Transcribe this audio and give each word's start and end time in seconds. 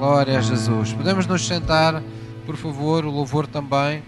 Glória 0.00 0.38
a 0.38 0.40
Jesus. 0.40 0.94
Podemos 0.94 1.26
nos 1.26 1.46
sentar, 1.46 2.02
por 2.46 2.56
favor, 2.56 3.04
o 3.04 3.10
louvor 3.10 3.46
também. 3.46 4.02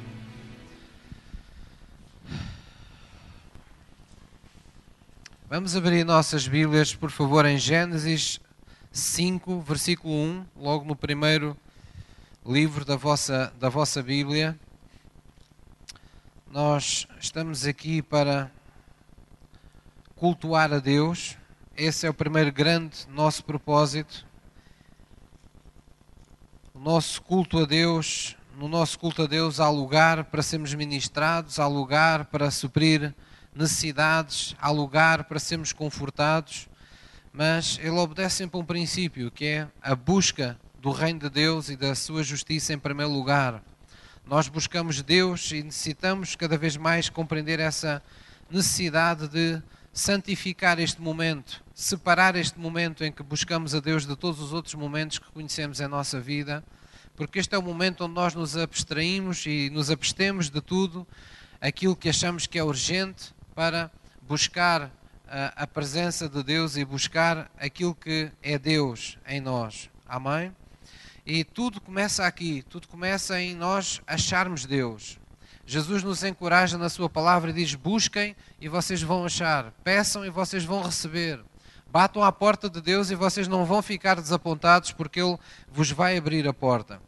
Vamos 5.50 5.76
abrir 5.76 6.02
nossas 6.02 6.48
Bíblias, 6.48 6.94
por 6.94 7.10
favor, 7.10 7.44
em 7.44 7.58
Gênesis 7.58 8.40
5, 8.90 9.60
versículo 9.60 10.14
1, 10.14 10.46
logo 10.56 10.86
no 10.86 10.96
primeiro 10.96 11.54
livro 12.46 12.86
da 12.86 12.96
vossa, 12.96 13.52
da 13.60 13.68
vossa 13.68 14.02
Bíblia. 14.02 14.58
Nós 16.50 17.06
estamos 17.20 17.66
aqui 17.66 18.00
para 18.00 18.50
cultuar 20.16 20.72
a 20.72 20.78
Deus. 20.78 21.36
Esse 21.76 22.06
é 22.06 22.10
o 22.10 22.14
primeiro 22.14 22.50
grande 22.50 23.06
nosso 23.10 23.44
propósito. 23.44 24.31
Nosso 26.84 27.22
culto 27.22 27.60
a 27.60 27.64
Deus, 27.64 28.36
no 28.58 28.68
nosso 28.68 28.98
culto 28.98 29.22
a 29.22 29.26
Deus 29.28 29.60
há 29.60 29.70
lugar 29.70 30.24
para 30.24 30.42
sermos 30.42 30.74
ministrados, 30.74 31.60
há 31.60 31.66
lugar 31.68 32.24
para 32.24 32.50
suprir 32.50 33.14
necessidades, 33.54 34.56
há 34.60 34.68
lugar 34.68 35.22
para 35.22 35.38
sermos 35.38 35.72
confortados, 35.72 36.68
mas 37.32 37.78
ele 37.80 37.90
obedece 37.90 38.38
sempre 38.38 38.58
a 38.58 38.60
um 38.60 38.64
princípio, 38.64 39.30
que 39.30 39.44
é 39.44 39.68
a 39.80 39.94
busca 39.94 40.58
do 40.80 40.90
reino 40.90 41.20
de 41.20 41.30
Deus 41.30 41.68
e 41.68 41.76
da 41.76 41.94
sua 41.94 42.24
justiça 42.24 42.72
em 42.72 42.78
primeiro 42.80 43.12
lugar. 43.12 43.62
Nós 44.26 44.48
buscamos 44.48 45.00
Deus 45.02 45.52
e 45.52 45.62
necessitamos 45.62 46.34
cada 46.34 46.58
vez 46.58 46.76
mais 46.76 47.08
compreender 47.08 47.60
essa 47.60 48.02
necessidade 48.50 49.28
de 49.28 49.62
santificar 49.92 50.80
este 50.80 51.00
momento, 51.00 51.61
separar 51.74 52.36
este 52.36 52.58
momento 52.58 53.04
em 53.04 53.10
que 53.10 53.22
buscamos 53.22 53.74
a 53.74 53.80
Deus 53.80 54.06
de 54.06 54.16
todos 54.16 54.40
os 54.40 54.52
outros 54.52 54.74
momentos 54.74 55.18
que 55.18 55.30
conhecemos 55.30 55.80
em 55.80 55.88
nossa 55.88 56.20
vida, 56.20 56.62
porque 57.16 57.38
este 57.38 57.54
é 57.54 57.58
o 57.58 57.62
momento 57.62 58.04
onde 58.04 58.14
nós 58.14 58.34
nos 58.34 58.56
abstraímos 58.56 59.44
e 59.46 59.70
nos 59.70 59.90
abstemos 59.90 60.50
de 60.50 60.60
tudo 60.60 61.06
aquilo 61.60 61.96
que 61.96 62.08
achamos 62.08 62.46
que 62.46 62.58
é 62.58 62.64
urgente 62.64 63.34
para 63.54 63.90
buscar 64.22 64.90
a, 65.28 65.66
presença 65.66 66.28
de 66.28 66.42
Deus 66.42 66.76
e 66.76 66.84
buscar 66.84 67.50
aquilo 67.58 67.94
que 67.94 68.30
é 68.42 68.58
Deus 68.58 69.18
em 69.26 69.40
nós. 69.40 69.88
Amém? 70.06 70.54
E 71.24 71.42
tudo 71.42 71.80
começa 71.80 72.26
aqui, 72.26 72.62
tudo 72.68 72.86
começa 72.86 73.40
em 73.40 73.54
nós 73.54 74.02
acharmos 74.06 74.66
Deus. 74.66 75.18
Jesus 75.64 76.02
nos 76.02 76.22
encoraja 76.22 76.76
na 76.76 76.88
Sua 76.88 77.08
palavra 77.08 77.50
e 77.50 77.54
diz: 77.54 77.74
Busquem 77.74 78.36
e 78.60 78.68
vocês 78.68 79.00
vão 79.00 79.24
achar, 79.24 79.72
peçam 79.84 80.24
e 80.24 80.30
vocês 80.30 80.64
vão 80.64 80.82
receber, 80.82 81.40
batam 81.92 82.24
à 82.24 82.32
porta 82.32 82.70
de 82.70 82.80
Deus 82.80 83.10
e 83.10 83.14
vocês 83.14 83.46
não 83.46 83.66
vão 83.66 83.82
ficar 83.82 84.16
desapontados 84.16 84.92
porque 84.92 85.20
Ele 85.20 85.38
vos 85.70 85.90
vai 85.90 86.16
abrir 86.16 86.48
a 86.48 86.54
porta. 86.54 87.00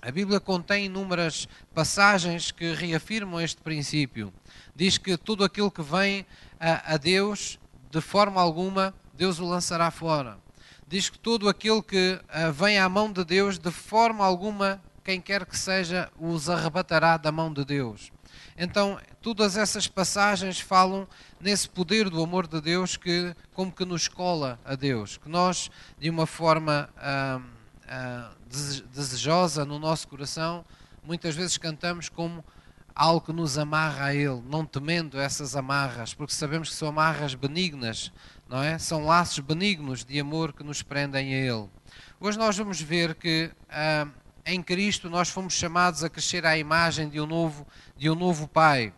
A 0.00 0.10
Bíblia 0.10 0.40
contém 0.40 0.86
inúmeras 0.86 1.48
passagens 1.74 2.50
que 2.52 2.72
reafirmam 2.72 3.40
este 3.40 3.60
princípio 3.60 4.32
diz 4.74 4.98
que 4.98 5.16
tudo 5.16 5.44
aquilo 5.44 5.70
que 5.70 5.82
vem 5.82 6.26
a, 6.58 6.94
a 6.94 6.96
Deus, 6.96 7.58
de 7.90 8.00
forma 8.00 8.40
alguma, 8.40 8.94
Deus 9.14 9.38
o 9.38 9.44
lançará 9.44 9.90
fora. 9.90 10.38
Diz 10.86 11.08
que 11.08 11.18
tudo 11.18 11.48
aquilo 11.48 11.82
que 11.82 12.20
uh, 12.22 12.52
vem 12.52 12.78
à 12.78 12.88
mão 12.88 13.12
de 13.12 13.24
Deus, 13.24 13.58
de 13.58 13.70
forma 13.70 14.24
alguma, 14.24 14.80
quem 15.04 15.20
quer 15.20 15.46
que 15.46 15.58
seja, 15.58 16.10
os 16.18 16.48
arrebatará 16.48 17.16
da 17.16 17.32
mão 17.32 17.52
de 17.52 17.64
Deus. 17.64 18.10
Então, 18.56 18.98
todas 19.20 19.56
essas 19.56 19.86
passagens 19.86 20.60
falam 20.60 21.08
nesse 21.42 21.68
poder 21.68 22.08
do 22.08 22.22
amor 22.22 22.46
de 22.46 22.60
Deus 22.60 22.96
que, 22.96 23.34
como 23.52 23.72
que 23.72 23.84
nos 23.84 24.06
cola 24.06 24.60
a 24.64 24.76
Deus, 24.76 25.16
que 25.16 25.28
nós, 25.28 25.70
de 25.98 26.08
uma 26.08 26.24
forma 26.24 26.88
uh, 26.96 27.40
uh, 27.40 28.34
desejosa 28.94 29.64
no 29.64 29.78
nosso 29.78 30.06
coração, 30.06 30.64
muitas 31.02 31.34
vezes 31.34 31.58
cantamos 31.58 32.08
como 32.08 32.44
algo 32.94 33.26
que 33.26 33.32
nos 33.32 33.58
amarra 33.58 34.06
a 34.06 34.14
Ele, 34.14 34.40
não 34.48 34.64
temendo 34.64 35.18
essas 35.18 35.56
amarras, 35.56 36.14
porque 36.14 36.32
sabemos 36.32 36.68
que 36.68 36.76
são 36.76 36.88
amarras 36.88 37.34
benignas, 37.34 38.12
não 38.48 38.62
é? 38.62 38.78
São 38.78 39.04
laços 39.04 39.40
benignos 39.40 40.04
de 40.04 40.20
amor 40.20 40.52
que 40.52 40.62
nos 40.62 40.82
prendem 40.82 41.34
a 41.34 41.38
Ele. 41.38 41.68
Hoje 42.20 42.38
nós 42.38 42.56
vamos 42.56 42.80
ver 42.80 43.16
que 43.16 43.50
ah, 43.68 44.06
em 44.46 44.62
Cristo 44.62 45.10
nós 45.10 45.28
fomos 45.28 45.54
chamados 45.54 46.04
a 46.04 46.10
crescer 46.10 46.46
à 46.46 46.56
imagem 46.56 47.08
de 47.08 47.20
um 47.20 47.26
novo, 47.26 47.66
de 47.96 48.08
um 48.08 48.14
novo 48.14 48.46
Pai. 48.46 48.92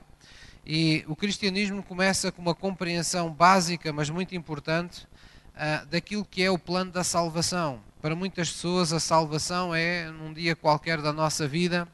E 0.66 1.04
o 1.06 1.14
cristianismo 1.14 1.82
começa 1.82 2.32
com 2.32 2.40
uma 2.40 2.54
compreensão 2.54 3.30
básica, 3.30 3.92
mas 3.92 4.08
muito 4.08 4.34
importante, 4.34 5.06
ah, 5.54 5.84
daquilo 5.90 6.24
que 6.24 6.42
é 6.42 6.50
o 6.50 6.58
plano 6.58 6.90
da 6.90 7.04
salvação. 7.04 7.80
Para 8.00 8.14
muitas 8.14 8.50
pessoas, 8.50 8.92
a 8.92 9.00
salvação 9.00 9.74
é 9.74 10.10
num 10.10 10.32
dia 10.32 10.56
qualquer 10.56 11.00
da 11.00 11.12
nossa 11.12 11.46
vida 11.46 11.88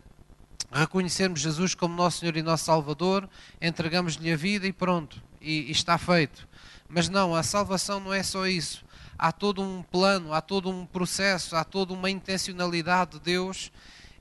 reconhecermos 0.72 1.40
Jesus 1.40 1.74
como 1.74 1.94
nosso 1.94 2.18
Senhor 2.18 2.36
e 2.36 2.42
nosso 2.42 2.64
Salvador, 2.64 3.28
entregamos-lhe 3.60 4.32
a 4.32 4.36
vida 4.36 4.66
e 4.66 4.72
pronto, 4.72 5.20
e, 5.40 5.62
e, 5.62 5.70
está 5.70 5.98
feito. 5.98 6.48
Mas 6.88 7.08
não, 7.08 7.34
a 7.34 7.42
salvação 7.42 8.00
não 8.00 8.12
é 8.12 8.22
só 8.22 8.46
isso. 8.46 8.84
Há 9.18 9.32
todo 9.32 9.62
um 9.62 9.82
plano, 9.82 10.32
há 10.32 10.40
todo 10.40 10.70
um 10.70 10.86
processo, 10.86 11.56
há 11.56 11.64
toda 11.64 11.92
uma 11.92 12.10
intencionalidade 12.10 13.12
de 13.12 13.20
Deus 13.20 13.70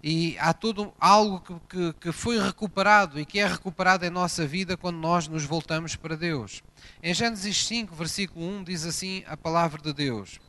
e 0.01 0.37
há 0.39 0.53
todo 0.53 0.93
algo 0.99 1.39
que, 1.41 1.53
que, 1.69 1.93
que 1.99 2.11
foi 2.11 2.41
recuperado 2.41 3.19
e 3.19 3.25
que 3.25 3.39
é 3.39 3.47
recuperado 3.47 4.05
em 4.05 4.09
nossa 4.09 4.47
vida 4.47 4.77
quando 4.77 4.97
nós 4.97 5.27
nos 5.27 5.43
voltamos 5.43 5.95
para 5.95 6.15
Deus. 6.15 6.63
Em 7.03 7.13
Gênesis 7.13 7.65
5, 7.65 7.93
versículo 7.95 8.45
1, 8.59 8.63
diz 8.63 8.85
assim 8.85 9.23
a 9.27 9.35
palavra 9.35 9.81
de 9.81 9.91
Deus: 9.91 10.39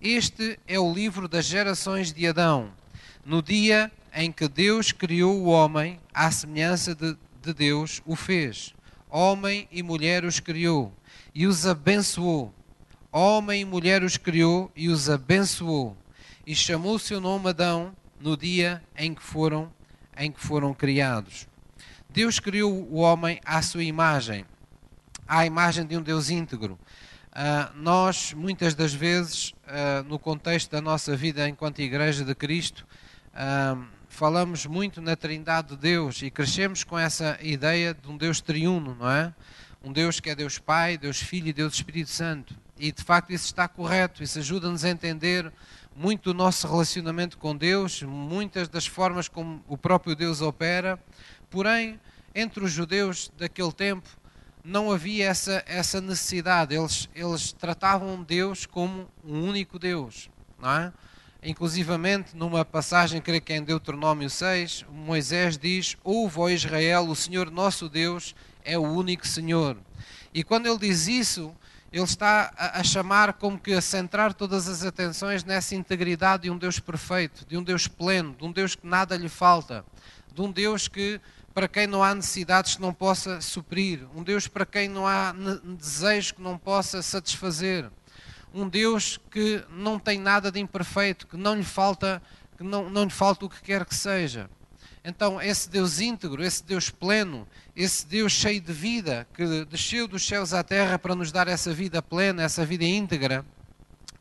Este 0.00 0.58
é 0.66 0.78
o 0.78 0.92
livro 0.92 1.26
das 1.26 1.46
gerações 1.46 2.12
de 2.12 2.26
Adão. 2.26 2.70
No 3.24 3.42
dia 3.42 3.90
em 4.14 4.30
que 4.30 4.48
Deus 4.48 4.92
criou 4.92 5.38
o 5.38 5.46
homem, 5.46 6.00
à 6.12 6.30
semelhança 6.30 6.94
de, 6.94 7.16
de 7.42 7.54
Deus 7.54 8.02
o 8.04 8.14
fez. 8.14 8.74
Homem 9.10 9.66
e 9.70 9.82
mulher 9.82 10.24
os 10.24 10.38
criou 10.38 10.92
e 11.34 11.46
os 11.46 11.66
abençoou. 11.66 12.52
Homem 13.10 13.62
e 13.62 13.64
mulher 13.64 14.02
os 14.02 14.18
criou 14.18 14.70
e 14.76 14.88
os 14.88 15.08
abençoou. 15.08 15.96
E 16.46 16.54
chamou 16.54 16.98
seu 16.98 17.20
nome 17.20 17.48
Adão 17.48 17.94
no 18.20 18.36
dia 18.36 18.82
em 18.96 19.14
que 19.14 19.22
foram, 19.22 19.72
em 20.16 20.30
que 20.30 20.40
foram 20.40 20.74
criados. 20.74 21.46
Deus 22.10 22.40
criou 22.40 22.72
o 22.72 22.96
homem 22.96 23.40
à 23.44 23.60
sua 23.62 23.84
imagem, 23.84 24.44
à 25.26 25.44
imagem 25.44 25.86
de 25.86 25.96
um 25.96 26.02
Deus 26.02 26.30
íntegro. 26.30 26.78
Uh, 27.30 27.76
nós, 27.76 28.32
muitas 28.32 28.74
das 28.74 28.92
vezes, 28.92 29.50
uh, 29.50 30.02
no 30.08 30.18
contexto 30.18 30.70
da 30.70 30.80
nossa 30.80 31.16
vida 31.16 31.48
enquanto 31.48 31.80
Igreja 31.80 32.24
de 32.24 32.34
Cristo, 32.34 32.86
uh, 33.34 33.84
falamos 34.08 34.66
muito 34.66 35.00
na 35.00 35.14
Trindade 35.14 35.68
de 35.68 35.76
Deus 35.76 36.22
e 36.22 36.30
crescemos 36.30 36.82
com 36.82 36.98
essa 36.98 37.38
ideia 37.40 37.94
de 37.94 38.08
um 38.08 38.16
Deus 38.16 38.40
triuno, 38.40 38.96
não 38.98 39.08
é? 39.08 39.32
Um 39.84 39.92
Deus 39.92 40.18
que 40.18 40.30
é 40.30 40.34
Deus 40.34 40.58
Pai, 40.58 40.98
Deus 40.98 41.20
Filho 41.20 41.48
e 41.48 41.52
Deus 41.52 41.74
Espírito 41.74 42.10
Santo. 42.10 42.56
E 42.76 42.90
de 42.90 43.04
facto 43.04 43.30
isso 43.32 43.44
está 43.44 43.68
correto, 43.68 44.22
isso 44.22 44.38
ajuda-nos 44.38 44.84
a 44.84 44.88
entender 44.88 45.52
muito 45.98 46.30
o 46.30 46.34
nosso 46.34 46.68
relacionamento 46.68 47.36
com 47.38 47.56
Deus, 47.56 48.04
muitas 48.04 48.68
das 48.68 48.86
formas 48.86 49.26
como 49.26 49.60
o 49.66 49.76
próprio 49.76 50.14
Deus 50.14 50.40
opera. 50.40 50.96
Porém, 51.50 51.98
entre 52.32 52.62
os 52.62 52.70
judeus 52.70 53.32
daquele 53.36 53.72
tempo 53.72 54.08
não 54.62 54.92
havia 54.92 55.26
essa, 55.26 55.64
essa 55.66 56.00
necessidade, 56.00 56.72
eles, 56.72 57.08
eles 57.16 57.52
tratavam 57.52 58.22
Deus 58.22 58.64
como 58.64 59.08
um 59.24 59.42
único 59.42 59.76
Deus, 59.76 60.30
não 60.56 60.70
é? 60.70 60.92
Inclusivamente, 61.42 62.36
numa 62.36 62.64
passagem, 62.64 63.20
creio 63.20 63.40
que 63.40 63.52
é 63.52 63.56
em 63.56 63.64
Deuteronômio 63.64 64.30
6, 64.30 64.86
Moisés 64.90 65.58
diz: 65.58 65.96
Ouve, 66.04 66.38
ó 66.38 66.48
Israel, 66.48 67.08
o 67.08 67.16
Senhor 67.16 67.50
nosso 67.50 67.88
Deus 67.88 68.36
é 68.64 68.78
o 68.78 68.82
único 68.82 69.26
Senhor. 69.26 69.76
E 70.34 70.44
quando 70.44 70.66
ele 70.66 70.78
diz 70.78 71.08
isso, 71.08 71.54
ele 71.92 72.04
está 72.04 72.52
a, 72.56 72.80
a, 72.80 72.84
chamar 72.84 73.34
como 73.34 73.58
que 73.58 73.72
a 73.72 73.80
centrar 73.80 74.34
todas 74.34 74.68
as 74.68 74.84
atenções 74.84 75.44
nessa 75.44 75.74
integridade 75.74 76.44
de 76.44 76.50
um 76.50 76.58
Deus 76.58 76.78
perfeito, 76.78 77.46
de 77.46 77.56
um 77.56 77.62
Deus 77.62 77.88
pleno, 77.88 78.34
de 78.34 78.44
um 78.44 78.52
Deus 78.52 78.74
que 78.74 78.86
nada 78.86 79.16
lhe 79.16 79.28
falta, 79.28 79.84
de 80.32 80.40
um 80.40 80.50
Deus 80.50 80.88
que 80.88 81.20
para 81.54 81.66
quem 81.66 81.86
não 81.86 82.04
há 82.04 82.14
necessidades 82.14 82.76
que 82.76 82.82
não 82.82 82.92
possa 82.92 83.40
suprir, 83.40 84.06
um 84.14 84.22
Deus 84.22 84.46
para 84.46 84.64
quem 84.64 84.88
não 84.88 85.06
há 85.06 85.34
desejo 85.78 86.34
que 86.34 86.42
não 86.42 86.56
possa 86.56 87.02
satisfazer 87.02 87.90
um 88.52 88.68
Deus 88.68 89.18
que 89.30 89.64
não 89.70 89.98
tem 89.98 90.18
nada 90.18 90.50
de 90.50 90.60
imperfeito, 90.60 91.26
que 91.26 91.36
não 91.36 91.54
lhe 91.54 91.64
falta, 91.64 92.22
que 92.56 92.64
não, 92.64 92.88
não 92.88 93.04
lhe 93.04 93.10
falta 93.10 93.44
o 93.44 93.48
que 93.48 93.60
quer 93.62 93.84
que 93.84 93.94
seja. 93.94 94.48
Então, 95.04 95.40
esse 95.40 95.68
Deus 95.68 96.00
íntegro, 96.00 96.42
esse 96.42 96.62
Deus 96.64 96.90
pleno, 96.90 97.46
esse 97.74 98.06
Deus 98.06 98.32
cheio 98.32 98.60
de 98.60 98.72
vida, 98.72 99.26
que 99.34 99.64
desceu 99.64 100.08
dos 100.08 100.26
céus 100.26 100.52
à 100.52 100.62
terra 100.62 100.98
para 100.98 101.14
nos 101.14 101.32
dar 101.32 101.48
essa 101.48 101.72
vida 101.72 102.02
plena, 102.02 102.42
essa 102.42 102.64
vida 102.64 102.84
íntegra, 102.84 103.44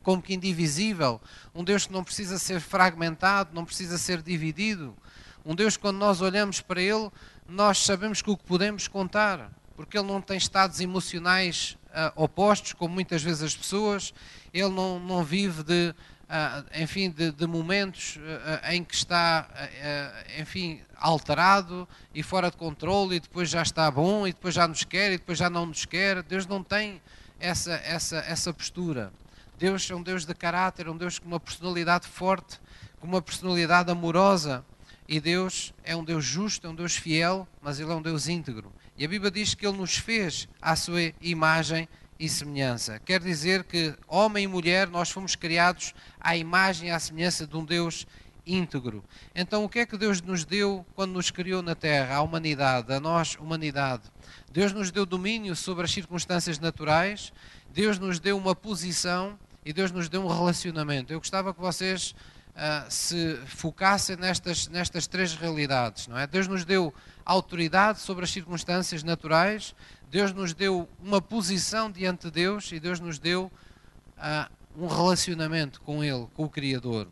como 0.04 0.22
que 0.22 0.34
indivisível, 0.34 1.20
um 1.54 1.64
Deus 1.64 1.86
que 1.86 1.94
não 1.94 2.04
precisa 2.04 2.38
ser 2.38 2.62
fragmentado, 2.62 3.50
não 3.54 3.66
precisa 3.66 3.98
ser 3.98 4.22
dividido, 4.22 4.96
um 5.46 5.56
Deus 5.56 5.76
que 5.76 5.82
quando 5.82 5.98
nós 5.98 6.22
olhamos 6.22 6.62
para 6.62 6.82
Ele, 6.82 7.10
nós 7.48 7.80
sabemos 7.80 8.22
que 8.22 8.30
o 8.30 8.38
que 8.38 8.44
podemos 8.44 8.88
contar, 8.88 9.52
porque 9.76 9.98
Ele 9.98 10.08
não 10.08 10.22
tem 10.22 10.38
estados 10.38 10.80
emocionais 10.80 11.78
uh, 11.88 12.22
opostos, 12.22 12.74
como 12.74 12.94
muitas 12.94 13.24
vezes 13.24 13.44
as 13.44 13.56
pessoas. 13.56 14.14
Ele 14.54 14.70
não, 14.70 15.00
não 15.00 15.24
vive 15.24 15.64
de 15.64 15.94
enfim, 16.76 17.10
de, 17.10 17.32
de 17.32 17.48
momentos 17.48 18.20
em 18.70 18.84
que 18.84 18.94
está, 18.94 19.48
enfim, 20.38 20.82
alterado 20.96 21.88
e 22.14 22.22
fora 22.22 22.52
de 22.52 22.58
controle 22.58 23.16
e 23.16 23.20
depois 23.20 23.50
já 23.50 23.62
está 23.62 23.90
bom 23.90 24.28
e 24.28 24.34
depois 24.34 24.54
já 24.54 24.68
nos 24.68 24.84
quer 24.84 25.14
e 25.14 25.18
depois 25.18 25.38
já 25.38 25.50
não 25.50 25.66
nos 25.66 25.86
quer. 25.86 26.22
Deus 26.24 26.46
não 26.46 26.64
tem 26.64 27.02
essa, 27.40 27.74
essa, 27.74 28.18
essa 28.18 28.54
postura. 28.54 29.12
Deus 29.58 29.90
é 29.90 29.96
um 29.96 30.04
Deus 30.04 30.26
de 30.26 30.34
caráter, 30.34 30.88
um 30.88 30.98
Deus 30.98 31.18
com 31.18 31.28
uma 31.28 31.40
personalidade 31.40 32.08
forte, 32.08 32.60
com 33.00 33.08
uma 33.08 33.22
personalidade 33.22 33.90
amorosa. 33.90 34.64
E 35.08 35.22
Deus 35.22 35.74
é 35.84 35.96
um 35.96 36.04
Deus 36.04 36.26
justo, 36.26 36.68
é 36.68 36.70
um 36.70 36.76
Deus 36.76 36.96
fiel, 36.96 37.48
mas 37.62 37.80
Ele 37.80 37.92
é 37.92 37.96
um 37.96 38.02
Deus 38.02 38.28
íntegro. 38.28 38.74
E 38.98 39.06
a 39.06 39.08
Bíblia 39.08 39.32
diz 39.32 39.54
que 39.54 39.66
Ele 39.66 39.78
nos 39.78 39.96
fez 39.98 40.50
à 40.62 40.76
sua 40.76 41.14
imagem 41.22 41.88
e 42.20 42.28
semelhança. 42.28 43.00
Quer 43.00 43.22
dizer 43.22 43.64
que, 43.64 43.96
homem 44.08 44.44
e 44.44 44.48
mulher, 44.48 44.88
nós 44.88 45.10
fomos 45.10 45.36
criados 45.36 45.94
à 46.28 46.36
imagem 46.36 46.90
e 46.90 46.92
à 46.92 47.00
semelhança 47.00 47.48
de 47.48 47.56
um 47.56 47.64
Deus 47.64 48.06
íntegro. 48.46 49.02
Então, 49.34 49.64
o 49.64 49.70
que 49.70 49.80
é 49.80 49.86
que 49.86 49.98
Deus 49.98 50.22
nos 50.22 50.44
deu 50.44 50.86
quando 50.94 51.14
nos 51.14 51.32
criou 51.32 51.62
na 51.62 51.74
Terra, 51.74 52.18
à 52.18 52.22
humanidade, 52.22 52.92
a 52.92 53.00
nós, 53.00 53.36
humanidade? 53.36 54.04
Deus 54.52 54.74
nos 54.74 54.92
deu 54.92 55.06
domínio 55.06 55.56
sobre 55.56 55.86
as 55.86 55.92
circunstâncias 55.92 56.60
naturais, 56.60 57.32
Deus 57.74 57.98
nos 57.98 58.20
deu 58.20 58.38
uma 58.38 58.54
posição 58.54 59.40
e 59.66 59.72
Deus 59.72 59.90
nos 59.90 60.10
deu 60.10 60.22
um 60.22 60.28
relacionamento. 60.28 61.14
Eu 61.14 61.20
gostava 61.20 61.54
que 61.54 61.62
vocês 61.62 62.14
uh, 62.56 62.92
se 62.92 63.38
focassem 63.46 64.18
nestas, 64.18 64.68
nestas 64.68 65.08
três 65.08 65.34
realidades. 65.34 66.08
Não 66.08 66.18
é? 66.18 66.28
Deus 66.28 66.46
nos 66.46 66.66
deu 66.66 66.94
autoridade 67.26 68.00
sobre 68.00 68.26
as 68.26 68.32
circunstâncias 68.32 69.02
naturais, 69.02 69.74
Deus 70.12 70.34
nos 70.34 70.54
deu 70.54 70.90
uma 71.02 71.22
posição 71.22 71.90
diante 71.90 72.26
de 72.26 72.32
Deus 72.32 72.70
e 72.74 72.82
Deus 72.82 73.00
nos 73.00 73.18
deu 73.18 73.50
uh, 74.18 74.57
um 74.78 74.86
relacionamento 74.86 75.82
com 75.82 76.04
Ele, 76.04 76.28
com 76.36 76.44
o 76.44 76.50
Criador. 76.50 77.08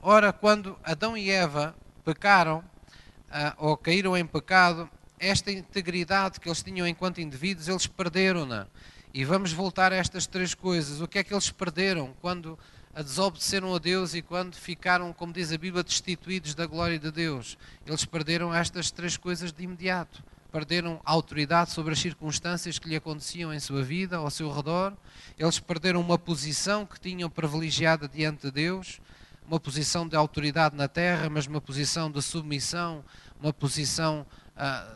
Ora, 0.00 0.32
quando 0.32 0.78
Adão 0.82 1.16
e 1.16 1.30
Eva 1.30 1.74
pecaram, 2.02 2.58
uh, 2.58 3.54
ou 3.58 3.76
caíram 3.76 4.16
em 4.16 4.26
pecado, 4.26 4.88
esta 5.18 5.52
integridade 5.52 6.40
que 6.40 6.48
eles 6.48 6.62
tinham 6.62 6.86
enquanto 6.86 7.20
indivíduos, 7.20 7.68
eles 7.68 7.86
perderam-na. 7.86 8.66
E 9.12 9.24
vamos 9.24 9.52
voltar 9.52 9.92
a 9.92 9.96
estas 9.96 10.26
três 10.26 10.54
coisas. 10.54 11.00
O 11.00 11.08
que 11.08 11.18
é 11.18 11.24
que 11.24 11.34
eles 11.34 11.50
perderam 11.50 12.14
quando 12.20 12.58
a 12.94 13.02
desobedeceram 13.02 13.74
a 13.74 13.78
Deus 13.78 14.14
e 14.14 14.22
quando 14.22 14.54
ficaram, 14.54 15.12
como 15.12 15.32
diz 15.32 15.52
a 15.52 15.58
Bíblia, 15.58 15.82
destituídos 15.82 16.54
da 16.54 16.66
glória 16.66 16.98
de 16.98 17.10
Deus? 17.10 17.58
Eles 17.86 18.04
perderam 18.04 18.54
estas 18.54 18.90
três 18.90 19.16
coisas 19.16 19.52
de 19.52 19.62
imediato. 19.62 20.22
Perderam 20.50 21.00
autoridade 21.04 21.70
sobre 21.70 21.92
as 21.92 21.98
circunstâncias 21.98 22.78
que 22.78 22.88
lhe 22.88 22.96
aconteciam 22.96 23.52
em 23.52 23.60
sua 23.60 23.82
vida, 23.82 24.16
ao 24.16 24.30
seu 24.30 24.50
redor. 24.50 24.96
Eles 25.38 25.58
perderam 25.58 26.00
uma 26.00 26.18
posição 26.18 26.86
que 26.86 26.98
tinham 26.98 27.28
privilegiada 27.28 28.08
diante 28.08 28.42
de 28.46 28.50
Deus 28.50 29.00
uma 29.48 29.58
posição 29.58 30.06
de 30.06 30.14
autoridade 30.14 30.76
na 30.76 30.86
terra, 30.86 31.30
mas 31.30 31.46
uma 31.46 31.60
posição 31.60 32.10
de 32.10 32.20
submissão, 32.20 33.02
uma 33.40 33.50
posição 33.50 34.26
ah, 34.54 34.94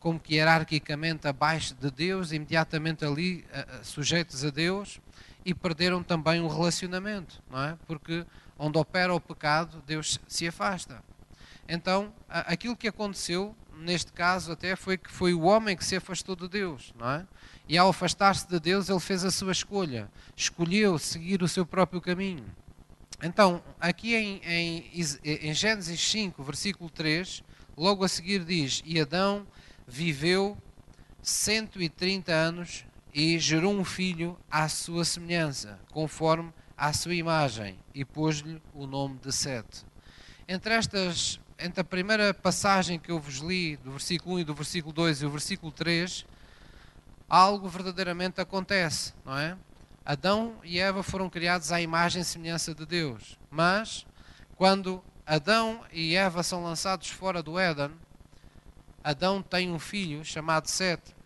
como 0.00 0.18
que 0.18 0.34
hierarquicamente 0.34 1.28
abaixo 1.28 1.72
de 1.74 1.90
Deus, 1.90 2.32
imediatamente 2.32 3.04
ali 3.04 3.44
ah, 3.52 3.80
sujeitos 3.84 4.44
a 4.44 4.50
Deus, 4.50 5.00
e 5.44 5.54
perderam 5.54 6.02
também 6.02 6.40
o 6.40 6.48
relacionamento, 6.48 7.40
não 7.48 7.62
é? 7.62 7.78
Porque 7.86 8.26
onde 8.58 8.76
opera 8.76 9.14
o 9.14 9.20
pecado, 9.20 9.80
Deus 9.86 10.18
se 10.26 10.48
afasta. 10.48 11.00
Então, 11.68 12.12
aquilo 12.28 12.76
que 12.76 12.88
aconteceu 12.88 13.54
neste 13.76 14.12
caso 14.12 14.52
até 14.52 14.74
foi 14.74 14.96
que 14.96 15.10
foi 15.10 15.34
o 15.34 15.42
homem 15.42 15.76
que 15.76 15.84
se 15.84 15.96
afastou 15.96 16.34
de 16.34 16.48
Deus, 16.48 16.92
não 16.98 17.10
é? 17.10 17.26
E 17.68 17.76
ao 17.76 17.88
afastar-se 17.88 18.48
de 18.48 18.60
Deus, 18.60 18.88
ele 18.88 19.00
fez 19.00 19.24
a 19.24 19.30
sua 19.30 19.52
escolha, 19.52 20.10
escolheu 20.36 20.98
seguir 20.98 21.42
o 21.42 21.48
seu 21.48 21.66
próprio 21.66 22.00
caminho. 22.00 22.44
Então, 23.22 23.62
aqui 23.80 24.14
em, 24.14 24.40
em, 24.44 24.90
em, 25.24 25.54
Gênesis 25.54 26.00
5, 26.00 26.42
versículo 26.42 26.90
3, 26.90 27.42
logo 27.76 28.04
a 28.04 28.08
seguir 28.08 28.44
diz: 28.44 28.82
E 28.84 29.00
Adão 29.00 29.46
viveu 29.86 30.56
130 31.22 32.32
anos 32.32 32.84
e 33.12 33.38
gerou 33.38 33.72
um 33.72 33.84
filho 33.84 34.38
à 34.50 34.68
sua 34.68 35.04
semelhança, 35.04 35.78
conforme 35.90 36.52
à 36.76 36.92
sua 36.92 37.14
imagem, 37.14 37.78
e 37.94 38.04
pôs-lhe 38.04 38.60
o 38.74 38.86
nome 38.86 39.18
de 39.18 39.32
Sete. 39.32 39.84
Entre 40.46 40.74
estas, 40.74 41.40
entre 41.58 41.80
a 41.80 41.84
primeira 41.84 42.34
passagem 42.34 42.98
que 42.98 43.10
eu 43.10 43.18
vos 43.18 43.36
li, 43.36 43.76
do 43.78 43.92
versículo 43.92 44.36
1 44.36 44.38
e 44.40 44.44
do 44.44 44.54
versículo 44.54 44.92
2 44.92 45.22
e 45.22 45.26
o 45.26 45.30
versículo 45.30 45.72
3, 45.72 46.26
algo 47.28 47.68
verdadeiramente 47.68 48.40
acontece, 48.40 49.14
não 49.24 49.36
é? 49.36 49.56
Adão 50.04 50.54
e 50.62 50.78
Eva 50.78 51.02
foram 51.02 51.28
criados 51.28 51.72
à 51.72 51.80
imagem 51.80 52.22
e 52.22 52.24
semelhança 52.24 52.74
de 52.74 52.86
Deus. 52.86 53.36
Mas, 53.50 54.06
quando 54.54 55.02
Adão 55.26 55.80
e 55.92 56.14
Eva 56.14 56.42
são 56.42 56.62
lançados 56.62 57.10
fora 57.10 57.42
do 57.42 57.58
Éden, 57.58 57.90
Adão 59.02 59.42
tem 59.42 59.72
um 59.72 59.78
filho 59.78 60.24
chamado 60.24 60.68
Sete. 60.68 61.16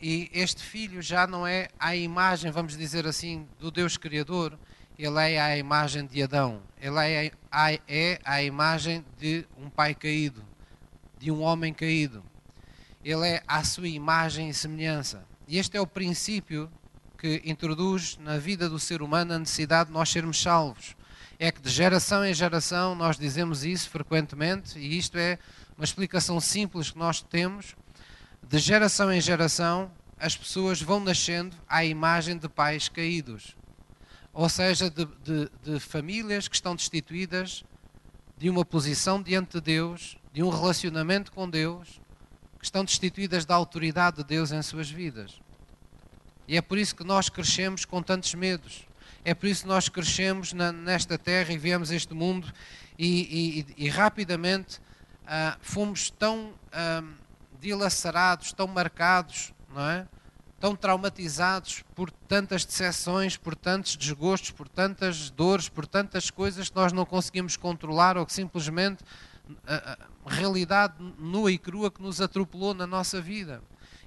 E 0.00 0.30
este 0.32 0.62
filho 0.62 1.02
já 1.02 1.26
não 1.26 1.46
é 1.46 1.68
a 1.78 1.94
imagem, 1.94 2.50
vamos 2.50 2.74
dizer 2.74 3.06
assim, 3.06 3.46
do 3.58 3.70
Deus 3.70 3.98
Criador, 3.98 4.58
ele 4.98 5.18
é 5.32 5.38
a 5.38 5.56
imagem 5.58 6.06
de 6.06 6.22
Adão. 6.22 6.62
Ele 6.80 6.98
é 6.98 7.32
é 7.88 8.20
a 8.24 8.42
imagem 8.42 9.04
de 9.18 9.46
um 9.56 9.68
pai 9.68 9.94
caído, 9.94 10.44
de 11.18 11.30
um 11.30 11.42
homem 11.42 11.72
caído. 11.72 12.24
Ele 13.04 13.26
é 13.26 13.42
a 13.46 13.64
sua 13.64 13.88
imagem 13.88 14.48
e 14.48 14.54
semelhança. 14.54 15.24
E 15.48 15.58
este 15.58 15.76
é 15.76 15.80
o 15.80 15.86
princípio 15.86 16.70
que 17.18 17.42
introduz 17.44 18.16
na 18.18 18.38
vida 18.38 18.68
do 18.68 18.78
ser 18.78 19.02
humano 19.02 19.34
a 19.34 19.38
necessidade 19.38 19.88
de 19.88 19.92
nós 19.92 20.08
sermos 20.08 20.40
salvos. 20.40 20.96
É 21.38 21.50
que 21.50 21.60
de 21.60 21.70
geração 21.70 22.24
em 22.24 22.32
geração 22.32 22.94
nós 22.94 23.18
dizemos 23.18 23.64
isso 23.64 23.90
frequentemente, 23.90 24.78
e 24.78 24.96
isto 24.96 25.18
é 25.18 25.38
uma 25.76 25.84
explicação 25.84 26.40
simples 26.40 26.90
que 26.90 26.98
nós 26.98 27.20
temos. 27.20 27.74
De 28.42 28.58
geração 28.58 29.12
em 29.12 29.20
geração, 29.20 29.90
as 30.18 30.36
pessoas 30.36 30.80
vão 30.80 31.00
nascendo 31.00 31.56
à 31.68 31.84
imagem 31.84 32.36
de 32.36 32.48
pais 32.48 32.88
caídos, 32.88 33.56
ou 34.32 34.48
seja, 34.48 34.90
de, 34.90 35.04
de, 35.24 35.50
de 35.62 35.80
famílias 35.80 36.48
que 36.48 36.54
estão 36.54 36.74
destituídas 36.74 37.64
de 38.38 38.48
uma 38.48 38.64
posição 38.64 39.22
diante 39.22 39.54
de 39.54 39.60
Deus, 39.60 40.16
de 40.32 40.42
um 40.42 40.48
relacionamento 40.48 41.32
com 41.32 41.48
Deus, 41.48 42.00
que 42.58 42.64
estão 42.64 42.84
destituídas 42.84 43.44
da 43.44 43.54
autoridade 43.54 44.18
de 44.18 44.24
Deus 44.24 44.52
em 44.52 44.62
suas 44.62 44.90
vidas. 44.90 45.40
E 46.46 46.56
é 46.56 46.62
por 46.62 46.78
isso 46.78 46.96
que 46.96 47.04
nós 47.04 47.28
crescemos 47.28 47.84
com 47.84 48.02
tantos 48.02 48.34
medos. 48.34 48.86
É 49.24 49.34
por 49.34 49.46
isso 49.46 49.62
que 49.62 49.68
nós 49.68 49.88
crescemos 49.88 50.52
na, 50.52 50.72
nesta 50.72 51.18
terra 51.18 51.52
e 51.52 51.58
viemos 51.58 51.90
este 51.90 52.14
mundo 52.14 52.52
e, 52.98 53.66
e, 53.78 53.84
e 53.84 53.88
rapidamente 53.88 54.78
uh, 54.78 55.56
fomos 55.60 56.10
tão 56.10 56.50
uh, 56.50 57.08
dilacerados, 57.60 58.52
tão 58.52 58.66
marcados, 58.66 59.52
não 59.74 59.88
é? 59.88 60.08
Tão 60.60 60.76
traumatizados 60.76 61.82
por 61.94 62.10
tantas 62.10 62.66
decepções, 62.66 63.34
por 63.34 63.56
tantos 63.56 63.96
desgostos, 63.96 64.50
por 64.50 64.68
tantas 64.68 65.30
dores, 65.30 65.70
por 65.70 65.86
tantas 65.86 66.30
coisas 66.30 66.68
que 66.68 66.76
nós 66.76 66.92
não 66.92 67.06
conseguimos 67.06 67.56
controlar 67.56 68.18
ou 68.18 68.26
que 68.26 68.32
simplesmente 68.32 69.02
a, 69.66 69.98
a 70.26 70.30
realidade 70.30 70.94
nua 71.18 71.50
e 71.50 71.56
crua 71.56 71.90
que 71.90 72.02
nos 72.02 72.20
atropelou 72.20 72.74
na 72.74 72.86
nossa 72.86 73.22
vida. 73.22 73.62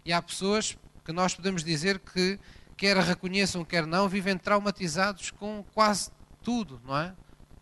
E 0.06 0.14
há 0.14 0.22
pessoas 0.22 0.78
que 1.04 1.12
nós 1.12 1.34
podemos 1.34 1.64
dizer 1.64 1.98
que, 2.00 2.40
quer 2.78 2.98
reconheçam, 2.98 3.66
quer 3.66 3.88
não, 3.88 4.08
vivem 4.08 4.38
traumatizados 4.38 5.32
com 5.32 5.66
quase 5.74 6.12
tudo, 6.44 6.80
não 6.86 6.98
é? 6.98 7.16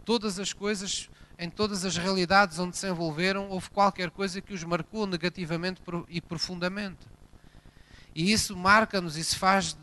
Todas 0.04 0.38
as 0.38 0.52
coisas, 0.52 1.10
em 1.40 1.50
todas 1.50 1.86
as 1.86 1.96
realidades 1.96 2.60
onde 2.60 2.76
se 2.76 2.90
envolveram, 2.90 3.50
houve 3.50 3.70
qualquer 3.70 4.12
coisa 4.12 4.42
que 4.42 4.54
os 4.54 4.64
marcou 4.66 5.08
negativamente 5.08 5.82
e 6.10 6.20
profundamente. 6.20 7.00
E 8.14 8.32
isso 8.32 8.56
marca-nos 8.56 9.14
se 9.14 9.36
faz 9.36 9.78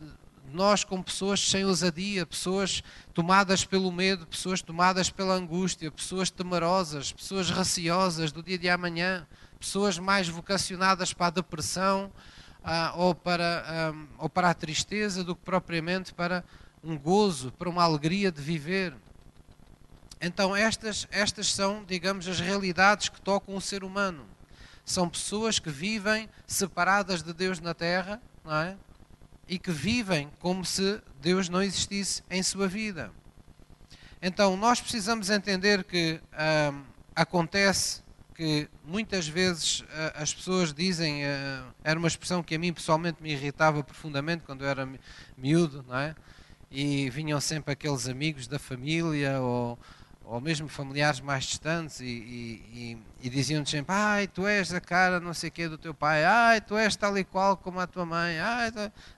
nós 0.52 0.84
como 0.84 1.04
pessoas 1.04 1.40
sem 1.40 1.64
ousadia, 1.64 2.26
pessoas 2.26 2.82
tomadas 3.12 3.64
pelo 3.64 3.92
medo, 3.92 4.26
pessoas 4.26 4.62
tomadas 4.62 5.10
pela 5.10 5.34
angústia, 5.34 5.90
pessoas 5.90 6.30
temerosas, 6.30 7.12
pessoas 7.12 7.50
receosas 7.50 8.32
do 8.32 8.42
dia 8.42 8.58
de 8.58 8.68
amanhã, 8.68 9.26
pessoas 9.58 9.98
mais 9.98 10.28
vocacionadas 10.28 11.12
para 11.12 11.26
a 11.26 11.30
depressão, 11.30 12.10
ah, 12.62 12.92
ou, 12.96 13.14
para, 13.14 13.64
ah, 13.66 14.06
ou 14.18 14.28
para 14.28 14.50
a 14.50 14.54
tristeza 14.54 15.22
do 15.22 15.34
que 15.34 15.42
propriamente 15.42 16.14
para 16.14 16.44
um 16.82 16.96
gozo, 16.98 17.52
para 17.52 17.68
uma 17.68 17.82
alegria 17.82 18.30
de 18.30 18.40
viver. 18.40 18.94
Então, 20.20 20.54
estas, 20.54 21.06
estas 21.10 21.52
são, 21.52 21.84
digamos, 21.84 22.26
as 22.26 22.40
realidades 22.40 23.08
que 23.08 23.20
tocam 23.20 23.54
o 23.54 23.60
ser 23.60 23.84
humano. 23.84 24.26
São 24.88 25.06
pessoas 25.06 25.58
que 25.58 25.68
vivem 25.68 26.30
separadas 26.46 27.22
de 27.22 27.34
Deus 27.34 27.60
na 27.60 27.74
terra, 27.74 28.20
não 28.42 28.56
é? 28.56 28.76
E 29.46 29.58
que 29.58 29.70
vivem 29.70 30.30
como 30.40 30.64
se 30.64 31.00
Deus 31.20 31.50
não 31.50 31.62
existisse 31.62 32.22
em 32.30 32.42
sua 32.42 32.66
vida. 32.66 33.12
Então, 34.22 34.56
nós 34.56 34.80
precisamos 34.80 35.28
entender 35.28 35.84
que 35.84 36.20
acontece 37.14 38.02
que 38.34 38.66
muitas 38.82 39.28
vezes 39.28 39.84
as 40.14 40.32
pessoas 40.32 40.72
dizem, 40.72 41.24
uh, 41.24 41.74
era 41.84 41.98
uma 41.98 42.08
expressão 42.08 42.42
que 42.42 42.54
a 42.54 42.58
mim 42.58 42.72
pessoalmente 42.72 43.22
me 43.22 43.32
irritava 43.32 43.82
profundamente 43.82 44.44
quando 44.44 44.62
eu 44.62 44.68
era 44.68 44.88
miúdo, 45.36 45.84
não 45.86 45.98
é? 45.98 46.14
e 46.70 47.08
vinham 47.10 47.40
sempre 47.40 47.72
aqueles 47.72 48.08
amigos 48.08 48.46
da 48.46 48.58
família 48.58 49.40
ou, 49.40 49.78
ou 50.28 50.42
mesmo 50.42 50.68
familiares 50.68 51.20
mais 51.20 51.44
distantes 51.44 52.00
e, 52.00 52.04
e, 52.04 52.98
e 53.22 53.30
diziam 53.30 53.64
sempre, 53.64 53.94
ai, 53.94 54.28
tu 54.28 54.46
és 54.46 54.74
a 54.74 54.80
cara 54.80 55.18
não 55.18 55.32
sei 55.32 55.48
quê 55.48 55.66
do 55.66 55.78
teu 55.78 55.94
pai, 55.94 56.22
ai, 56.22 56.60
tu 56.60 56.76
és 56.76 56.94
tal 56.94 57.16
e 57.16 57.24
qual 57.24 57.56
como 57.56 57.80
a 57.80 57.86
tua 57.86 58.04
mãe, 58.04 58.38
ai, 58.38 58.70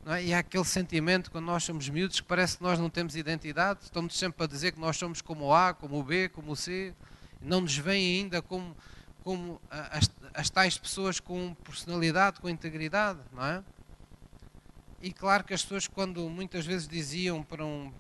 é? 0.07 0.23
e 0.23 0.33
há 0.33 0.38
aquele 0.38 0.64
sentimento 0.64 1.29
quando 1.33 1.47
nós 1.47 1.64
somos 1.64 1.88
miúdos 1.88 2.21
que 2.21 2.26
parece 2.26 2.59
que 2.59 2.62
nós 2.62 2.79
não 2.79 2.88
temos 2.88 3.17
identidade, 3.17 3.81
estamos 3.83 4.17
sempre 4.17 4.45
a 4.45 4.47
dizer 4.47 4.71
que 4.71 4.79
nós 4.79 4.97
somos 4.97 5.21
como 5.21 5.47
o 5.47 5.52
A, 5.52 5.75
como 5.75 5.99
o 5.99 6.05
B, 6.05 6.29
como 6.29 6.52
o 6.52 6.57
C, 6.57 6.95
não 7.43 7.62
nos 7.62 7.76
veem 7.76 8.21
ainda 8.21 8.40
como, 8.40 8.76
como 9.25 9.61
as, 9.69 10.09
as 10.33 10.49
tais 10.49 10.79
pessoas 10.79 11.19
com 11.19 11.55
personalidade, 11.64 12.38
com 12.40 12.49
integridade, 12.49 13.19
não 13.33 13.45
é? 13.45 13.64
E 15.02 15.12
claro 15.12 15.43
que 15.43 15.55
as 15.55 15.62
pessoas 15.62 15.88
quando 15.88 16.29
muitas 16.31 16.64
vezes 16.64 16.87
diziam 16.87 17.43
para 17.43 17.64
um 17.64 17.90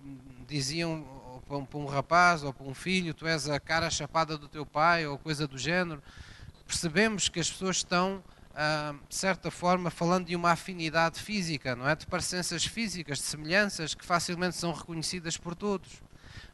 diziam 0.46 1.19
para 1.50 1.58
um, 1.58 1.64
para 1.64 1.78
um 1.80 1.86
rapaz 1.86 2.44
ou 2.44 2.52
para 2.54 2.64
um 2.64 2.74
filho, 2.74 3.12
tu 3.12 3.26
és 3.26 3.48
a 3.48 3.58
cara 3.58 3.90
chapada 3.90 4.38
do 4.38 4.46
teu 4.46 4.64
pai 4.64 5.04
ou 5.04 5.18
coisa 5.18 5.48
do 5.48 5.58
género, 5.58 6.00
percebemos 6.64 7.28
que 7.28 7.40
as 7.40 7.50
pessoas 7.50 7.78
estão 7.78 8.22
ah, 8.54 8.94
de 9.08 9.16
certa 9.16 9.50
forma 9.50 9.90
falando 9.90 10.26
de 10.26 10.36
uma 10.36 10.52
afinidade 10.52 11.20
física, 11.20 11.74
não 11.74 11.88
é? 11.88 11.96
De 11.96 12.06
parecenças 12.06 12.64
físicas, 12.64 13.18
de 13.18 13.24
semelhanças 13.24 13.96
que 13.96 14.06
facilmente 14.06 14.54
são 14.54 14.72
reconhecidas 14.72 15.36
por 15.36 15.56
todos. 15.56 16.00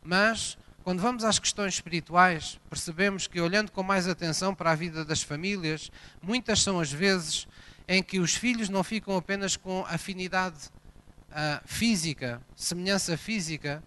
Mas 0.02 0.56
quando 0.82 1.02
vamos 1.02 1.24
às 1.24 1.38
questões 1.38 1.74
espirituais, 1.74 2.58
percebemos 2.70 3.26
que 3.26 3.38
olhando 3.38 3.72
com 3.72 3.82
mais 3.82 4.08
atenção 4.08 4.54
para 4.54 4.70
a 4.70 4.74
vida 4.74 5.04
das 5.04 5.22
famílias, 5.22 5.90
muitas 6.22 6.62
são 6.62 6.80
as 6.80 6.90
vezes 6.90 7.46
em 7.86 8.02
que 8.02 8.18
os 8.18 8.34
filhos 8.34 8.70
não 8.70 8.82
ficam 8.82 9.14
apenas 9.14 9.58
com 9.58 9.84
afinidade 9.86 10.70
uh, 11.30 11.60
física, 11.66 12.40
semelhança 12.56 13.14
física, 13.18 13.82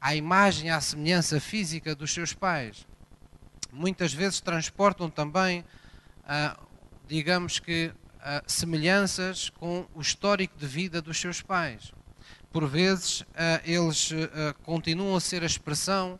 à 0.00 0.14
imagem, 0.14 0.70
à 0.70 0.80
semelhança 0.80 1.38
física 1.40 1.94
dos 1.94 2.12
seus 2.12 2.32
pais. 2.32 2.86
Muitas 3.72 4.12
vezes 4.12 4.40
transportam 4.40 5.10
também, 5.10 5.60
uh, 5.60 6.66
digamos 7.06 7.58
que, 7.58 7.92
uh, 8.16 8.50
semelhanças 8.50 9.50
com 9.50 9.86
o 9.94 10.00
histórico 10.00 10.58
de 10.58 10.66
vida 10.66 11.02
dos 11.02 11.20
seus 11.20 11.42
pais. 11.42 11.92
Por 12.52 12.66
vezes, 12.66 13.24
eles 13.62 14.10
continuam 14.64 15.14
a 15.14 15.20
ser 15.20 15.44
a 15.44 15.46
expressão 15.46 16.18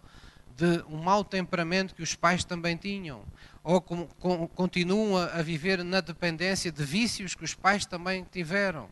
de 0.56 0.84
um 0.88 1.02
mau 1.02 1.25
temperamento 1.25 1.92
que 1.92 2.04
os 2.04 2.14
pais 2.14 2.44
também 2.44 2.76
tinham 2.76 3.25
ou 3.62 3.80
continuam 3.80 5.16
a 5.16 5.42
viver 5.42 5.84
na 5.84 6.00
dependência 6.00 6.72
de 6.72 6.82
vícios 6.82 7.34
que 7.34 7.44
os 7.44 7.54
pais 7.54 7.84
também 7.84 8.26
tiveram, 8.30 8.88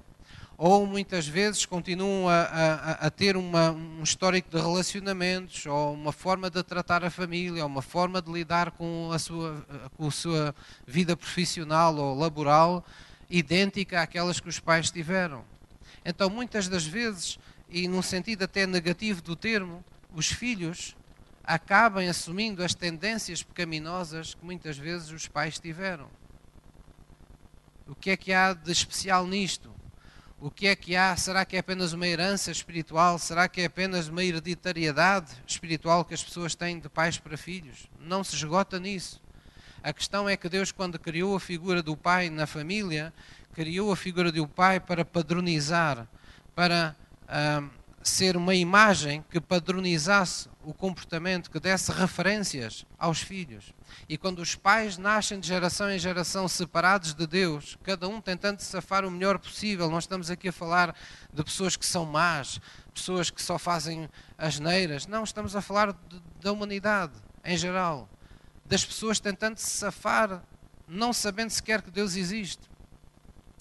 ou 0.58 0.84
muitas 0.84 1.28
vezes 1.28 1.64
continuam 1.64 2.28
a, 2.28 2.42
a, 2.42 2.92
a 3.06 3.10
ter 3.10 3.36
uma, 3.36 3.70
um 3.70 4.02
histórico 4.02 4.50
de 4.50 4.56
relacionamentos, 4.56 5.64
ou 5.66 5.94
uma 5.94 6.10
forma 6.10 6.50
de 6.50 6.60
tratar 6.64 7.04
a 7.04 7.10
família, 7.10 7.62
ou 7.62 7.70
uma 7.70 7.80
forma 7.80 8.20
de 8.20 8.32
lidar 8.32 8.72
com 8.72 9.12
a 9.12 9.20
sua, 9.20 9.64
com 9.96 10.08
a 10.08 10.10
sua 10.10 10.54
vida 10.84 11.16
profissional 11.16 11.94
ou 11.94 12.18
laboral 12.18 12.84
idêntica 13.30 14.02
àquelas 14.02 14.40
que 14.40 14.48
os 14.48 14.58
pais 14.58 14.90
tiveram. 14.90 15.44
Então, 16.04 16.28
muitas 16.28 16.66
das 16.66 16.84
vezes, 16.84 17.38
e 17.70 17.86
num 17.86 18.02
sentido 18.02 18.42
até 18.42 18.66
negativo 18.66 19.22
do 19.22 19.36
termo, 19.36 19.84
os 20.12 20.26
filhos 20.26 20.96
acabem 21.44 22.08
assumindo 22.08 22.64
as 22.64 22.74
tendências 22.74 23.44
pecaminosas 23.44 24.34
que 24.34 24.44
muitas 24.44 24.76
vezes 24.76 25.10
os 25.10 25.28
pais 25.28 25.56
tiveram. 25.56 26.08
O 27.86 27.94
que 27.94 28.10
é 28.10 28.16
que 28.16 28.32
há 28.32 28.52
de 28.54 28.72
especial 28.72 29.24
nisto? 29.24 29.77
O 30.40 30.52
que 30.52 30.68
é 30.68 30.76
que 30.76 30.94
há? 30.94 31.16
Será 31.16 31.44
que 31.44 31.56
é 31.56 31.58
apenas 31.58 31.92
uma 31.92 32.06
herança 32.06 32.52
espiritual? 32.52 33.18
Será 33.18 33.48
que 33.48 33.60
é 33.60 33.64
apenas 33.64 34.06
uma 34.06 34.22
hereditariedade 34.22 35.32
espiritual 35.44 36.04
que 36.04 36.14
as 36.14 36.22
pessoas 36.22 36.54
têm 36.54 36.78
de 36.78 36.88
pais 36.88 37.18
para 37.18 37.36
filhos? 37.36 37.88
Não 37.98 38.22
se 38.22 38.36
esgota 38.36 38.78
nisso. 38.78 39.20
A 39.82 39.92
questão 39.92 40.28
é 40.28 40.36
que 40.36 40.48
Deus, 40.48 40.70
quando 40.70 40.96
criou 40.96 41.34
a 41.34 41.40
figura 41.40 41.82
do 41.82 41.96
pai 41.96 42.30
na 42.30 42.46
família, 42.46 43.12
criou 43.52 43.90
a 43.90 43.96
figura 43.96 44.30
do 44.30 44.46
pai 44.46 44.78
para 44.78 45.04
padronizar, 45.04 46.06
para 46.54 46.94
ah, 47.26 47.64
ser 48.02 48.36
uma 48.36 48.54
imagem 48.54 49.24
que 49.30 49.40
padronizasse 49.40 50.48
o 50.62 50.72
comportamento, 50.72 51.50
que 51.50 51.58
desse 51.58 51.90
referências 51.90 52.84
aos 52.98 53.20
filhos. 53.20 53.72
E 54.08 54.16
quando 54.16 54.40
os 54.40 54.54
pais 54.54 54.98
nascem 54.98 55.40
de 55.40 55.48
geração 55.48 55.90
em 55.90 55.98
geração 55.98 56.46
separados 56.46 57.14
de 57.14 57.26
Deus, 57.26 57.78
cada 57.82 58.08
um 58.08 58.20
tentando 58.20 58.60
safar 58.60 59.04
o 59.04 59.10
melhor 59.10 59.38
possível, 59.38 59.90
nós 59.90 60.04
estamos 60.04 60.30
aqui 60.30 60.48
a 60.48 60.52
falar 60.52 60.94
de 61.32 61.42
pessoas 61.42 61.76
que 61.76 61.86
são 61.86 62.04
más, 62.04 62.60
pessoas 62.92 63.30
que 63.30 63.42
só 63.42 63.58
fazem 63.58 64.08
asneiras. 64.36 65.06
Não, 65.06 65.24
estamos 65.24 65.56
a 65.56 65.60
falar 65.60 65.92
de, 65.92 66.22
da 66.40 66.52
humanidade 66.52 67.14
em 67.44 67.56
geral. 67.56 68.08
Das 68.66 68.84
pessoas 68.84 69.18
tentando 69.18 69.56
se 69.56 69.70
safar, 69.70 70.42
não 70.86 71.12
sabendo 71.12 71.50
sequer 71.50 71.82
que 71.82 71.90
Deus 71.90 72.14
existe. 72.14 72.68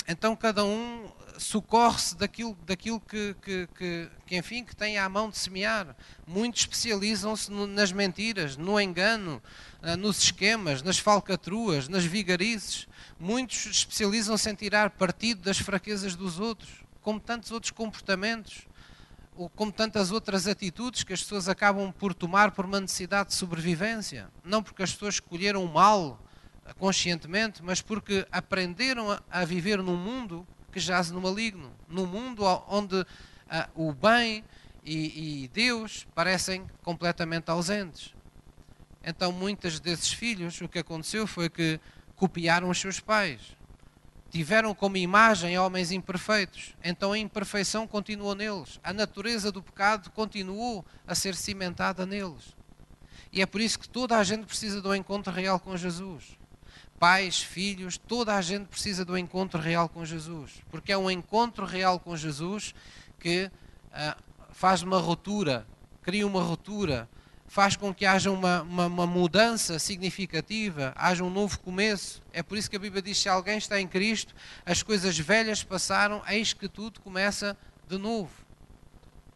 Então 0.07 0.35
cada 0.35 0.63
um 0.63 1.09
socorre-se 1.37 2.15
daquilo, 2.15 2.57
daquilo 2.65 2.99
que, 2.99 3.35
que, 3.41 3.67
que, 3.75 4.09
que, 4.25 4.37
enfim, 4.37 4.63
que 4.63 4.75
tem 4.75 4.97
à 4.97 5.07
mão 5.07 5.29
de 5.29 5.37
semear. 5.37 5.95
Muitos 6.25 6.61
especializam-se 6.61 7.51
nas 7.51 7.91
mentiras, 7.91 8.57
no 8.57 8.79
engano, 8.79 9.41
ah, 9.81 9.95
nos 9.95 10.23
esquemas, 10.23 10.81
nas 10.81 10.97
falcatruas, 10.97 11.87
nas 11.87 12.03
vigarizes. 12.03 12.87
Muitos 13.19 13.65
especializam-se 13.65 14.49
em 14.49 14.55
tirar 14.55 14.91
partido 14.91 15.41
das 15.41 15.57
fraquezas 15.57 16.15
dos 16.15 16.39
outros, 16.39 16.69
como 17.01 17.19
tantos 17.19 17.51
outros 17.51 17.71
comportamentos, 17.71 18.67
ou 19.35 19.49
como 19.49 19.71
tantas 19.71 20.11
outras 20.11 20.47
atitudes 20.47 21.03
que 21.03 21.13
as 21.13 21.21
pessoas 21.21 21.47
acabam 21.47 21.91
por 21.91 22.13
tomar 22.13 22.51
por 22.51 22.65
uma 22.65 22.81
necessidade 22.81 23.29
de 23.29 23.35
sobrevivência. 23.35 24.29
Não 24.43 24.63
porque 24.63 24.81
as 24.81 24.91
pessoas 24.91 25.15
escolheram 25.15 25.63
o 25.63 25.71
mal 25.71 26.19
conscientemente, 26.79 27.63
mas 27.63 27.81
porque 27.81 28.27
aprenderam 28.31 29.17
a 29.29 29.45
viver 29.45 29.81
num 29.81 29.95
mundo 29.95 30.45
que 30.71 30.79
jaz 30.79 31.11
no 31.11 31.21
maligno, 31.21 31.71
no 31.87 32.05
mundo 32.05 32.43
onde 32.67 33.05
ah, 33.49 33.69
o 33.75 33.93
bem 33.93 34.43
e, 34.83 35.43
e 35.43 35.47
Deus 35.49 36.07
parecem 36.13 36.65
completamente 36.83 37.49
ausentes. 37.49 38.13
Então, 39.03 39.31
muitos 39.31 39.79
desses 39.79 40.11
filhos, 40.11 40.59
o 40.61 40.67
que 40.67 40.79
aconteceu 40.79 41.25
foi 41.25 41.49
que 41.49 41.79
copiaram 42.15 42.69
os 42.69 42.79
seus 42.79 42.99
pais. 42.99 43.39
Tiveram 44.29 44.75
como 44.75 44.97
imagem 44.97 45.57
homens 45.57 45.91
imperfeitos. 45.91 46.75
Então, 46.83 47.13
a 47.13 47.17
imperfeição 47.17 47.87
continuou 47.87 48.35
neles. 48.35 48.79
A 48.83 48.91
natureza 48.91 49.51
do 49.51 49.63
pecado 49.63 50.09
continuou 50.11 50.85
a 51.05 51.15
ser 51.15 51.35
cimentada 51.35 52.05
neles. 52.05 52.55
E 53.31 53.41
é 53.41 53.45
por 53.45 53.61
isso 53.61 53.79
que 53.79 53.87
toda 53.87 54.17
a 54.17 54.23
gente 54.23 54.45
precisa 54.45 54.81
do 54.81 54.93
encontro 54.93 55.31
real 55.31 55.59
com 55.59 55.77
Jesus 55.77 56.37
pais, 56.99 57.41
filhos, 57.41 57.97
toda 57.97 58.35
a 58.35 58.41
gente 58.41 58.65
precisa 58.65 59.05
do 59.05 59.17
encontro 59.17 59.59
real 59.59 59.87
com 59.87 60.03
Jesus, 60.05 60.61
porque 60.69 60.91
é 60.91 60.97
um 60.97 61.09
encontro 61.09 61.65
real 61.65 61.99
com 61.99 62.15
Jesus 62.15 62.73
que 63.19 63.45
uh, 63.45 64.23
faz 64.51 64.81
uma 64.81 64.97
ruptura, 64.97 65.67
cria 66.01 66.25
uma 66.25 66.41
ruptura, 66.41 67.07
faz 67.47 67.75
com 67.75 67.93
que 67.93 68.05
haja 68.05 68.29
uma, 68.31 68.61
uma, 68.63 68.85
uma, 68.87 69.07
mudança 69.07 69.79
significativa, 69.79 70.93
haja 70.95 71.23
um 71.23 71.29
novo 71.29 71.59
começo. 71.59 72.21
É 72.33 72.43
por 72.43 72.57
isso 72.57 72.69
que 72.69 72.75
a 72.75 72.79
Bíblia 72.79 73.01
diz: 73.01 73.19
se 73.19 73.29
alguém 73.29 73.57
está 73.57 73.79
em 73.79 73.87
Cristo, 73.87 74.35
as 74.65 74.83
coisas 74.83 75.17
velhas 75.17 75.63
passaram, 75.63 76.21
eis 76.27 76.53
que 76.53 76.67
tudo 76.67 76.99
começa 76.99 77.57
de 77.87 77.97
novo. 77.97 78.31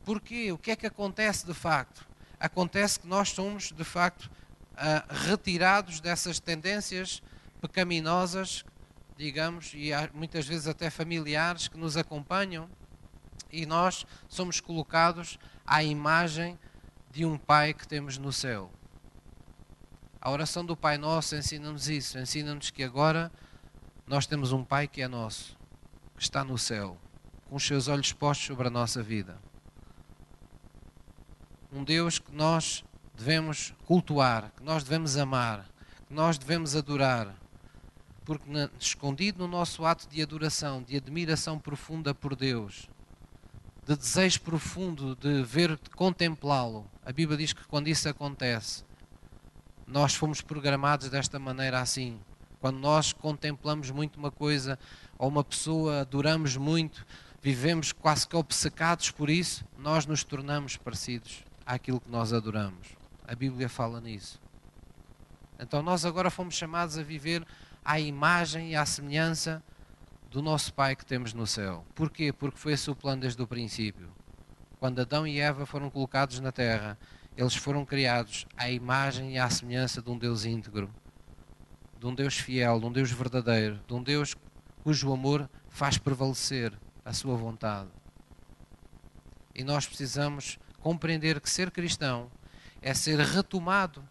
Porquê? 0.04 0.52
O 0.52 0.58
que 0.58 0.72
é 0.72 0.76
que 0.76 0.88
acontece 0.88 1.46
de 1.46 1.54
facto? 1.54 2.08
Acontece 2.40 3.00
que 3.00 3.08
nós 3.08 3.30
somos, 3.30 3.72
de 3.72 3.84
facto, 3.84 4.26
uh, 4.26 5.14
retirados 5.28 6.00
dessas 6.00 6.40
tendências 6.40 7.22
pecaminosas, 7.62 8.66
digamos, 9.16 9.72
e 9.76 9.92
muitas 10.14 10.48
vezes 10.48 10.68
até 10.68 10.90
familiares 10.90 11.68
que 11.68 11.78
nos 11.78 11.96
acompanham, 11.96 12.68
e 13.52 13.66
nós 13.66 14.06
somos 14.28 14.60
colocados 14.60 15.38
à 15.66 15.84
imagem 15.84 16.58
de 17.12 17.26
um 17.26 17.38
Pai 17.38 17.74
que 17.74 17.88
temos 17.88 18.18
no 18.18 18.34
céu. 18.34 18.72
A 20.20 20.30
oração 20.32 20.66
do 20.66 20.76
Pai 20.76 20.98
Nosso 20.98 21.36
ensina-nos 21.36 21.88
isso, 21.88 22.18
ensina-nos 22.18 22.70
que 22.70 22.84
agora 22.84 23.32
nós 24.08 24.26
temos 24.26 24.52
um 24.52 24.64
Pai 24.64 24.88
que 24.88 25.02
é 25.02 25.08
nosso, 25.08 25.58
que 26.16 26.24
está 26.24 26.44
no 26.44 26.58
céu, 26.58 26.98
com 27.50 27.56
os 27.56 27.66
seus 27.66 27.88
olhos 27.88 28.14
postos 28.14 28.48
sobre 28.48 28.68
a 28.68 28.72
nossa 28.72 29.04
vida. 29.04 29.38
Um 31.72 31.84
Deus 31.84 32.20
que 32.20 32.34
nós 32.34 32.84
devemos 33.16 33.74
cultuar, 33.86 34.52
que 34.58 34.64
nós 34.64 34.84
devemos 34.84 35.18
amar, 35.18 35.66
que 36.08 36.14
nós 36.14 36.38
devemos 36.38 36.76
adorar, 36.76 37.36
porque 38.32 38.70
escondido 38.80 39.40
no 39.40 39.48
nosso 39.48 39.86
ato 39.86 40.08
de 40.08 40.22
adoração, 40.22 40.82
de 40.82 40.96
admiração 40.96 41.60
profunda 41.60 42.16
por 42.16 42.34
Deus, 42.34 42.88
de 43.86 43.94
desejo 43.94 44.40
profundo 44.40 45.18
de 45.18 45.44
ver, 45.44 45.72
de 45.72 45.90
contemplá-lo, 45.90 46.90
a 47.06 47.12
Bíblia 47.12 47.38
diz 47.38 47.52
que 47.52 47.68
quando 47.68 47.90
isso 47.90 48.08
acontece, 48.08 48.86
nós 49.86 50.16
fomos 50.16 50.40
programados 50.40 51.10
desta 51.10 51.38
maneira 51.38 51.82
assim. 51.82 52.22
Quando 52.62 52.80
nós 52.80 53.12
contemplamos 53.12 53.92
muito 53.92 54.18
uma 54.18 54.32
coisa 54.32 54.80
ou 55.18 55.28
uma 55.28 55.44
pessoa, 55.44 56.00
adoramos 56.00 56.56
muito, 56.56 57.06
vivemos 57.42 57.92
quase 57.92 58.26
que 58.26 58.36
obcecados 58.38 59.12
por 59.12 59.30
isso, 59.30 59.66
nós 59.78 60.06
nos 60.06 60.24
tornamos 60.24 60.78
parecidos 60.78 61.44
àquilo 61.66 62.00
que 62.00 62.10
nós 62.10 62.32
adoramos. 62.32 62.96
A 63.28 63.36
Bíblia 63.36 63.68
fala 63.68 64.00
nisso. 64.00 64.40
Então 65.60 65.82
nós 65.82 66.06
agora 66.06 66.30
fomos 66.30 66.56
chamados 66.56 66.98
a 66.98 67.04
viver 67.04 67.46
à 67.84 68.00
imagem 68.00 68.72
e 68.72 68.76
à 68.76 68.86
semelhança 68.86 69.64
do 70.30 70.42
nosso 70.42 70.74
Pai 70.74 70.96
que 70.96 71.06
temos 71.06 71.34
no 71.34 71.46
céu. 71.46 71.86
Porquê? 71.94 72.32
Porque 72.32 72.58
foi 72.58 72.74
esse 72.74 72.90
o 72.90 72.96
plano 72.96 73.22
desde 73.22 73.42
o 73.42 73.48
princípio. 73.48 74.10
Quando 74.80 75.02
Adão 75.02 75.28
e 75.28 75.40
Eva 75.40 75.66
foram 75.66 75.90
colocados 75.90 76.40
na 76.40 76.52
terra, 76.52 76.98
eles 77.36 77.56
foram 77.56 77.86
criados 77.86 78.46
à 78.56 78.70
imagem 78.70 79.34
e 79.34 79.38
à 79.38 79.50
semelhança 79.50 80.02
de 80.02 80.10
um 80.10 80.18
Deus 80.18 80.46
íntegro, 80.46 80.90
de 82.00 82.06
um 82.06 82.16
Deus 82.16 82.38
fiel, 82.38 82.80
de 82.80 82.86
um 82.86 82.92
Deus 82.92 83.12
verdadeiro, 83.12 83.80
de 83.88 83.94
um 83.94 84.02
Deus 84.02 84.36
cujo 84.84 85.14
amor 85.14 85.50
faz 85.70 85.98
prevalecer 85.98 86.74
a 87.04 87.14
sua 87.14 87.36
vontade. 87.36 87.90
E 89.54 89.64
nós 89.64 89.86
precisamos 89.86 90.58
compreender 90.80 91.40
que 91.40 91.50
ser 91.50 91.72
cristão 91.72 92.32
é 92.82 92.94
ser 92.94 93.20
retomado 93.20 94.04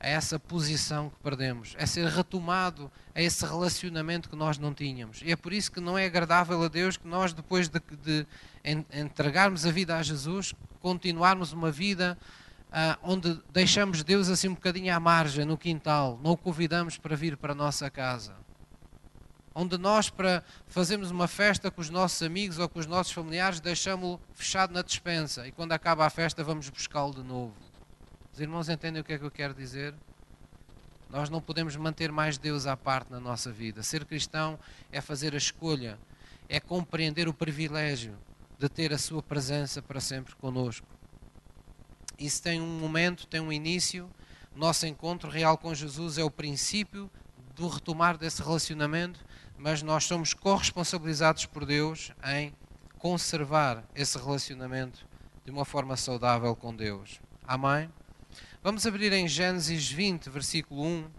a 0.00 0.08
essa 0.08 0.38
posição 0.38 1.10
que 1.10 1.16
perdemos, 1.22 1.74
é 1.78 1.84
ser 1.84 2.06
retomado 2.06 2.90
a 3.14 3.20
esse 3.20 3.44
relacionamento 3.44 4.30
que 4.30 4.34
nós 4.34 4.56
não 4.56 4.72
tínhamos. 4.72 5.20
E 5.22 5.30
é 5.30 5.36
por 5.36 5.52
isso 5.52 5.70
que 5.70 5.78
não 5.78 5.98
é 5.98 6.06
agradável 6.06 6.62
a 6.62 6.68
Deus 6.68 6.96
que 6.96 7.06
nós, 7.06 7.34
depois 7.34 7.68
de, 7.68 7.80
de 8.02 8.26
entregarmos 8.94 9.66
a 9.66 9.70
vida 9.70 9.94
a 9.96 10.02
Jesus, 10.02 10.54
continuarmos 10.80 11.52
uma 11.52 11.70
vida 11.70 12.16
uh, 12.70 12.98
onde 13.02 13.38
deixamos 13.52 14.02
Deus 14.02 14.30
assim 14.30 14.48
um 14.48 14.54
bocadinho 14.54 14.94
à 14.94 14.98
margem, 14.98 15.44
no 15.44 15.58
quintal, 15.58 16.18
não 16.22 16.32
o 16.32 16.36
convidamos 16.36 16.96
para 16.96 17.14
vir 17.14 17.36
para 17.36 17.52
a 17.52 17.54
nossa 17.54 17.90
casa. 17.90 18.34
Onde 19.54 19.76
nós, 19.76 20.08
para 20.08 20.42
fazermos 20.66 21.10
uma 21.10 21.28
festa 21.28 21.70
com 21.70 21.80
os 21.82 21.90
nossos 21.90 22.22
amigos 22.22 22.58
ou 22.58 22.68
com 22.70 22.78
os 22.78 22.86
nossos 22.86 23.12
familiares, 23.12 23.60
deixamos-lo 23.60 24.18
fechado 24.32 24.72
na 24.72 24.80
despensa 24.80 25.46
e 25.46 25.52
quando 25.52 25.72
acaba 25.72 26.06
a 26.06 26.10
festa 26.10 26.42
vamos 26.42 26.70
buscá-lo 26.70 27.12
de 27.12 27.22
novo. 27.22 27.69
Os 28.40 28.42
irmãos 28.42 28.70
entendem 28.70 29.02
o 29.02 29.04
que 29.04 29.12
é 29.12 29.18
que 29.18 29.24
eu 29.26 29.30
quero 29.30 29.52
dizer? 29.52 29.92
Nós 31.10 31.28
não 31.28 31.42
podemos 31.42 31.76
manter 31.76 32.10
mais 32.10 32.38
Deus 32.38 32.66
à 32.66 32.74
parte 32.74 33.10
na 33.10 33.20
nossa 33.20 33.52
vida. 33.52 33.82
Ser 33.82 34.06
cristão 34.06 34.58
é 34.90 34.98
fazer 35.02 35.34
a 35.34 35.36
escolha, 35.36 35.98
é 36.48 36.58
compreender 36.58 37.28
o 37.28 37.34
privilégio 37.34 38.16
de 38.58 38.66
ter 38.66 38.94
a 38.94 38.98
Sua 38.98 39.22
presença 39.22 39.82
para 39.82 40.00
sempre 40.00 40.34
conosco. 40.36 40.86
Isso 42.18 42.42
tem 42.42 42.62
um 42.62 42.78
momento, 42.78 43.26
tem 43.26 43.42
um 43.42 43.52
início. 43.52 44.08
Nosso 44.56 44.86
encontro 44.86 45.28
real 45.28 45.58
com 45.58 45.74
Jesus 45.74 46.16
é 46.16 46.24
o 46.24 46.30
princípio 46.30 47.10
do 47.54 47.68
retomar 47.68 48.16
desse 48.16 48.42
relacionamento, 48.42 49.20
mas 49.58 49.82
nós 49.82 50.04
somos 50.04 50.32
corresponsabilizados 50.32 51.44
por 51.44 51.66
Deus 51.66 52.10
em 52.24 52.54
conservar 52.96 53.84
esse 53.94 54.16
relacionamento 54.16 55.06
de 55.44 55.50
uma 55.50 55.66
forma 55.66 55.94
saudável 55.94 56.56
com 56.56 56.74
Deus. 56.74 57.20
Amém? 57.46 57.90
Vamos 58.62 58.84
abrir 58.86 59.10
em 59.14 59.26
Gênesis 59.26 59.90
20, 59.90 60.28
versículo 60.28 60.84
1, 60.84 61.10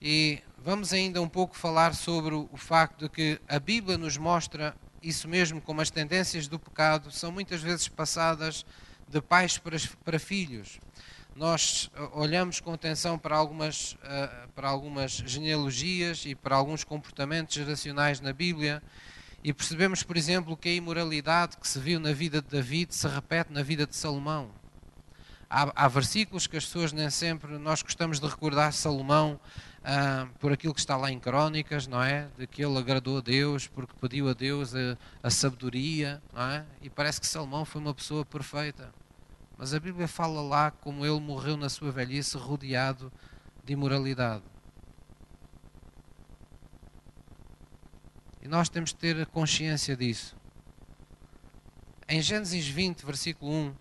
e 0.00 0.42
vamos 0.56 0.90
ainda 0.94 1.20
um 1.20 1.28
pouco 1.28 1.54
falar 1.54 1.94
sobre 1.94 2.34
o 2.34 2.56
facto 2.56 3.00
de 3.00 3.08
que 3.10 3.38
a 3.46 3.58
Bíblia 3.58 3.98
nos 3.98 4.16
mostra 4.16 4.74
isso 5.02 5.28
mesmo, 5.28 5.60
como 5.60 5.82
as 5.82 5.90
tendências 5.90 6.48
do 6.48 6.58
pecado 6.58 7.10
são 7.10 7.30
muitas 7.30 7.60
vezes 7.60 7.88
passadas 7.88 8.64
de 9.06 9.20
pais 9.20 9.58
para, 9.58 9.76
para 10.02 10.18
filhos. 10.18 10.80
Nós 11.36 11.90
eh, 11.94 12.08
olhamos 12.14 12.58
com 12.58 12.72
atenção 12.72 13.18
para 13.18 13.36
algumas, 13.36 13.92
uh, 13.92 14.48
para 14.54 14.70
algumas 14.70 15.12
genealogias 15.26 16.24
e 16.24 16.34
para 16.34 16.56
alguns 16.56 16.84
comportamentos 16.84 17.54
geracionais 17.54 18.18
na 18.18 18.32
Bíblia 18.32 18.82
e 19.44 19.52
percebemos, 19.52 20.02
por 20.02 20.16
exemplo, 20.16 20.56
que 20.56 20.70
a 20.70 20.74
imoralidade 20.74 21.58
que 21.58 21.68
se 21.68 21.78
viu 21.78 22.00
na 22.00 22.14
vida 22.14 22.40
de 22.40 22.48
David 22.48 22.94
se 22.94 23.06
repete 23.06 23.52
na 23.52 23.62
vida 23.62 23.86
de 23.86 23.94
Salomão 23.94 24.61
há, 25.52 25.84
há, 25.84 25.88
versículos 25.88 26.46
que 26.46 26.56
as 26.56 26.64
pessoas 26.64 26.92
nem 26.92 27.10
sempre, 27.10 27.58
nós 27.58 27.82
gostamos 27.82 28.18
de 28.18 28.26
recordar 28.26 28.72
Salomão 28.72 29.38
ah, 29.84 30.26
por 30.40 30.50
aquilo 30.50 30.72
que 30.72 30.80
está 30.80 30.96
lá 30.96 31.12
em 31.12 31.20
Crónicas, 31.20 31.86
não 31.86 32.02
é? 32.02 32.28
De 32.38 32.46
que 32.46 32.64
ele 32.64 32.78
agradou 32.78 33.18
a 33.18 33.20
Deus 33.20 33.66
porque 33.66 33.92
pediu 34.00 34.30
a 34.30 34.32
Deus 34.32 34.74
a, 34.74 34.96
a 35.22 35.28
sabedoria, 35.28 36.22
não 36.32 36.42
é? 36.42 36.64
E 36.80 36.88
parece 36.88 37.20
que 37.20 37.26
Salomão 37.26 37.66
foi 37.66 37.82
uma 37.82 37.92
pessoa 37.92 38.24
perfeita. 38.24 38.92
Mas 39.58 39.74
a 39.74 39.78
Bíblia 39.78 40.08
fala 40.08 40.40
lá 40.40 40.70
como 40.70 41.04
ele 41.04 41.20
morreu 41.20 41.56
na 41.56 41.68
sua 41.68 41.92
velhice 41.92 42.36
rodeado 42.38 43.12
de 43.62 43.74
imoralidade. 43.74 44.42
E 48.40 48.48
nós 48.48 48.68
temos 48.70 48.90
de 48.90 48.96
ter 48.96 49.26
consciência 49.26 49.94
disso. 49.94 50.34
Em 52.08 52.20
Gênesis 52.20 52.66
20, 52.66 53.06
versículo 53.06 53.52
1, 53.52 53.74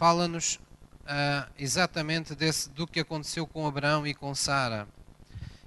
fala-nos 0.00 0.54
uh, 0.54 1.52
exatamente 1.58 2.34
desse, 2.34 2.70
do 2.70 2.86
que 2.86 3.00
aconteceu 3.00 3.46
com 3.46 3.66
Abraão 3.66 4.06
e 4.06 4.14
com 4.14 4.34
Sara. 4.34 4.88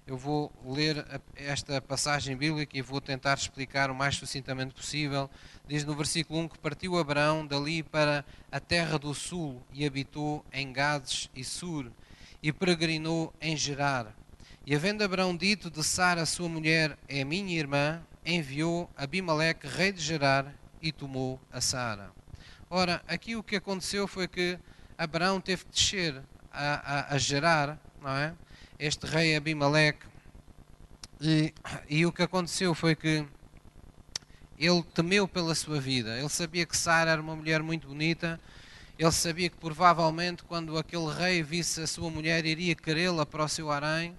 Eu 0.08 0.18
vou 0.18 0.52
ler 0.66 1.06
esta 1.36 1.80
passagem 1.80 2.36
bíblica 2.36 2.76
e 2.76 2.82
vou 2.82 3.00
tentar 3.00 3.36
explicar 3.36 3.92
o 3.92 3.96
mais 3.96 4.16
sucintamente 4.16 4.74
possível. 4.74 5.30
Diz 5.68 5.86
no 5.86 5.96
versículo 5.96 6.40
1 6.40 6.48
que 6.48 6.58
partiu 6.58 6.98
Abraão 6.98 7.46
dali 7.46 7.84
para 7.84 8.26
a 8.52 8.60
terra 8.60 8.98
do 8.98 9.14
sul 9.14 9.62
e 9.72 9.86
habitou 9.86 10.44
em 10.52 10.74
Gades 10.74 11.30
e 11.36 11.44
Sur 11.44 11.92
e 12.42 12.52
peregrinou 12.52 13.32
em 13.40 13.56
Gerar. 13.56 14.16
E 14.66 14.74
havendo 14.74 15.04
Abraão 15.04 15.38
dito 15.38 15.70
de 15.70 15.84
Sara, 15.84 16.26
sua 16.26 16.50
mulher, 16.50 16.98
é 17.08 17.24
minha 17.24 17.56
irmã, 17.56 18.02
enviou 18.26 18.90
Abimeleque, 18.98 19.68
rei 19.68 19.92
de 19.92 20.02
Gerar, 20.02 20.52
e 20.82 20.92
tomou 20.92 21.40
a 21.52 21.62
Sara. 21.62 22.23
Ora, 22.76 23.04
aqui 23.08 23.36
o 23.36 23.44
que 23.44 23.58
aconteceu 23.58 24.08
foi 24.08 24.28
que 24.28 24.58
Abraão 24.98 25.40
teve 25.40 25.64
que 25.64 25.70
descer 25.70 26.20
a, 26.52 27.12
a, 27.12 27.14
a 27.14 27.18
gerar, 27.20 27.80
não 28.02 28.10
é? 28.10 28.34
Este 28.80 29.06
rei 29.06 29.36
Abimeleque. 29.36 30.08
E, 31.22 31.54
e 31.88 32.04
o 32.04 32.12
que 32.12 32.24
aconteceu 32.24 32.74
foi 32.74 32.96
que 32.96 33.28
ele 34.58 34.82
temeu 34.92 35.28
pela 35.28 35.54
sua 35.54 35.80
vida. 35.80 36.18
Ele 36.18 36.30
sabia 36.30 36.66
que 36.66 36.76
Sara 36.76 37.12
era 37.12 37.22
uma 37.22 37.36
mulher 37.36 37.62
muito 37.62 37.88
bonita. 37.88 38.42
Ele 38.98 39.12
sabia 39.12 39.52
que 39.52 39.58
provavelmente 39.58 40.42
quando 40.42 40.76
aquele 40.76 41.14
rei 41.14 41.44
visse 41.44 41.80
a 41.80 41.86
sua 41.86 42.10
mulher 42.10 42.44
iria 42.44 42.74
querê-la 42.74 43.24
para 43.24 43.44
o 43.44 43.48
seu 43.48 43.70
harém. 43.70 44.16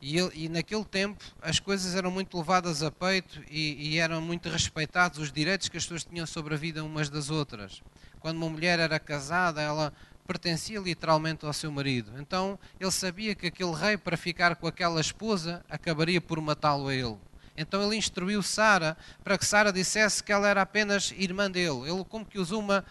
E, 0.00 0.18
ele, 0.18 0.30
e, 0.34 0.48
naquele 0.48 0.84
tempo 0.84 1.24
as 1.40 1.58
coisas 1.58 1.94
eram 1.94 2.10
muito 2.10 2.36
levadas 2.36 2.82
a 2.82 2.90
peito 2.90 3.42
e, 3.50 3.94
e, 3.94 3.98
eram 3.98 4.20
muito 4.20 4.48
respeitados 4.48 5.18
os 5.18 5.32
direitos 5.32 5.68
que 5.68 5.76
as 5.76 5.84
pessoas 5.84 6.04
tinham 6.04 6.26
sobre 6.26 6.54
a 6.54 6.56
vida 6.56 6.84
umas 6.84 7.08
das 7.08 7.30
outras. 7.30 7.82
Quando 8.20 8.36
uma 8.36 8.48
mulher 8.50 8.78
era 8.78 8.98
casada, 8.98 9.62
ela 9.62 9.92
pertencia 10.26 10.80
literalmente 10.80 11.46
ao 11.46 11.52
seu 11.52 11.70
marido. 11.70 12.12
Então 12.18 12.58
ele 12.78 12.90
sabia 12.90 13.34
que 13.34 13.46
aquele 13.46 13.74
rei, 13.74 13.96
para 13.96 14.16
ficar 14.16 14.56
com 14.56 14.66
aquela 14.66 15.00
esposa, 15.00 15.64
acabaria 15.68 16.20
por 16.20 16.40
matá-lo 16.40 16.88
a 16.88 16.94
ele. 16.94 17.16
Então 17.56 17.82
ele 17.82 17.96
instruiu 17.96 18.42
Sara 18.42 18.96
para 19.24 19.38
que 19.38 19.46
Sara 19.46 19.72
dissesse 19.72 20.22
que 20.22 20.32
ela 20.32 20.48
era 20.48 20.62
apenas 20.62 21.12
irmã 21.16 21.50
dele. 21.50 21.88
Ele 21.88 22.04
como 22.04 22.26
que 22.26 22.38
usou 22.38 22.60
uma, 22.60 22.84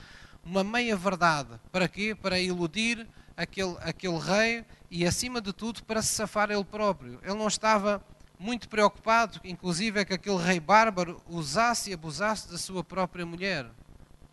uma 0.43 0.63
meia 0.63 0.95
verdade. 0.95 1.49
Para 1.71 1.87
quê? 1.87 2.15
Para 2.15 2.39
iludir 2.39 3.07
aquele, 3.37 3.75
aquele 3.81 4.17
rei 4.17 4.65
e, 4.89 5.05
acima 5.05 5.41
de 5.41 5.51
tudo, 5.51 5.83
para 5.83 6.01
se 6.01 6.13
safar 6.13 6.51
ele 6.51 6.63
próprio. 6.63 7.19
Ele 7.23 7.33
não 7.33 7.47
estava 7.47 8.03
muito 8.37 8.67
preocupado, 8.67 9.39
inclusive, 9.43 9.99
é 9.99 10.05
que 10.05 10.13
aquele 10.13 10.37
rei 10.37 10.59
bárbaro 10.59 11.21
usasse 11.27 11.91
e 11.91 11.93
abusasse 11.93 12.49
da 12.49 12.57
sua 12.57 12.83
própria 12.83 13.25
mulher, 13.25 13.65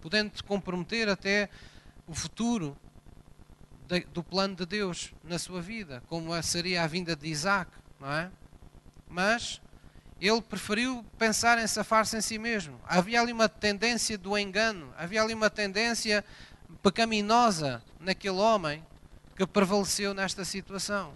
podendo 0.01 0.43
comprometer 0.45 1.09
até 1.09 1.49
o 2.07 2.15
futuro 2.15 2.77
do 4.13 4.23
plano 4.23 4.55
de 4.55 4.65
Deus 4.65 5.13
na 5.23 5.39
sua 5.39 5.61
vida, 5.61 6.03
como 6.09 6.41
seria 6.43 6.83
a 6.83 6.87
vinda 6.87 7.15
de 7.15 7.29
Isaac, 7.29 7.71
não 8.01 8.11
é? 8.11 8.31
Mas 9.09 9.61
ele 10.21 10.41
preferiu 10.41 11.05
pensar 11.19 11.59
em 11.59 11.67
safar-se 11.67 12.17
em 12.17 12.21
si 12.21 12.39
mesmo. 12.39 12.81
Havia 12.87 13.21
ali 13.21 13.33
uma 13.33 13.49
tendência 13.49 14.17
do 14.17 14.39
engano, 14.39 14.93
havia 14.97 15.23
ali 15.23 15.35
uma 15.35 15.51
tendência 15.51 16.25
pecaminosa 16.83 17.83
naquele 18.01 18.37
homem 18.37 18.83
que 19.47 19.53
prevaleceu 19.53 20.15
nesta 20.15 20.45
situação. 20.45 21.13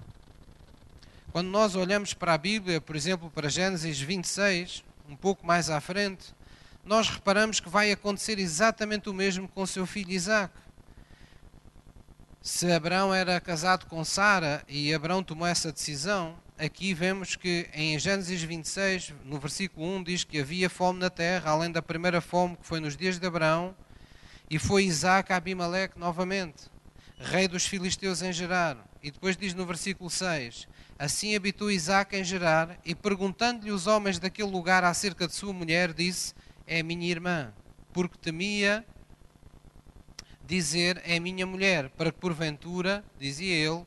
Quando 1.33 1.49
nós 1.49 1.75
olhamos 1.75 2.15
para 2.15 2.35
a 2.35 2.39
Bíblia, 2.39 2.81
por 2.81 2.97
exemplo, 2.97 3.31
para 3.31 3.49
Gênesis 3.49 4.01
26, 4.01 4.83
um 5.09 5.17
pouco 5.17 5.47
mais 5.47 5.71
à 5.71 5.81
frente, 5.81 6.35
nós 6.85 7.09
reparamos 7.09 7.61
que 7.61 7.69
vai 7.69 7.93
acontecer 7.93 8.39
exatamente 8.39 9.09
o 9.09 9.15
mesmo 9.15 9.49
com 9.49 9.67
seu 9.67 9.87
filho 9.87 10.13
Isaac. 10.13 10.53
Se 12.41 12.71
Abraão 12.73 13.13
era 13.13 13.41
casado 13.41 13.87
com 13.87 14.05
Sara 14.05 14.65
e 14.69 14.95
Abraão 14.95 15.23
tomou 15.23 15.47
essa 15.47 15.73
decisão, 15.73 16.37
aqui 16.57 16.95
vemos 16.95 17.37
que 17.37 17.69
em 17.75 17.99
Gênesis 17.99 18.43
26, 18.43 19.15
no 19.25 19.39
versículo 19.39 19.87
1, 19.97 20.03
diz 20.05 20.25
que 20.25 20.41
havia 20.41 20.71
fome 20.71 21.01
na 21.01 21.11
terra, 21.11 21.51
além 21.51 21.71
da 21.71 21.83
primeira 21.83 22.21
fome 22.21 22.57
que 22.57 22.67
foi 22.67 22.81
nos 22.81 22.97
dias 22.97 23.19
de 23.19 23.27
Abraão, 23.27 23.75
e 24.49 24.59
foi 24.59 24.85
Isaac 24.85 25.33
a 25.33 25.37
Abimeleque 25.37 25.99
novamente 25.99 26.76
rei 27.19 27.49
dos 27.49 27.67
filisteus 27.67 28.23
em 28.23 28.33
Gerar. 28.33 28.77
E 29.03 29.11
depois 29.11 29.37
diz 29.37 29.55
no 29.55 29.67
versículo 29.67 30.11
6: 30.11 30.69
Assim 30.99 31.35
habitou 31.35 31.71
Isaac 31.71 32.17
em 32.17 32.25
Gerar, 32.25 32.79
e 32.85 32.95
perguntando-lhe 32.95 33.71
os 33.71 33.87
homens 33.87 34.19
daquele 34.19 34.51
lugar 34.51 34.85
acerca 34.85 35.27
de 35.27 35.35
sua 35.35 35.53
mulher, 35.53 35.93
disse: 35.93 36.35
é 36.67 36.83
minha 36.83 37.09
irmã, 37.09 37.53
porque 37.93 38.19
temia 38.19 38.85
dizer 40.45 41.03
é 41.05 41.19
minha 41.19 41.47
mulher, 41.47 41.91
para 41.91 42.13
que 42.13 42.19
porventura, 42.19 43.05
dizia 43.19 43.55
ele, 43.55 43.85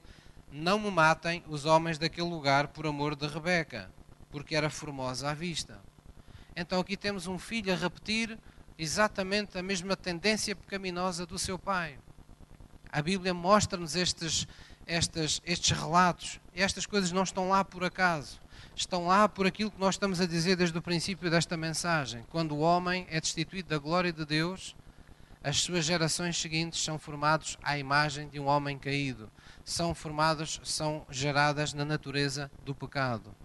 não 0.51 0.79
me 0.79 0.91
matem 0.91 1.43
os 1.47 1.65
homens 1.65 1.97
daquele 1.97 2.27
lugar 2.27 2.67
por 2.69 2.85
amor 2.85 3.15
de 3.15 3.27
Rebeca, 3.27 3.91
porque 4.29 4.55
era 4.55 4.69
formosa 4.69 5.29
à 5.29 5.33
vista. 5.33 5.79
Então 6.55 6.79
aqui 6.79 6.97
temos 6.97 7.27
um 7.27 7.39
filho 7.39 7.71
a 7.71 7.75
repetir 7.75 8.37
exatamente 8.77 9.57
a 9.57 9.63
mesma 9.63 9.95
tendência 9.95 10.55
pecaminosa 10.55 11.25
do 11.25 11.39
seu 11.39 11.57
pai. 11.57 11.97
A 12.91 13.01
Bíblia 13.01 13.33
mostra-nos 13.33 13.95
estes, 13.95 14.47
estes, 14.87 15.41
estes 15.45 15.77
relatos. 15.77 16.39
Estas 16.55 16.85
coisas 16.85 17.11
não 17.11 17.23
estão 17.23 17.49
lá 17.49 17.63
por 17.63 17.83
acaso. 17.83 18.41
Estão 18.75 19.05
lá 19.05 19.29
por 19.29 19.45
aquilo 19.45 19.69
que 19.69 19.79
nós 19.79 19.95
estamos 19.95 20.19
a 20.19 20.25
dizer 20.25 20.55
desde 20.55 20.77
o 20.77 20.81
princípio 20.81 21.29
desta 21.29 21.55
mensagem. 21.55 22.25
Quando 22.29 22.55
o 22.55 22.59
homem 22.59 23.05
é 23.09 23.21
destituído 23.21 23.69
da 23.69 23.77
glória 23.77 24.11
de 24.11 24.25
Deus, 24.25 24.75
as 25.43 25.61
suas 25.61 25.85
gerações 25.85 26.39
seguintes 26.39 26.83
são 26.83 26.97
formados 26.97 27.57
à 27.61 27.77
imagem 27.77 28.27
de 28.27 28.39
um 28.39 28.47
homem 28.47 28.77
caído. 28.77 29.31
São 29.63 29.93
formados, 29.93 30.59
são 30.63 31.05
geradas 31.09 31.73
na 31.73 31.85
natureza 31.85 32.51
do 32.65 32.73
pecado. 32.73 33.35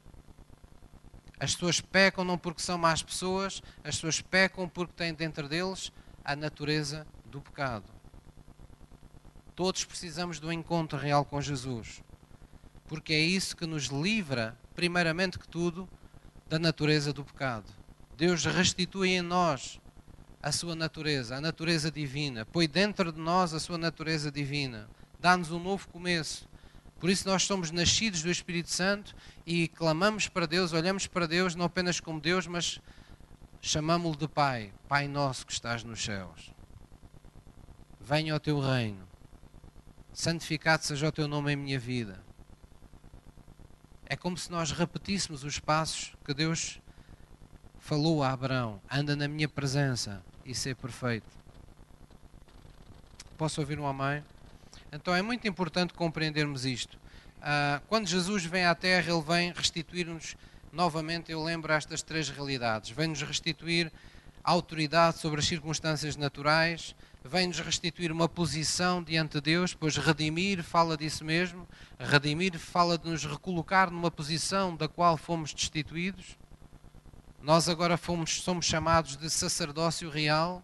As 1.39 1.55
pessoas 1.55 1.81
pecam 1.81 2.25
não 2.25 2.39
porque 2.39 2.63
são 2.63 2.79
más 2.79 3.03
pessoas, 3.03 3.63
as 3.85 3.97
pessoas 3.97 4.21
pecam 4.21 4.69
porque 4.69 4.95
têm 4.95 5.13
dentro 5.13 5.49
deles 5.49 5.93
a 6.25 6.35
natureza 6.35 7.07
do 7.27 7.41
pecado. 7.41 7.85
Todos 9.55 9.85
precisamos 9.85 10.41
do 10.41 10.53
encontro 10.53 10.99
real 10.99 11.25
com 11.25 11.41
Jesus, 11.41 12.03
porque 12.89 13.13
é 13.13 13.21
isso 13.21 13.57
que 13.57 13.67
nos 13.67 13.85
livra, 13.85 14.59
primeiramente 14.75 15.39
que 15.39 15.49
tudo, 15.49 15.89
da 16.49 16.59
natureza 16.59 17.13
do 17.13 17.25
pecado. 17.25 17.71
Deus 18.17 18.45
restitui 18.45 19.11
em 19.11 19.23
nós 19.23 19.81
a 20.43 20.51
sua 20.51 20.75
natureza, 20.75 21.37
a 21.37 21.41
natureza 21.41 21.91
divina, 21.91 22.45
põe 22.45 22.69
dentro 22.69 23.13
de 23.13 23.21
nós 23.21 23.55
a 23.55 23.61
sua 23.61 23.79
natureza 23.79 24.31
divina, 24.31 24.89
dá-nos 25.21 25.53
um 25.53 25.61
novo 25.61 25.89
começo. 25.89 26.49
Por 26.99 27.09
isso 27.09 27.29
nós 27.29 27.45
somos 27.45 27.71
nascidos 27.71 28.23
do 28.23 28.31
Espírito 28.31 28.71
Santo 28.71 29.15
e 29.47 29.69
clamamos 29.69 30.27
para 30.27 30.47
Deus, 30.47 30.73
olhamos 30.73 31.07
para 31.07 31.27
Deus 31.27 31.55
não 31.55 31.65
apenas 31.65 32.01
como 32.01 32.21
Deus, 32.21 32.47
mas 32.47 32.81
chamamos-lo 33.61 34.17
de 34.19 34.27
Pai, 34.27 34.73
Pai 34.89 35.07
nosso 35.07 35.47
que 35.47 35.53
estás 35.53 35.85
nos 35.85 36.03
céus. 36.03 36.53
Venha 38.01 38.35
o 38.35 38.41
teu 38.41 38.59
reino. 38.59 39.14
Santificado 40.15 40.85
seja 40.85 41.09
o 41.09 41.13
teu 41.13 41.27
nome 41.27 41.53
em 41.53 41.57
minha 41.57 41.79
vida. 41.79 42.23
É 44.07 44.15
como 44.15 44.39
se 44.39 44.49
nós 44.49 44.71
repetíssemos 44.71 45.43
os 45.43 45.59
passos 45.59 46.15
que 46.25 46.33
Deus 46.33 46.81
falou 47.81 48.23
a 48.23 48.31
Abraão: 48.31 48.81
anda 48.89 49.17
na 49.17 49.27
minha 49.27 49.49
presença 49.49 50.23
e 50.45 50.55
ser 50.55 50.77
perfeito. 50.77 51.27
Posso 53.37 53.61
ouvir 53.61 53.81
um 53.81 53.89
amém? 53.89 54.23
Então 54.93 55.13
é 55.13 55.21
muito 55.21 55.49
importante 55.49 55.93
compreendermos 55.95 56.65
isto. 56.65 56.97
Uh, 57.39 57.83
quando 57.89 58.07
Jesus 58.07 58.45
vem 58.45 58.65
à 58.65 58.75
Terra, 58.75 59.13
Ele 59.13 59.21
vem 59.21 59.53
restituir-nos 59.53 60.37
novamente, 60.73 61.33
eu 61.33 61.43
lembro 61.43 61.73
estas 61.73 62.03
três 62.03 62.29
realidades. 62.29 62.91
Vem-nos 62.91 63.21
restituir 63.23 63.93
autoridade 64.45 65.19
sobre 65.19 65.41
as 65.41 65.47
circunstâncias 65.47 66.15
naturais, 66.15 66.95
vem-nos 67.27 67.59
restituir 67.59 68.13
uma 68.13 68.29
posição 68.29 69.03
diante 69.03 69.33
de 69.33 69.41
Deus, 69.41 69.73
pois 69.73 69.97
redimir 69.97 70.63
fala 70.63 70.95
disso 70.95 71.25
mesmo. 71.25 71.67
Redimir 71.99 72.59
fala 72.59 72.99
de 72.99 73.09
nos 73.09 73.25
recolocar 73.25 73.91
numa 73.91 74.11
posição 74.11 74.77
da 74.77 74.87
qual 74.87 75.17
fomos 75.17 75.55
destituídos. 75.55 76.37
Nós 77.41 77.67
agora 77.67 77.97
fomos, 77.97 78.43
somos 78.43 78.67
chamados 78.67 79.17
de 79.17 79.31
sacerdócio 79.31 80.11
real. 80.11 80.63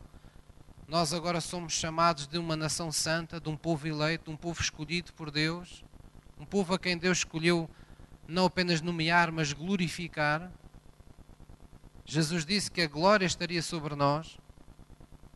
Nós 0.87 1.14
agora 1.14 1.40
somos 1.40 1.73
chamados 1.73 2.27
de 2.27 2.37
uma 2.37 2.57
nação 2.57 2.92
santa, 2.92 3.40
de 3.40 3.49
um 3.49 3.57
povo 3.57 3.88
eleito, 3.88 4.25
de 4.25 4.31
um 4.31 4.37
povo 4.37 4.61
escolhido 4.61 5.14
por 5.14 5.31
Deus. 5.31 5.83
Um 6.38 6.44
povo 6.44 6.75
a 6.75 6.79
quem 6.79 6.99
Deus 6.99 7.18
escolheu 7.18 7.70
não 8.29 8.44
apenas 8.44 8.83
nomear, 8.83 9.33
mas 9.33 9.55
glorificar. 9.55 10.53
Jesus 12.05 12.44
disse 12.44 12.70
que 12.70 12.83
a 12.83 12.87
glória 12.87 13.25
estaria 13.25 13.62
sobre 13.62 13.94
nós 13.94 14.38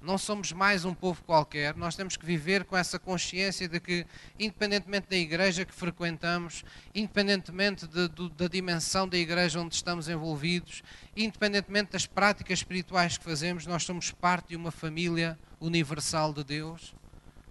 não 0.04 0.18
somos 0.18 0.52
mais 0.52 0.84
um 0.84 0.92
povo 0.92 1.22
qualquer, 1.24 1.74
nós 1.74 1.96
temos 1.96 2.16
que 2.16 2.26
viver 2.26 2.64
com 2.64 2.76
essa 2.76 2.98
consciência 2.98 3.66
de 3.66 3.80
que, 3.80 4.06
independentemente 4.38 5.08
da 5.08 5.16
igreja 5.16 5.64
que 5.64 5.72
frequentamos, 5.72 6.62
independentemente 6.94 7.86
de, 7.86 8.08
da 8.36 8.46
dimensão 8.46 9.08
da 9.08 9.16
igreja 9.16 9.60
onde 9.60 9.74
estamos 9.74 10.08
envolvidos, 10.08 10.82
independentemente 11.16 11.92
das 11.92 12.06
práticas 12.06 12.58
espirituais 12.58 13.16
que 13.16 13.24
fazemos, 13.24 13.66
nós 13.66 13.82
somos 13.84 14.10
parte 14.10 14.48
de 14.48 14.56
uma 14.56 14.70
família 14.70 15.38
universal 15.58 16.32
de 16.34 16.44
Deus, 16.44 16.94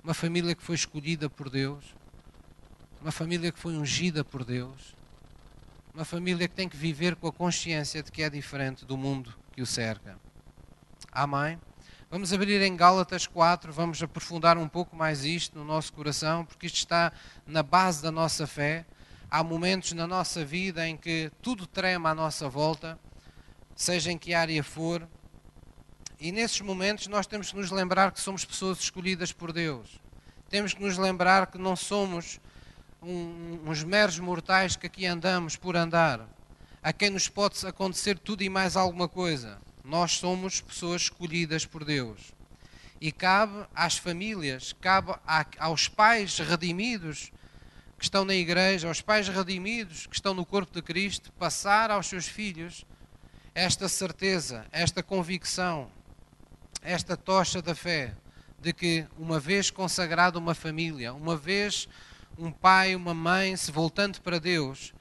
uma 0.03 0.13
família 0.13 0.53
que 0.53 0.61
foi 0.61 0.75
escolhida 0.75 1.29
por 1.29 1.49
Deus, 1.49 1.95
uma 3.01 3.11
família 3.11 3.51
que 3.51 3.59
foi 3.59 3.75
ungida 3.75 4.23
por 4.23 4.45
Deus, 4.45 4.95
uma 5.93 6.05
família 6.05 6.47
que 6.47 6.55
tem 6.55 6.69
que 6.69 6.77
viver 6.77 7.15
com 7.15 7.27
a 7.27 7.33
consciência 7.33 8.03
de 8.03 8.11
que 8.11 8.21
é 8.21 8.29
diferente 8.29 8.85
do 8.85 8.95
mundo 8.95 9.33
que 9.51 9.61
o 9.61 9.65
cerca. 9.65 10.17
Amém? 11.11 11.57
Vamos 12.13 12.32
abrir 12.32 12.62
em 12.62 12.76
Gálatas 12.76 13.26
4, 13.26 13.73
vamos 13.73 14.04
aprofundar 14.04 14.56
um 14.56 14.67
pouco 14.67 14.95
mais 14.95 15.26
isto 15.26 15.58
no 15.58 15.65
nosso 15.65 15.91
coração, 15.91 16.45
porque 16.45 16.67
isto 16.67 16.76
está 16.76 17.12
na 17.43 17.63
base 17.63 18.04
da 18.04 18.12
nossa 18.12 18.45
fé. 18.45 18.86
Há 19.32 19.43
momentos 19.43 19.93
na 19.93 20.06
nossa 20.06 20.45
vida 20.45 20.88
em 20.88 20.95
que 20.95 21.32
tudo 21.41 21.65
trema 21.65 22.12
à 22.12 22.13
nossa 22.13 22.47
volta, 22.47 22.99
seja 23.76 24.12
em 24.12 24.17
que 24.19 24.32
área 24.32 24.63
for, 24.63 25.10
e 26.19 26.32
nesses 26.32 26.62
momentos 26.62 27.08
nós 27.08 27.26
temos 27.26 27.49
que 27.49 27.58
nos 27.58 27.71
lembrar 27.71 28.12
que 28.12 28.21
somos 28.21 28.45
pessoas 28.45 28.78
escolhidas 28.78 29.32
por 29.32 29.52
Deus. 29.52 29.99
Temos 30.49 30.71
que 30.71 30.84
nos 30.84 30.99
lembrar 30.99 31.47
que 31.47 31.58
não 31.58 31.76
somos 31.76 32.39
um, 33.02 33.60
uns 33.65 33.84
meros 33.84 34.19
mortais 34.19 34.76
que 34.76 34.86
aqui 34.86 35.08
andamos 35.08 35.56
por 35.56 35.76
andar, 35.76 36.30
a 36.84 36.93
quem 36.93 37.10
nos 37.10 37.28
pode 37.28 37.65
acontecer 37.65 38.19
tudo 38.19 38.43
e 38.43 38.49
mais 38.49 38.78
alguma 38.78 39.10
coisa. 39.10 39.58
Nós 39.83 40.13
somos 40.13 40.61
pessoas 40.61 41.03
escolhidas 41.03 41.65
por 41.65 41.83
Deus. 41.83 42.33
E 43.01 43.11
cabe 43.11 43.65
às 43.75 43.97
famílias, 43.97 44.73
cabe 44.79 45.13
aos 45.57 45.87
pais 45.89 46.39
redimidos 46.39 47.31
que 47.97 48.05
estão 48.05 48.23
na 48.23 48.33
igreja, 48.33 48.87
aos 48.87 49.01
pais 49.01 49.27
redimidos 49.27 50.07
que 50.07 50.15
estão 50.15 50.33
no 50.33 50.45
corpo 50.45 50.73
de 50.73 50.81
Cristo, 50.81 51.31
passar 51.33 51.91
aos 51.91 52.07
seus 52.07 52.27
filhos 52.27 52.85
esta 53.53 53.87
certeza, 53.87 54.65
esta 54.71 55.03
convicção, 55.03 55.91
esta 56.81 57.15
tocha 57.15 57.61
da 57.61 57.75
fé 57.75 58.15
de 58.59 58.71
que, 58.71 59.05
uma 59.17 59.39
vez 59.39 59.69
consagrada 59.69 60.39
uma 60.39 60.55
família, 60.55 61.13
uma 61.13 61.35
vez 61.35 61.87
um 62.37 62.51
pai, 62.51 62.95
uma 62.95 63.13
mãe 63.13 63.55
se 63.57 63.71
voltando 63.71 64.21
para 64.21 64.39
Deus, 64.39 64.93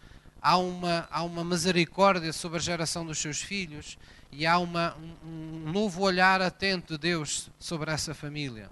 há 0.42 0.56
uma, 0.56 1.08
há 1.08 1.22
uma 1.22 1.44
misericórdia 1.44 2.32
sobre 2.32 2.58
a 2.58 2.60
geração 2.60 3.06
dos 3.06 3.18
seus 3.18 3.40
filhos 3.40 3.96
e 4.32 4.44
há 4.44 4.58
uma, 4.58 4.96
um, 4.96 5.66
um 5.66 5.72
novo 5.72 6.02
olhar 6.02 6.42
atento 6.42 6.94
de 6.94 6.98
Deus 6.98 7.48
sobre 7.60 7.92
essa 7.92 8.12
família, 8.12 8.68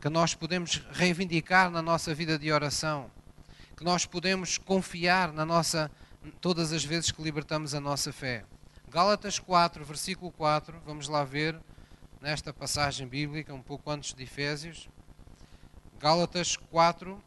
que 0.00 0.10
nós 0.10 0.34
podemos 0.34 0.82
reivindicar 0.92 1.70
na 1.70 1.80
nossa 1.80 2.14
vida 2.14 2.38
de 2.38 2.52
oração, 2.52 3.10
que 3.74 3.82
nós 3.82 4.04
podemos 4.04 4.58
confiar 4.58 5.32
na 5.32 5.46
nossa, 5.46 5.90
todas 6.42 6.72
as 6.72 6.84
vezes 6.84 7.10
que 7.10 7.22
libertamos 7.22 7.74
a 7.74 7.80
nossa 7.80 8.12
fé. 8.12 8.44
Gálatas 8.90 9.38
4, 9.38 9.84
versículo 9.84 10.30
4, 10.32 10.82
vamos 10.84 11.08
lá 11.08 11.24
ver 11.24 11.58
nesta 12.20 12.52
passagem 12.52 13.06
bíblica, 13.06 13.54
um 13.54 13.62
pouco 13.62 13.90
antes 13.90 14.12
de 14.12 14.24
Efésios. 14.24 14.88
Gálatas 15.98 16.56
4, 16.56 17.22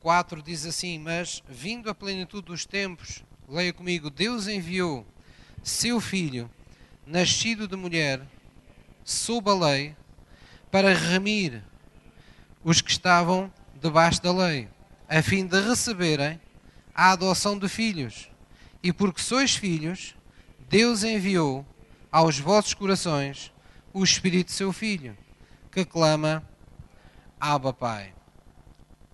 4 0.00 0.42
diz 0.42 0.64
assim: 0.64 0.98
Mas 0.98 1.42
vindo 1.48 1.90
a 1.90 1.94
plenitude 1.94 2.46
dos 2.46 2.64
tempos, 2.64 3.24
leia 3.48 3.72
comigo, 3.72 4.10
Deus 4.10 4.46
enviou 4.46 5.06
seu 5.62 6.00
filho, 6.00 6.50
nascido 7.06 7.66
de 7.66 7.76
mulher, 7.76 8.22
sob 9.04 9.50
a 9.50 9.54
lei, 9.54 9.96
para 10.70 10.94
remir 10.94 11.62
os 12.62 12.80
que 12.80 12.90
estavam 12.90 13.52
debaixo 13.80 14.22
da 14.22 14.32
lei, 14.32 14.68
a 15.08 15.22
fim 15.22 15.46
de 15.46 15.60
receberem 15.60 16.40
a 16.94 17.12
adoção 17.12 17.58
de 17.58 17.68
filhos. 17.68 18.30
E 18.82 18.92
porque 18.92 19.20
sois 19.20 19.56
filhos, 19.56 20.14
Deus 20.68 21.02
enviou 21.02 21.66
aos 22.12 22.38
vossos 22.38 22.74
corações 22.74 23.52
o 23.92 24.04
Espírito 24.04 24.48
de 24.48 24.52
seu 24.52 24.72
Filho, 24.72 25.16
que 25.72 25.84
clama: 25.84 26.46
Abba, 27.40 27.72
Pai. 27.72 28.17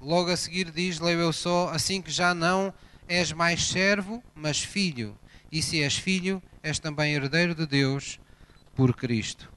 Logo 0.04 0.30
a 0.30 0.36
seguir 0.36 0.70
diz, 0.70 1.00
leio 1.00 1.18
eu 1.18 1.32
só, 1.32 1.70
assim 1.70 2.02
que 2.02 2.10
já 2.10 2.34
não 2.34 2.74
és 3.08 3.32
mais 3.32 3.66
servo, 3.66 4.22
mas 4.34 4.60
filho 4.60 5.18
e 5.50 5.62
se 5.62 5.82
és 5.82 5.96
filho, 5.96 6.42
és 6.62 6.78
também 6.78 7.14
herdeiro 7.14 7.54
de 7.54 7.66
Deus 7.66 8.20
por 8.74 8.94
Cristo. 8.94 9.50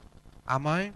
Amém? 0.46 0.94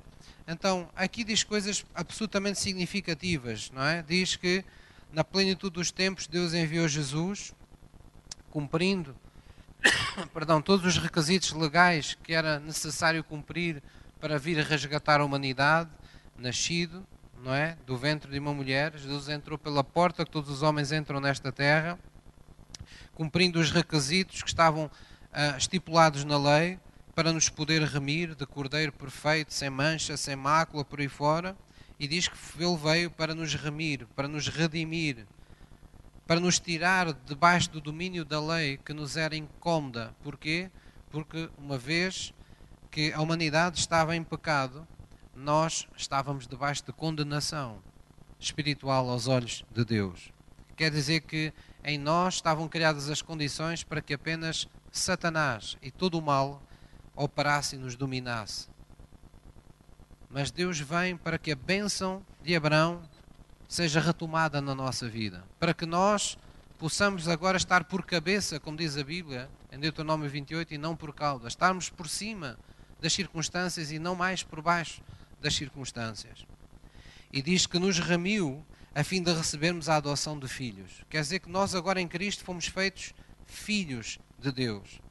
Então, 0.48 0.90
aqui 0.96 1.26
diz 1.26 1.44
coisas 1.44 1.86
absolutamente 1.94 2.60
significativas, 2.60 3.70
não 3.72 3.84
é? 3.84 4.02
Diz 4.02 4.38
que 4.38 4.64
na 5.12 5.24
plenitude 5.24 5.74
dos 5.74 5.92
tempos 5.92 6.28
Deus 6.28 6.54
enviou 6.54 6.88
Jesus, 6.88 7.54
cumprindo 8.50 9.14
perdão, 10.34 10.62
todos 10.62 10.86
os 10.86 10.98
requisitos 10.98 11.52
legais 11.52 12.18
que 12.24 12.34
era 12.34 12.58
necessário 12.58 13.22
cumprir 13.22 13.84
para 14.18 14.40
vir 14.40 14.58
resgatar 14.64 15.20
a 15.20 15.26
humanidade, 15.26 15.90
nascido, 16.38 17.06
não 17.42 17.54
é, 17.54 17.76
do 17.86 17.98
ventre 17.98 18.32
de 18.32 18.40
uma 18.40 18.54
mulher, 18.54 18.96
Jesus 18.96 19.28
entrou 19.28 19.58
pela 19.58 19.84
porta 19.84 20.24
que 20.24 20.32
todos 20.32 20.50
os 20.50 20.62
homens 20.62 20.92
entram 20.92 21.20
nesta 21.20 21.52
terra, 21.52 21.98
cumprindo 23.16 23.60
os 23.60 23.72
requisitos 23.72 24.42
que 24.42 24.50
estavam 24.50 24.86
uh, 24.86 25.58
estipulados 25.58 26.24
na 26.24 26.38
lei 26.38 26.80
para 27.16 27.34
nos 27.34 27.50
poder 27.50 27.82
remir 27.84 28.36
de 28.36 28.46
cordeiro 28.46 28.92
perfeito, 28.92 29.54
sem 29.54 29.70
mancha, 29.70 30.16
sem 30.16 30.36
mácula, 30.36 30.86
por 30.86 31.00
aí 31.00 31.08
fora, 31.08 31.56
e 32.00 32.08
diz 32.08 32.28
que 32.28 32.38
ele 32.64 32.78
veio 32.78 33.12
para 33.12 33.36
nos 33.36 33.54
remir, 33.54 34.08
para 34.16 34.28
nos 34.28 34.48
redimir, 34.48 35.26
para 36.26 36.40
nos 36.40 36.60
tirar 36.60 37.14
debaixo 37.14 37.70
do 37.72 37.82
domínio 37.82 38.24
da 38.24 38.40
lei 38.40 38.78
que 38.78 38.94
nos 38.94 39.18
era 39.18 39.36
incómoda. 39.36 40.16
Porquê? 40.24 40.72
Porque 41.10 41.50
uma 41.58 41.78
vez 41.78 42.34
que 42.90 43.12
a 43.14 43.22
humanidade 43.22 43.80
estava 43.80 44.16
em 44.16 44.24
pecado, 44.24 44.88
nós 45.42 45.88
estávamos 45.98 46.48
debaixo 46.48 46.86
de 46.86 46.94
condenação 46.94 47.82
espiritual 48.40 49.10
aos 49.10 49.28
olhos 49.28 49.66
de 49.72 49.84
Deus. 49.84 50.32
Quer 50.78 50.92
dizer 50.92 51.22
que 51.22 51.52
em 51.84 51.98
nós 51.98 52.36
estavam 52.36 52.68
criadas 52.68 53.10
as 53.10 53.22
condições 53.22 53.84
para 53.84 54.02
que 54.02 54.14
apenas 54.14 54.68
Satanás 54.92 55.78
e 55.82 55.92
todo 55.92 56.18
o 56.18 56.22
mal 56.22 56.62
operasse 57.16 57.76
e 57.76 57.80
nos 57.80 57.96
dominasse. 57.96 58.70
Mas 60.30 60.52
Deus 60.52 60.80
vem 60.80 61.18
para 61.18 61.38
que 61.38 61.52
a 61.52 61.56
bênção 61.56 62.26
de 62.42 62.56
Abraão 62.56 63.02
seja 63.68 64.00
retomada 64.00 64.62
na 64.62 64.76
nossa 64.76 65.10
vida, 65.10 65.44
para 65.60 65.74
que 65.74 65.86
nós 65.86 66.38
possamos 66.78 67.28
agora 67.28 67.58
estar 67.58 67.84
por 67.84 68.06
cabeça, 68.06 68.60
como 68.60 68.78
diz 68.78 68.98
a 68.98 69.04
Bíblia, 69.04 69.50
em 69.72 69.80
Deuteronômio 69.80 70.30
28, 70.30 70.74
e 70.74 70.78
não 70.78 70.96
por 70.96 71.14
cauda, 71.14 71.48
estarmos 71.48 71.90
por 71.90 72.08
cima 72.08 72.58
das 73.00 73.14
circunstâncias 73.14 73.92
e 73.92 74.00
não 74.00 74.16
mais 74.16 74.44
por 74.44 74.62
baixo 74.62 75.02
das 75.42 75.56
circunstâncias. 75.56 76.46
E 77.34 77.42
diz 77.42 77.66
que 77.66 77.80
nos 77.80 78.00
remiu 78.00 78.66
a 78.94 79.04
fim 79.04 79.22
de 79.24 79.34
recebermos 79.34 79.90
a 79.90 79.96
adoção 79.96 80.38
de 80.38 80.48
filhos. 80.48 81.04
Quer 81.10 81.22
dizer 81.22 81.40
que 81.40 81.50
nós 81.50 81.74
agora 81.74 82.00
em 82.00 82.08
Cristo 82.08 82.44
fomos 82.44 82.68
feitos 82.68 83.14
filhos 83.46 84.20
de 84.38 84.52
Deus. 84.52 85.02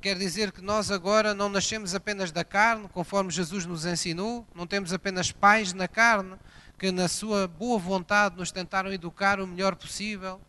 Quer 0.00 0.18
dizer 0.18 0.52
que 0.52 0.60
nós 0.60 0.90
agora 0.90 1.32
não 1.32 1.48
nascemos 1.48 1.94
apenas 1.94 2.32
da 2.32 2.44
carne, 2.44 2.88
conforme 2.88 3.30
Jesus 3.30 3.64
nos 3.64 3.86
ensinou, 3.86 4.46
não 4.54 4.66
temos 4.66 4.92
apenas 4.92 5.30
pais 5.30 5.72
na 5.72 5.86
carne, 5.86 6.36
que 6.78 6.90
na 6.90 7.08
sua 7.08 7.46
boa 7.46 7.78
vontade 7.78 8.36
nos 8.36 8.50
tentaram 8.50 8.92
educar 8.92 9.40
o 9.40 9.46
melhor 9.46 9.76
possível, 9.76 10.40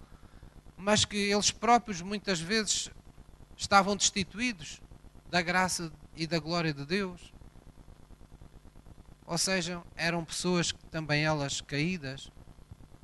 mas 0.75 1.05
que 1.05 1.15
eles 1.15 1.51
próprios 1.51 2.01
muitas 2.01 2.39
vezes 2.39 2.89
estavam 3.55 3.95
destituídos 3.95 4.81
da 5.29 5.41
graça 5.41 5.91
e 6.15 6.27
da 6.27 6.39
glória 6.39 6.73
de 6.73 6.85
Deus. 6.85 7.32
Ou 9.33 9.37
seja, 9.39 9.81
eram 9.95 10.23
pessoas 10.23 10.71
que 10.71 10.85
também 10.91 11.25
elas 11.25 11.59
caídas 11.59 12.31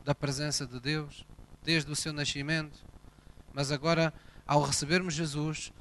da 0.06 0.14
presença 0.14 0.64
de 0.64 0.80
Deus 0.80 1.26
desde 1.64 1.92
o 1.92 1.96
seu 1.96 2.14
nascimento, 2.14 2.86
mas 3.52 3.72
agora 3.72 4.14
ao 4.46 4.62
recebermos 4.62 5.16
Jesus, 5.16 5.74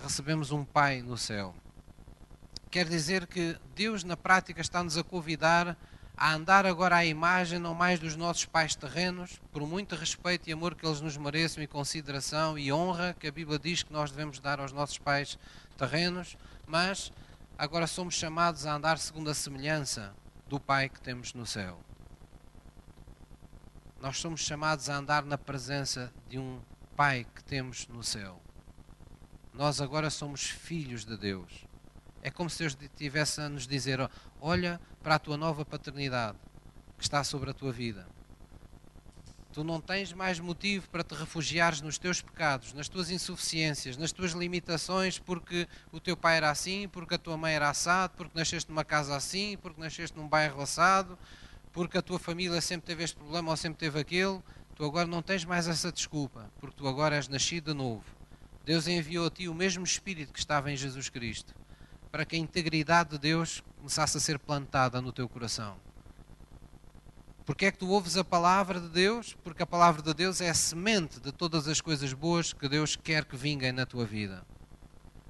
recebemos 0.00 0.52
um 0.52 0.64
Pai 0.64 1.02
no 1.02 1.18
céu. 1.18 1.52
Quer 2.70 2.88
dizer 2.88 3.26
que 3.26 3.58
Deus 3.74 4.04
na 4.04 4.16
prática 4.16 4.60
está-nos 4.60 4.96
a 4.96 5.02
convidar 5.02 5.76
a 6.16 6.32
andar 6.32 6.64
agora 6.64 6.98
à 6.98 7.04
imagem 7.04 7.58
não 7.58 7.74
mais 7.74 7.98
dos 7.98 8.14
nossos 8.14 8.44
pais 8.44 8.76
terrenos, 8.76 9.40
por 9.50 9.66
muito 9.66 9.96
respeito 9.96 10.48
e 10.48 10.52
amor 10.52 10.76
que 10.76 10.86
eles 10.86 11.00
nos 11.00 11.16
mereçam, 11.16 11.60
e 11.60 11.66
consideração 11.66 12.56
e 12.56 12.72
honra 12.72 13.16
que 13.18 13.26
a 13.26 13.32
Bíblia 13.32 13.58
diz 13.58 13.82
que 13.82 13.92
nós 13.92 14.12
devemos 14.12 14.38
dar 14.38 14.60
aos 14.60 14.70
nossos 14.70 14.98
pais 14.98 15.36
terrenos, 15.76 16.36
mas 16.68 17.12
agora 17.58 17.88
somos 17.88 18.14
chamados 18.14 18.64
a 18.64 18.72
andar 18.72 18.98
segundo 18.98 19.28
a 19.28 19.34
semelhança 19.34 20.14
do 20.46 20.60
Pai 20.60 20.88
que 20.88 21.00
temos 21.00 21.34
no 21.34 21.44
céu. 21.44 21.80
Nós 24.00 24.18
somos 24.18 24.40
chamados 24.40 24.88
a 24.88 24.96
andar 24.96 25.24
na 25.24 25.36
presença 25.36 26.12
de 26.28 26.38
um 26.38 26.60
Pai 26.96 27.26
que 27.34 27.42
temos 27.42 27.88
no 27.88 28.02
céu. 28.02 28.40
Nós 29.52 29.80
agora 29.80 30.08
somos 30.08 30.48
filhos 30.48 31.04
de 31.04 31.16
Deus. 31.16 31.66
É 32.22 32.30
como 32.30 32.48
se 32.48 32.60
Deus 32.60 32.76
estivesse 32.80 33.40
a 33.40 33.48
nos 33.48 33.66
dizer: 33.66 33.98
olha 34.40 34.80
para 35.02 35.16
a 35.16 35.18
tua 35.18 35.36
nova 35.36 35.64
paternidade 35.64 36.38
que 36.96 37.02
está 37.02 37.24
sobre 37.24 37.50
a 37.50 37.54
tua 37.54 37.72
vida. 37.72 38.06
Tu 39.58 39.64
não 39.64 39.80
tens 39.80 40.12
mais 40.12 40.38
motivo 40.38 40.88
para 40.88 41.02
te 41.02 41.16
refugiares 41.16 41.80
nos 41.80 41.98
teus 41.98 42.22
pecados, 42.22 42.72
nas 42.74 42.88
tuas 42.88 43.10
insuficiências, 43.10 43.96
nas 43.96 44.12
tuas 44.12 44.30
limitações, 44.30 45.18
porque 45.18 45.66
o 45.90 45.98
teu 45.98 46.16
pai 46.16 46.36
era 46.36 46.48
assim, 46.48 46.86
porque 46.86 47.16
a 47.16 47.18
tua 47.18 47.36
mãe 47.36 47.54
era 47.54 47.68
assado, 47.68 48.14
porque 48.16 48.38
nasceste 48.38 48.70
numa 48.70 48.84
casa 48.84 49.16
assim, 49.16 49.58
porque 49.60 49.80
nasceste 49.80 50.16
num 50.16 50.28
bairro 50.28 50.62
assado, 50.62 51.18
porque 51.72 51.98
a 51.98 52.02
tua 52.02 52.20
família 52.20 52.60
sempre 52.60 52.86
teve 52.86 53.02
este 53.02 53.16
problema 53.16 53.50
ou 53.50 53.56
sempre 53.56 53.80
teve 53.80 53.98
aquele. 53.98 54.40
Tu 54.76 54.84
agora 54.84 55.08
não 55.08 55.22
tens 55.22 55.44
mais 55.44 55.66
essa 55.66 55.90
desculpa, 55.90 56.48
porque 56.60 56.76
tu 56.76 56.86
agora 56.86 57.16
és 57.16 57.26
nascido 57.26 57.72
de 57.72 57.76
novo. 57.76 58.04
Deus 58.64 58.86
enviou 58.86 59.26
a 59.26 59.30
ti 59.30 59.48
o 59.48 59.54
mesmo 59.54 59.82
Espírito 59.82 60.32
que 60.32 60.38
estava 60.38 60.70
em 60.70 60.76
Jesus 60.76 61.08
Cristo 61.08 61.52
para 62.12 62.24
que 62.24 62.36
a 62.36 62.38
integridade 62.38 63.10
de 63.10 63.18
Deus 63.18 63.60
começasse 63.76 64.16
a 64.16 64.20
ser 64.20 64.38
plantada 64.38 65.00
no 65.00 65.12
teu 65.12 65.28
coração. 65.28 65.76
Porque 67.48 67.64
é 67.64 67.72
que 67.72 67.78
tu 67.78 67.88
ouves 67.88 68.18
a 68.18 68.22
palavra 68.22 68.78
de 68.78 68.90
Deus? 68.90 69.34
Porque 69.42 69.62
a 69.62 69.66
palavra 69.66 70.02
de 70.02 70.12
Deus 70.12 70.42
é 70.42 70.50
a 70.50 70.54
semente 70.54 71.18
de 71.18 71.32
todas 71.32 71.66
as 71.66 71.80
coisas 71.80 72.12
boas 72.12 72.52
que 72.52 72.68
Deus 72.68 72.94
quer 72.94 73.24
que 73.24 73.38
vinguem 73.38 73.72
na 73.72 73.86
tua 73.86 74.04
vida. 74.04 74.44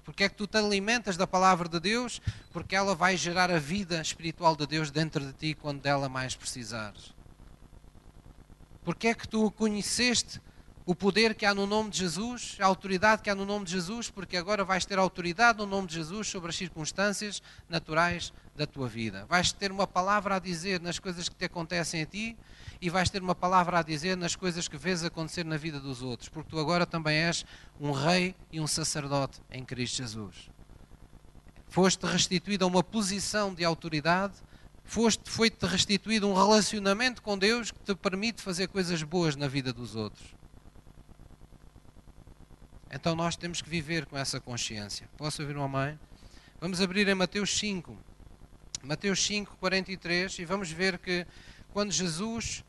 Porque 0.02 0.24
é 0.24 0.28
que 0.28 0.34
tu 0.34 0.44
te 0.44 0.58
alimentas 0.58 1.16
da 1.16 1.28
palavra 1.28 1.68
de 1.68 1.78
Deus? 1.78 2.20
Porque 2.52 2.74
ela 2.74 2.96
vai 2.96 3.16
gerar 3.16 3.52
a 3.52 3.60
vida 3.60 4.00
espiritual 4.00 4.56
de 4.56 4.66
Deus 4.66 4.90
dentro 4.90 5.24
de 5.24 5.32
ti 5.32 5.54
quando 5.54 5.80
dela 5.80 6.08
mais 6.08 6.34
precisares. 6.34 7.14
Porque 8.82 9.06
é 9.06 9.14
que 9.14 9.28
tu 9.28 9.48
conheceste 9.52 10.40
o 10.88 10.94
poder 10.94 11.34
que 11.34 11.44
há 11.44 11.54
no 11.54 11.66
nome 11.66 11.90
de 11.90 11.98
Jesus, 11.98 12.56
a 12.58 12.64
autoridade 12.64 13.20
que 13.20 13.28
há 13.28 13.34
no 13.34 13.44
nome 13.44 13.66
de 13.66 13.72
Jesus, 13.72 14.08
porque 14.08 14.38
agora 14.38 14.64
vais 14.64 14.86
ter 14.86 14.98
autoridade 14.98 15.58
no 15.58 15.66
nome 15.66 15.86
de 15.86 15.92
Jesus 15.92 16.28
sobre 16.28 16.48
as 16.48 16.56
circunstâncias 16.56 17.42
naturais 17.68 18.32
da 18.56 18.66
tua 18.66 18.88
vida. 18.88 19.26
Vais 19.28 19.52
ter 19.52 19.70
uma 19.70 19.86
palavra 19.86 20.36
a 20.36 20.38
dizer 20.38 20.80
nas 20.80 20.98
coisas 20.98 21.28
que 21.28 21.34
te 21.34 21.44
acontecem 21.44 22.00
a 22.00 22.06
ti 22.06 22.38
e 22.80 22.88
vais 22.88 23.10
ter 23.10 23.20
uma 23.20 23.34
palavra 23.34 23.80
a 23.80 23.82
dizer 23.82 24.16
nas 24.16 24.34
coisas 24.34 24.66
que 24.66 24.78
vês 24.78 25.04
acontecer 25.04 25.44
na 25.44 25.58
vida 25.58 25.78
dos 25.78 26.02
outros, 26.02 26.30
porque 26.30 26.48
tu 26.48 26.58
agora 26.58 26.86
também 26.86 27.18
és 27.18 27.44
um 27.78 27.92
rei 27.92 28.34
e 28.50 28.58
um 28.58 28.66
sacerdote 28.66 29.42
em 29.50 29.62
Cristo 29.66 29.98
Jesus. 29.98 30.48
Foste 31.68 32.06
restituído 32.06 32.64
a 32.64 32.66
uma 32.66 32.82
posição 32.82 33.52
de 33.52 33.62
autoridade, 33.62 34.36
foste, 34.84 35.28
foi-te 35.28 35.66
restituído 35.66 36.26
um 36.26 36.32
relacionamento 36.32 37.20
com 37.20 37.36
Deus 37.36 37.70
que 37.70 37.80
te 37.80 37.94
permite 37.94 38.40
fazer 38.40 38.68
coisas 38.68 39.02
boas 39.02 39.36
na 39.36 39.48
vida 39.48 39.70
dos 39.70 39.94
outros. 39.94 40.37
Então 42.90 43.14
nós 43.14 43.36
temos 43.36 43.60
que 43.60 43.68
viver 43.68 44.06
com 44.06 44.16
essa 44.16 44.40
consciência. 44.40 45.08
Posso 45.16 45.42
ouvir 45.42 45.56
uma 45.56 45.68
mãe? 45.68 45.98
Vamos 46.60 46.80
abrir 46.80 47.06
em 47.06 47.14
Mateus 47.14 47.58
5. 47.58 47.96
Mateus 48.82 49.24
5, 49.26 49.56
43, 49.56 50.38
e 50.38 50.44
vamos 50.44 50.70
ver 50.70 50.98
que 50.98 51.26
quando 51.72 51.92
Jesus 51.92 52.64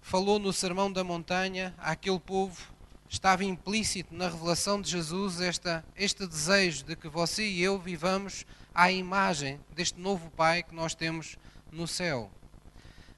falou 0.00 0.38
no 0.38 0.52
Sermão 0.52 0.90
da 0.90 1.02
Montanha 1.04 1.74
àquele 1.76 2.20
povo, 2.20 2.72
estava 3.08 3.44
implícito 3.44 4.14
na 4.14 4.28
revelação 4.28 4.80
de 4.80 4.90
Jesus 4.90 5.40
esta, 5.40 5.84
este 5.96 6.26
desejo 6.26 6.84
de 6.84 6.96
que 6.96 7.08
você 7.08 7.44
e 7.44 7.62
eu 7.62 7.78
vivamos 7.78 8.46
à 8.74 8.90
imagem 8.90 9.60
deste 9.74 9.98
novo 9.98 10.30
Pai 10.30 10.62
que 10.62 10.74
nós 10.74 10.94
temos 10.94 11.36
no 11.70 11.86
céu. 11.86 12.30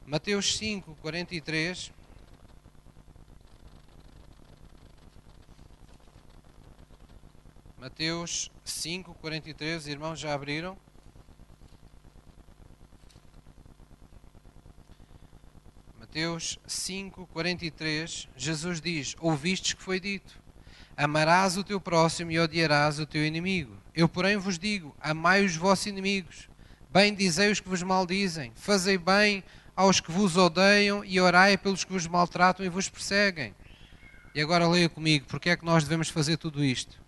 Mateus 0.07 0.57
5, 0.57 0.97
43. 1.03 1.93
Mateus 7.81 8.51
5, 8.65 9.15
43, 9.15 9.87
irmãos 9.87 10.19
já 10.19 10.35
abriram? 10.35 10.77
Mateus 15.97 16.59
5, 16.67 17.29
43, 17.29 18.29
Jesus 18.37 18.81
diz: 18.81 19.15
Ouvistes 19.21 19.75
que 19.75 19.83
foi 19.83 20.01
dito: 20.01 20.41
Amarás 20.97 21.57
o 21.57 21.63
teu 21.63 21.81
próximo 21.81 22.33
e 22.33 22.41
odiarás 22.41 22.99
o 22.99 23.07
teu 23.07 23.25
inimigo. 23.25 23.77
Eu, 23.95 24.09
porém, 24.09 24.37
vos 24.37 24.59
digo: 24.59 24.93
Amai 25.01 25.45
os 25.45 25.55
vossos 25.55 25.87
inimigos, 25.87 26.49
bem 26.91 27.15
dizei 27.15 27.49
os 27.49 27.61
que 27.61 27.69
vos 27.69 27.85
maldizem, 27.85 28.51
fazei 28.57 28.99
bem 28.99 29.45
aos 29.77 30.01
que 30.01 30.11
vos 30.11 30.37
odeiam 30.37 31.05
e 31.05 31.21
orai 31.21 31.57
pelos 31.57 31.85
que 31.85 31.93
vos 31.93 32.09
maltratam 32.09 32.67
e 32.67 32.69
vos 32.69 32.89
perseguem. 32.89 33.55
E 34.35 34.41
agora 34.41 34.67
leia 34.67 34.89
comigo: 34.89 35.27
porque 35.29 35.51
é 35.51 35.57
que 35.57 35.65
nós 35.65 35.85
devemos 35.85 36.09
fazer 36.09 36.39
tudo 36.39 36.65
isto? 36.65 37.07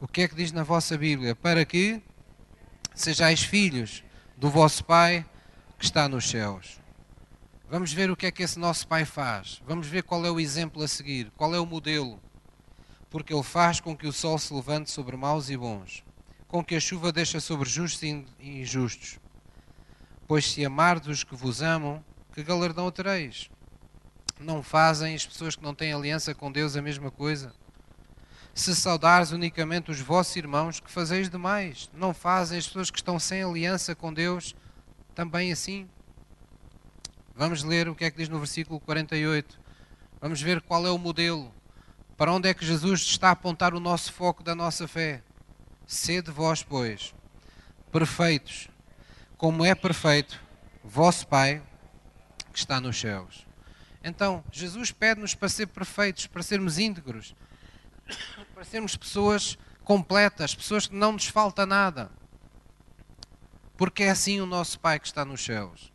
O 0.00 0.08
que 0.08 0.22
é 0.22 0.28
que 0.28 0.34
diz 0.34 0.50
na 0.50 0.62
vossa 0.62 0.96
Bíblia? 0.96 1.36
Para 1.36 1.62
que 1.62 2.02
sejais 2.94 3.42
filhos 3.42 4.02
do 4.34 4.48
vosso 4.48 4.82
Pai 4.82 5.26
que 5.78 5.84
está 5.84 6.08
nos 6.08 6.26
céus. 6.26 6.80
Vamos 7.68 7.92
ver 7.92 8.10
o 8.10 8.16
que 8.16 8.24
é 8.24 8.30
que 8.30 8.42
esse 8.42 8.58
nosso 8.58 8.88
Pai 8.88 9.04
faz. 9.04 9.60
Vamos 9.66 9.86
ver 9.86 10.02
qual 10.02 10.24
é 10.24 10.30
o 10.30 10.40
exemplo 10.40 10.82
a 10.82 10.88
seguir, 10.88 11.30
qual 11.36 11.54
é 11.54 11.60
o 11.60 11.66
modelo. 11.66 12.18
porque 13.10 13.34
Ele 13.34 13.42
faz 13.42 13.78
com 13.78 13.94
que 13.94 14.06
o 14.06 14.12
sol 14.12 14.38
se 14.38 14.54
levante 14.54 14.90
sobre 14.90 15.16
maus 15.16 15.50
e 15.50 15.56
bons, 15.56 16.02
com 16.48 16.64
que 16.64 16.76
a 16.76 16.80
chuva 16.80 17.12
deixa 17.12 17.38
sobre 17.38 17.68
justos 17.68 18.02
e 18.02 18.24
injustos. 18.40 19.18
Pois 20.26 20.50
se 20.50 20.64
amardes 20.64 21.08
os 21.08 21.24
que 21.24 21.34
vos 21.34 21.60
amam, 21.60 22.02
que 22.32 22.42
galardão 22.42 22.90
tereis? 22.90 23.50
Não 24.38 24.62
fazem 24.62 25.14
as 25.14 25.26
pessoas 25.26 25.56
que 25.56 25.62
não 25.62 25.74
têm 25.74 25.92
aliança 25.92 26.34
com 26.34 26.50
Deus 26.50 26.74
a 26.74 26.80
mesma 26.80 27.10
coisa? 27.10 27.52
Se 28.54 28.74
saudares 28.74 29.30
unicamente 29.30 29.90
os 29.90 30.00
vossos 30.00 30.36
irmãos, 30.36 30.80
que 30.80 30.90
fazeis 30.90 31.30
demais? 31.30 31.90
Não 31.94 32.12
fazem 32.12 32.58
as 32.58 32.66
pessoas 32.66 32.90
que 32.90 32.98
estão 32.98 33.18
sem 33.18 33.42
aliança 33.42 33.94
com 33.94 34.12
Deus 34.12 34.54
também 35.14 35.52
assim? 35.52 35.88
Vamos 37.34 37.62
ler 37.62 37.88
o 37.88 37.94
que 37.94 38.04
é 38.04 38.10
que 38.10 38.18
diz 38.18 38.28
no 38.28 38.38
versículo 38.38 38.80
48. 38.80 39.58
Vamos 40.20 40.42
ver 40.42 40.60
qual 40.60 40.86
é 40.86 40.90
o 40.90 40.98
modelo. 40.98 41.52
Para 42.16 42.32
onde 42.32 42.48
é 42.48 42.54
que 42.54 42.66
Jesus 42.66 43.00
está 43.00 43.28
a 43.28 43.32
apontar 43.32 43.72
o 43.72 43.80
nosso 43.80 44.12
foco 44.12 44.42
da 44.42 44.54
nossa 44.54 44.86
fé? 44.86 45.22
Sede 45.86 46.30
vós, 46.30 46.62
pois, 46.62 47.14
perfeitos, 47.90 48.68
como 49.38 49.64
é 49.64 49.74
perfeito 49.74 50.38
vosso 50.84 51.26
Pai 51.26 51.62
que 52.52 52.58
está 52.58 52.80
nos 52.80 52.98
céus. 52.98 53.46
Então, 54.02 54.42
Jesus 54.50 54.90
pede-nos 54.90 55.34
para 55.34 55.48
ser 55.48 55.66
perfeitos, 55.66 56.26
para 56.26 56.42
sermos 56.42 56.78
íntegros, 56.78 57.34
para 58.54 58.64
sermos 58.64 58.96
pessoas 58.96 59.58
completas, 59.84 60.54
pessoas 60.54 60.86
que 60.86 60.94
não 60.94 61.12
nos 61.12 61.26
falta 61.26 61.66
nada. 61.66 62.10
Porque 63.76 64.04
é 64.04 64.10
assim 64.10 64.40
o 64.40 64.46
nosso 64.46 64.78
Pai 64.78 65.00
que 65.00 65.06
está 65.06 65.24
nos 65.24 65.44
céus. 65.44 65.92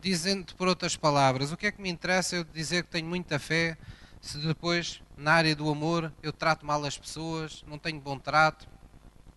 Dizendo 0.00 0.54
por 0.54 0.68
outras 0.68 0.96
palavras, 0.96 1.52
o 1.52 1.56
que 1.56 1.66
é 1.66 1.72
que 1.72 1.82
me 1.82 1.90
interessa 1.90 2.36
eu 2.36 2.44
dizer 2.44 2.84
que 2.84 2.90
tenho 2.90 3.08
muita 3.08 3.38
fé 3.38 3.76
se 4.20 4.38
depois, 4.38 5.02
na 5.16 5.32
área 5.32 5.56
do 5.56 5.70
amor, 5.70 6.12
eu 6.22 6.32
trato 6.32 6.66
mal 6.66 6.84
as 6.84 6.96
pessoas, 6.96 7.64
não 7.66 7.78
tenho 7.78 7.98
bom 8.00 8.18
trato, 8.18 8.68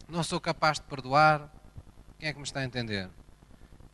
não 0.09 0.21
sou 0.23 0.39
capaz 0.41 0.77
de 0.77 0.85
perdoar? 0.85 1.49
Quem 2.19 2.29
é 2.29 2.33
que 2.33 2.37
me 2.37 2.43
está 2.43 2.59
a 2.59 2.65
entender? 2.65 3.09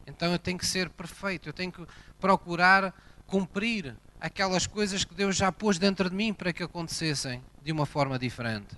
Então 0.05 0.31
eu 0.31 0.39
tenho 0.39 0.57
que 0.57 0.65
ser 0.65 0.89
perfeito, 0.89 1.47
eu 1.47 1.53
tenho 1.53 1.71
que 1.71 1.85
procurar 2.19 2.93
cumprir 3.27 3.95
aquelas 4.19 4.67
coisas 4.67 5.03
que 5.03 5.13
Deus 5.13 5.35
já 5.35 5.51
pôs 5.51 5.77
dentro 5.77 6.09
de 6.09 6.15
mim 6.15 6.33
para 6.33 6.51
que 6.51 6.63
acontecessem 6.63 7.41
de 7.63 7.71
uma 7.71 7.85
forma 7.85 8.19
diferente. 8.19 8.75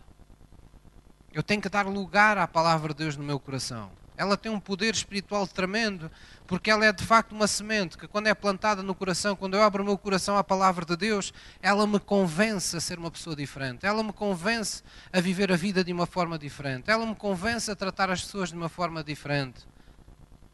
Eu 1.33 1.41
tenho 1.41 1.61
que 1.61 1.69
dar 1.69 1.87
lugar 1.87 2.37
à 2.37 2.47
palavra 2.47 2.93
de 2.93 3.03
Deus 3.03 3.15
no 3.15 3.23
meu 3.23 3.39
coração. 3.39 3.89
Ela 4.17 4.37
tem 4.37 4.51
um 4.51 4.59
poder 4.59 4.93
espiritual 4.93 5.47
tremendo, 5.47 6.11
porque 6.45 6.69
ela 6.69 6.85
é 6.85 6.91
de 6.91 7.03
facto 7.03 7.31
uma 7.31 7.47
semente 7.47 7.97
que, 7.97 8.07
quando 8.07 8.27
é 8.27 8.33
plantada 8.35 8.83
no 8.83 8.93
coração, 8.93 9.35
quando 9.35 9.55
eu 9.55 9.63
abro 9.63 9.81
o 9.81 9.85
meu 9.85 9.97
coração 9.97 10.37
à 10.37 10.43
palavra 10.43 10.85
de 10.85 10.95
Deus, 10.95 11.33
ela 11.61 11.87
me 11.87 11.99
convence 11.99 12.77
a 12.77 12.81
ser 12.81 12.99
uma 12.99 13.09
pessoa 13.09 13.35
diferente. 13.35 13.85
Ela 13.85 14.03
me 14.03 14.13
convence 14.13 14.83
a 15.11 15.19
viver 15.19 15.51
a 15.51 15.55
vida 15.55 15.83
de 15.83 15.91
uma 15.91 16.05
forma 16.05 16.37
diferente. 16.37 16.91
Ela 16.91 17.05
me 17.05 17.15
convence 17.15 17.71
a 17.71 17.75
tratar 17.75 18.11
as 18.11 18.21
pessoas 18.21 18.49
de 18.49 18.55
uma 18.55 18.69
forma 18.69 19.03
diferente. 19.03 19.65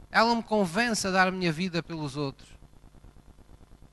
Ela 0.09 0.33
me 0.33 0.43
convence 0.43 1.05
a 1.05 1.11
dar 1.11 1.27
a 1.27 1.31
minha 1.31 1.51
vida 1.51 1.83
pelos 1.83 2.15
outros. 2.15 2.56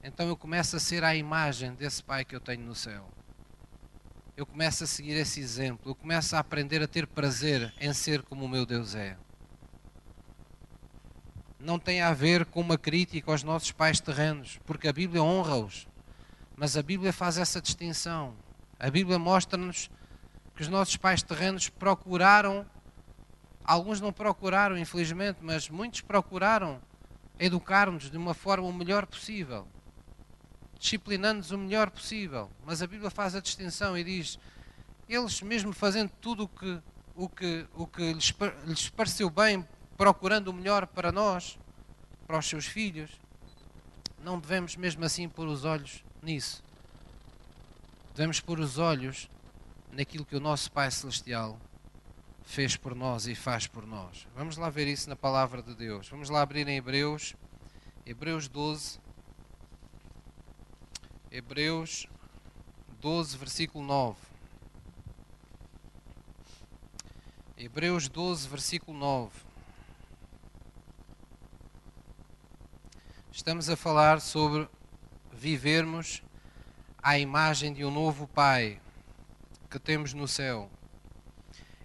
Então 0.06 0.28
eu 0.28 0.36
começo 0.36 0.76
a 0.76 0.78
ser 0.78 1.02
a 1.02 1.16
imagem 1.16 1.72
desse 1.72 2.04
Pai 2.04 2.26
que 2.26 2.36
eu 2.36 2.40
tenho 2.40 2.62
no 2.62 2.74
céu. 2.74 3.08
Eu 4.36 4.44
começo 4.44 4.84
a 4.84 4.86
seguir 4.86 5.14
esse 5.14 5.40
exemplo. 5.40 5.90
Eu 5.90 5.94
começo 5.94 6.36
a 6.36 6.40
aprender 6.40 6.82
a 6.82 6.86
ter 6.86 7.06
prazer 7.06 7.72
em 7.80 7.90
ser 7.94 8.22
como 8.22 8.44
o 8.44 8.48
meu 8.48 8.66
Deus 8.66 8.94
é. 8.94 9.16
Não 11.58 11.78
tem 11.78 12.02
a 12.02 12.12
ver 12.12 12.44
com 12.44 12.60
uma 12.60 12.76
crítica 12.76 13.32
aos 13.32 13.42
nossos 13.42 13.72
pais 13.72 13.98
terrenos, 13.98 14.60
porque 14.66 14.86
a 14.86 14.92
Bíblia 14.92 15.22
honra-os. 15.22 15.88
Mas 16.54 16.76
a 16.76 16.82
Bíblia 16.82 17.10
faz 17.10 17.38
essa 17.38 17.58
distinção. 17.58 18.36
A 18.78 18.90
Bíblia 18.90 19.18
mostra-nos 19.18 19.90
que 20.54 20.60
os 20.60 20.68
nossos 20.68 20.98
pais 20.98 21.22
terrenos 21.22 21.70
procuraram 21.70 22.66
Alguns 23.64 23.98
não 23.98 24.12
procuraram, 24.12 24.76
infelizmente, 24.76 25.38
mas 25.40 25.70
muitos 25.70 26.02
procuraram 26.02 26.82
educar-nos 27.38 28.10
de 28.10 28.18
uma 28.18 28.34
forma 28.34 28.68
o 28.68 28.72
melhor 28.72 29.06
possível, 29.06 29.66
disciplinando-nos 30.78 31.50
o 31.50 31.58
melhor 31.58 31.90
possível. 31.90 32.50
Mas 32.64 32.82
a 32.82 32.87
Bíblia 32.87 33.10
faz 33.10 33.34
a 33.34 33.40
distinção 33.40 33.96
e 33.96 34.04
diz: 34.04 34.38
eles, 35.08 35.40
mesmo 35.42 35.72
fazendo 35.72 36.10
tudo 36.20 36.44
o 36.44 36.48
que, 36.48 36.80
o 37.14 37.28
que, 37.28 37.66
o 37.74 37.87
que 37.87 38.12
lhes, 38.12 38.34
lhes 38.66 38.88
pareceu 38.88 39.28
bem, 39.30 39.66
procurando 39.96 40.48
o 40.48 40.52
melhor 40.52 40.87
para 40.87 41.12
nós, 41.12 41.58
para 42.26 42.38
os 42.38 42.46
seus 42.46 42.66
filhos, 42.66 43.10
não 44.22 44.38
devemos 44.40 44.76
mesmo 44.76 45.04
assim 45.04 45.28
pôr 45.28 45.46
os 45.46 45.64
olhos 45.64 46.02
nisso. 46.22 46.62
Devemos 48.14 48.40
pôr 48.40 48.58
os 48.60 48.78
olhos 48.78 49.28
naquilo 49.92 50.24
que 50.24 50.37
o 50.37 50.40
nosso 50.40 50.70
Pai 50.72 50.90
Celestial 50.90 51.58
fez 52.44 52.76
por 52.76 52.94
nós 52.94 53.26
e 53.26 53.34
faz 53.34 53.66
por 53.66 53.87
nós. 53.87 54.26
Vamos 54.34 54.56
lá 54.56 54.70
ver 54.70 54.87
isso 54.87 55.08
na 55.08 55.16
palavra 55.16 55.62
de 55.62 55.74
Deus. 55.74 56.08
Vamos 56.08 56.30
lá 56.30 56.42
abrir 56.42 56.66
em 56.68 56.76
Hebreus, 56.76 57.34
Hebreus 58.06 58.48
12. 58.48 59.03
Hebreus 61.36 62.06
12, 63.00 63.36
versículo 63.36 63.84
9. 63.84 64.16
Hebreus 67.58 68.08
12, 68.08 68.48
versículo 68.48 68.96
9. 68.96 69.32
Estamos 73.32 73.68
a 73.68 73.74
falar 73.74 74.20
sobre 74.20 74.68
vivermos 75.32 76.22
à 77.02 77.18
imagem 77.18 77.72
de 77.72 77.84
um 77.84 77.90
novo 77.90 78.28
Pai 78.28 78.80
que 79.68 79.80
temos 79.80 80.14
no 80.14 80.28
céu. 80.28 80.70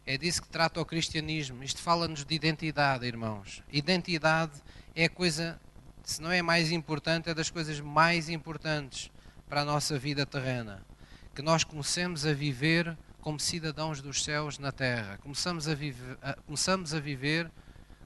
É 0.05 0.15
disso 0.15 0.43
que 0.43 0.49
trata 0.49 0.79
o 0.79 0.85
cristianismo. 0.85 1.63
Isto 1.63 1.81
fala-nos 1.81 2.23
de 2.23 2.35
identidade, 2.35 3.07
irmãos. 3.07 3.63
Identidade 3.71 4.61
é 4.93 5.05
a 5.05 5.09
coisa, 5.09 5.59
se 6.03 6.21
não 6.21 6.31
é 6.31 6.43
mais 6.43 6.71
importante, 6.71 7.31
é 7.31 7.33
das 7.33 7.49
coisas 7.49 7.79
mais 7.79 8.29
importantes 8.29 9.09
para 9.49 9.61
a 9.61 9.65
nossa 9.65 9.97
vida 9.97 10.25
terrena. 10.25 10.85
Que 11.33 11.41
nós 11.41 11.63
comecemos 11.63 12.25
a 12.25 12.33
viver 12.33 12.95
como 13.19 13.39
cidadãos 13.39 14.01
dos 14.01 14.23
céus 14.23 14.59
na 14.59 14.71
terra. 14.71 15.17
Começamos 15.17 15.67
a, 15.67 15.73
viver, 15.73 16.17
a, 16.21 16.33
começamos 16.35 16.93
a 16.93 16.99
viver, 16.99 17.51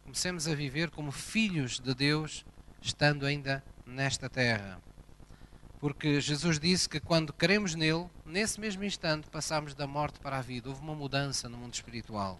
comecemos 0.03 0.47
a 0.47 0.55
viver 0.55 0.89
como 0.89 1.11
filhos 1.11 1.79
de 1.79 1.93
Deus, 1.93 2.45
estando 2.81 3.25
ainda 3.25 3.63
nesta 3.85 4.29
terra. 4.29 4.79
Porque 5.79 6.21
Jesus 6.21 6.57
disse 6.57 6.87
que 6.87 6.99
quando 6.99 7.33
cremos 7.33 7.75
nele, 7.75 8.09
nesse 8.25 8.59
mesmo 8.59 8.85
instante 8.85 9.29
passamos 9.29 9.75
da 9.75 9.85
morte 9.85 10.19
para 10.19 10.37
a 10.37 10.41
vida. 10.41 10.69
Houve 10.69 10.81
uma 10.81 10.95
mudança 10.95 11.49
no 11.49 11.57
mundo 11.57 11.73
espiritual. 11.73 12.39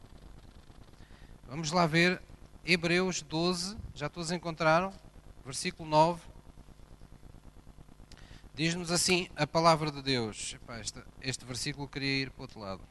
Vamos 1.46 1.72
lá 1.72 1.86
ver 1.86 2.22
Hebreus 2.66 3.22
12, 3.22 3.78
já 3.94 4.08
todos 4.08 4.32
encontraram? 4.32 4.94
Versículo 5.46 5.90
9. 5.90 6.33
Diz-nos 8.56 8.92
assim 8.92 9.28
a 9.36 9.48
palavra 9.48 9.92
de 9.92 10.00
Deus. 10.04 10.54
Epá, 10.54 10.80
este, 10.80 11.02
este 11.22 11.44
versículo 11.44 11.88
queria 11.88 12.22
ir 12.22 12.30
para 12.30 12.42
o 12.42 12.44
outro 12.44 12.60
lado. 12.60 12.82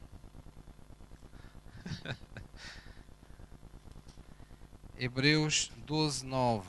Hebreus 4.99 5.71
12, 5.85 6.25
9. 6.25 6.67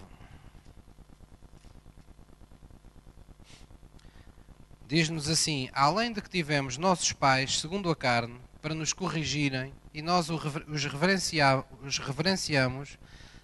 Diz-nos 4.86 5.28
assim: 5.28 5.68
além 5.72 6.12
de 6.12 6.22
que 6.22 6.30
tivemos 6.30 6.76
nossos 6.76 7.10
pais, 7.10 7.58
segundo 7.58 7.90
a 7.90 7.96
carne, 7.96 8.40
para 8.62 8.76
nos 8.76 8.92
corrigirem, 8.92 9.74
e 9.92 10.00
nós 10.02 10.30
os, 10.30 10.40
reverencia, 10.84 11.64
os 11.82 11.98
reverenciamos, 11.98 12.96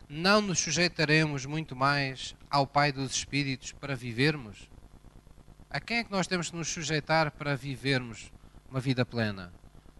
não 0.08 0.40
nos 0.40 0.60
sujeitaremos 0.60 1.44
muito 1.44 1.74
mais 1.74 2.36
ao 2.48 2.68
Pai 2.68 2.92
dos 2.92 3.16
Espíritos 3.16 3.72
para 3.72 3.96
vivermos? 3.96 4.69
A 5.72 5.78
quem 5.78 5.98
é 5.98 6.04
que 6.04 6.10
nós 6.10 6.26
temos 6.26 6.50
que 6.50 6.56
nos 6.56 6.66
sujeitar 6.66 7.30
para 7.30 7.54
vivermos 7.54 8.32
uma 8.68 8.80
vida 8.80 9.06
plena? 9.06 9.52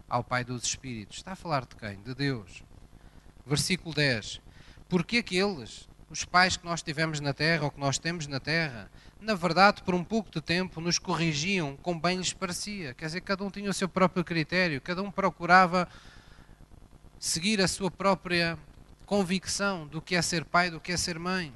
Ao 0.09 0.21
Pai 0.21 0.43
dos 0.43 0.65
Espíritos. 0.65 1.15
Está 1.15 1.31
a 1.31 1.35
falar 1.35 1.61
de 1.65 1.77
quem? 1.77 2.01
De 2.01 2.13
Deus. 2.13 2.61
Versículo 3.45 3.95
10. 3.95 4.41
Porque 4.89 5.19
aqueles, 5.19 5.87
os 6.09 6.25
pais 6.25 6.57
que 6.57 6.65
nós 6.65 6.81
tivemos 6.81 7.21
na 7.21 7.33
terra 7.33 7.63
ou 7.63 7.71
que 7.71 7.79
nós 7.79 7.97
temos 7.97 8.27
na 8.27 8.37
terra, 8.37 8.91
na 9.21 9.33
verdade, 9.33 9.81
por 9.81 9.95
um 9.95 10.03
pouco 10.03 10.29
de 10.29 10.41
tempo, 10.41 10.81
nos 10.81 10.99
corrigiam 10.99 11.77
como 11.77 12.01
bem 12.01 12.17
lhes 12.17 12.33
parecia. 12.33 12.93
Quer 12.93 13.05
dizer, 13.05 13.21
cada 13.21 13.41
um 13.41 13.49
tinha 13.49 13.69
o 13.69 13.73
seu 13.73 13.87
próprio 13.87 14.25
critério, 14.25 14.81
cada 14.81 15.01
um 15.01 15.09
procurava 15.09 15.87
seguir 17.17 17.61
a 17.61 17.67
sua 17.69 17.89
própria 17.89 18.59
convicção 19.05 19.87
do 19.87 20.01
que 20.01 20.17
é 20.17 20.21
ser 20.21 20.43
pai, 20.43 20.69
do 20.69 20.81
que 20.81 20.91
é 20.91 20.97
ser 20.97 21.17
mãe. 21.17 21.53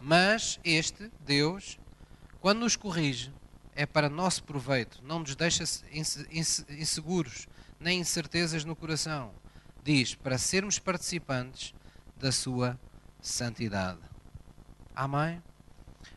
Mas 0.00 0.58
este, 0.64 1.10
Deus, 1.26 1.78
quando 2.40 2.60
nos 2.60 2.76
corrige, 2.76 3.32
é 3.74 3.86
para 3.86 4.08
nosso 4.08 4.42
proveito, 4.44 5.00
não 5.04 5.20
nos 5.20 5.36
deixa 5.36 5.64
inseguros, 6.70 7.46
nem 7.78 8.00
incertezas 8.00 8.64
no 8.64 8.74
coração. 8.74 9.32
Diz, 9.82 10.14
para 10.14 10.36
sermos 10.36 10.78
participantes 10.78 11.74
da 12.16 12.32
sua 12.32 12.78
santidade. 13.20 14.00
Amém? 14.94 15.42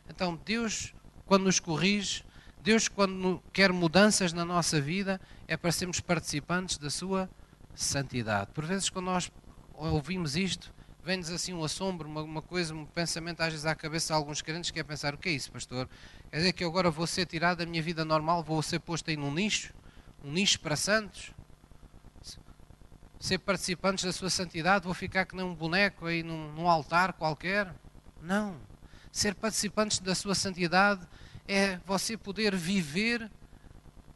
Então, 0.08 0.38
Deus, 0.44 0.94
quando 1.24 1.44
nos 1.44 1.60
corrige, 1.60 2.24
Deus, 2.60 2.88
quando 2.88 3.42
quer 3.52 3.72
mudanças 3.72 4.32
na 4.32 4.44
nossa 4.44 4.80
vida, 4.80 5.20
é 5.46 5.56
para 5.56 5.72
sermos 5.72 6.00
participantes 6.00 6.78
da 6.78 6.90
sua 6.90 7.28
santidade. 7.74 8.50
Por 8.52 8.64
vezes, 8.64 8.88
quando 8.88 9.06
nós 9.06 9.30
ouvimos 9.74 10.36
isto, 10.36 10.73
vem-nos 11.04 11.30
assim 11.30 11.52
um 11.52 11.62
assombro, 11.62 12.08
uma, 12.08 12.22
uma, 12.22 12.42
coisa, 12.42 12.74
um 12.74 12.86
pensamento 12.86 13.42
às 13.42 13.50
vezes 13.50 13.66
à 13.66 13.74
cabeça 13.74 14.06
de 14.06 14.12
alguns 14.14 14.40
crentes 14.40 14.70
que 14.70 14.80
é 14.80 14.82
pensar, 14.82 15.14
o 15.14 15.18
que 15.18 15.28
é 15.28 15.32
isso, 15.32 15.52
pastor? 15.52 15.88
Quer 16.30 16.38
dizer 16.38 16.52
que 16.54 16.64
eu 16.64 16.68
agora 16.68 16.90
vou 16.90 17.06
ser 17.06 17.26
tirado 17.26 17.58
da 17.58 17.66
minha 17.66 17.82
vida 17.82 18.04
normal, 18.04 18.42
vou 18.42 18.62
ser 18.62 18.80
posto 18.80 19.10
aí 19.10 19.16
num 19.16 19.32
nicho? 19.32 19.74
Um 20.24 20.32
nicho 20.32 20.58
para 20.60 20.76
santos? 20.76 21.30
Ser 23.20 23.38
participantes 23.38 24.04
da 24.04 24.12
sua 24.12 24.30
santidade, 24.30 24.86
vou 24.86 24.94
ficar 24.94 25.26
que 25.26 25.36
nem 25.36 25.44
um 25.44 25.54
boneco 25.54 26.06
aí 26.06 26.22
num, 26.22 26.50
num 26.52 26.68
altar 26.68 27.12
qualquer? 27.12 27.72
Não. 28.22 28.56
Ser 29.12 29.34
participantes 29.34 29.98
da 29.98 30.14
sua 30.14 30.34
santidade 30.34 31.06
é 31.46 31.78
você 31.84 32.16
poder 32.16 32.56
viver 32.56 33.30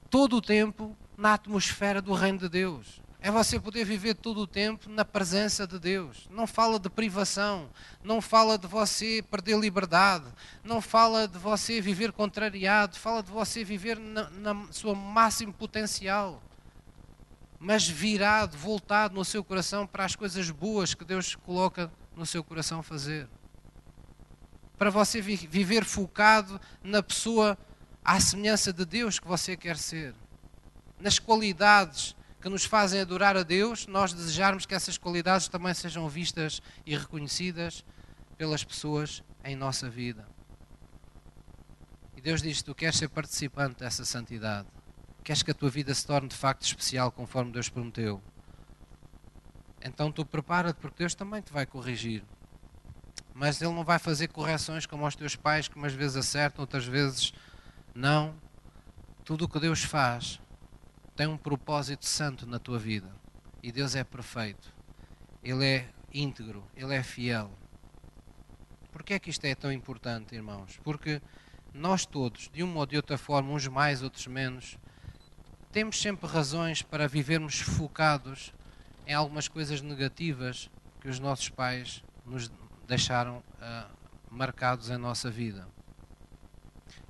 todo 0.09 0.37
o 0.37 0.43
tempo 0.43 0.97
na 1.19 1.35
atmosfera 1.35 2.01
do 2.01 2.15
reino 2.15 2.39
de 2.39 2.49
Deus 2.49 3.01
é 3.21 3.31
você 3.31 3.59
poder 3.59 3.85
viver 3.85 4.15
todo 4.15 4.39
o 4.39 4.47
tempo 4.47 4.89
na 4.89 5.05
presença 5.05 5.67
de 5.67 5.79
Deus. 5.79 6.29
Não 6.31 6.47
fala 6.47 6.79
de 6.79 6.89
privação, 6.89 7.69
não 8.03 8.21
fala 8.21 8.57
de 8.57 8.67
você 8.69 9.23
perder 9.29 9.59
liberdade, 9.59 10.27
não 10.63 10.81
fala 10.81 11.27
de 11.27 11.37
você 11.37 11.81
viver 11.81 12.13
contrariado, 12.13 12.97
fala 12.97 13.23
de 13.23 13.31
você 13.31 13.65
viver 13.65 13.99
na, 13.99 14.31
na 14.31 14.73
sua 14.73 14.95
máximo 14.95 15.53
potencial, 15.53 16.41
mas 17.59 17.89
virado, 17.89 18.57
voltado 18.57 19.17
no 19.17 19.25
seu 19.25 19.43
coração 19.43 19.85
para 19.85 20.05
as 20.05 20.15
coisas 20.15 20.49
boas 20.51 20.95
que 20.95 21.05
Deus 21.05 21.35
coloca 21.35 21.91
no 22.15 22.25
seu 22.25 22.45
coração 22.45 22.85
fazer. 22.85 23.29
Para 24.79 24.91
você 24.91 25.21
vi 25.21 25.35
viver 25.35 25.85
focado 25.85 26.61
na 26.85 27.03
pessoa 27.03 27.59
à 28.05 28.21
semelhança 28.21 28.73
de 28.73 28.85
Deus 28.85 29.19
que 29.19 29.27
você 29.27 29.57
quer 29.57 29.77
ser, 29.77 30.15
nas 31.01 31.19
qualidades 31.19 32.17
que 32.41 32.49
nos 32.49 32.65
fazem 32.65 33.01
adorar 33.01 33.37
a 33.37 33.43
Deus, 33.43 33.87
nós 33.87 34.13
desejarmos 34.13 34.65
que 34.65 34.75
essas 34.75 34.97
qualidades 34.97 35.49
também 35.49 35.75
sejam 35.75 36.09
vistas 36.09 36.63
e 36.87 36.97
reconhecidas 36.97 37.85
pelas 38.37 38.63
pessoas 38.63 39.23
em 39.45 39.57
nossa 39.57 39.91
vida. 39.91 40.27
E 42.17 42.21
Deus 42.21 42.41
diz: 42.41 42.63
Tu 42.63 42.75
queres 42.75 42.97
ser 42.97 43.09
participante 43.09 43.81
dessa 43.81 44.05
santidade, 44.05 44.69
queres 45.25 45.43
que 45.43 45.51
a 45.51 45.55
tua 45.55 45.69
vida 45.69 45.93
se 45.93 46.07
torne 46.07 46.29
de 46.29 46.37
facto 46.37 46.63
especial, 46.63 47.11
conforme 47.11 47.53
Deus 47.53 47.69
prometeu. 47.69 48.23
Então 49.83 50.11
tu 50.11 50.25
prepara-te, 50.25 50.79
porque 50.81 50.99
Deus 50.99 51.15
também 51.15 51.41
te 51.41 51.53
vai 51.53 51.67
corrigir. 51.67 52.25
Mas 53.35 53.61
Ele 53.61 53.73
não 53.73 53.85
vai 53.85 53.99
fazer 53.99 54.29
correções 54.29 54.87
como 54.87 55.07
os 55.07 55.15
teus 55.15 55.37
pais, 55.37 55.69
que 55.69 55.77
umas 55.77 55.93
vezes 55.93 56.17
acertam, 56.17 56.63
outras 56.63 56.85
vezes 56.85 57.33
não. 57.95 58.35
Tudo 59.25 59.45
o 59.45 59.49
que 59.49 59.61
Deus 59.61 59.85
faz 59.85 60.41
tem 61.19 61.27
um 61.27 61.37
propósito 61.37 62.07
santo 62.07 62.47
na 62.47 62.61
tua 62.61 62.79
vida. 62.79 63.13
E 63.61 63.73
Deus 63.73 63.97
é 63.97 64.05
perfeito. 64.05 64.73
Ele 65.43 65.67
é 65.67 65.89
íntegro, 66.15 66.65
ele 66.77 66.95
é 66.95 67.03
fiel. 67.03 67.51
Porquê 68.93 69.15
é 69.15 69.19
que 69.19 69.29
isto 69.29 69.45
é 69.45 69.53
tão 69.57 69.73
importante, 69.73 70.37
irmãos? 70.37 70.79
Porque 70.85 71.21
nós 71.75 72.07
todos, 72.07 72.49
de 72.49 72.63
uma 72.63 72.79
ou 72.79 72.87
de 72.87 72.95
outra 72.95 73.19
forma, 73.19 73.53
uns 73.53 73.67
mais, 73.67 74.01
outros 74.01 74.29
menos, 74.29 74.79
temos 75.73 76.01
sempre 76.01 76.29
razões 76.29 76.83
para 76.83 77.09
vivermos 77.09 77.59
focados 77.59 78.55
em 79.05 79.13
algumas 79.13 79.49
coisas 79.49 79.81
negativas 79.83 80.71
que 81.01 81.09
os 81.09 81.19
nossos 81.19 81.49
pais 81.49 82.01
nos 82.25 82.49
deixaram 82.87 83.39
uh, 83.39 83.91
marcados 84.31 84.89
em 84.89 84.97
nossa 84.97 85.29
vida. 85.29 85.67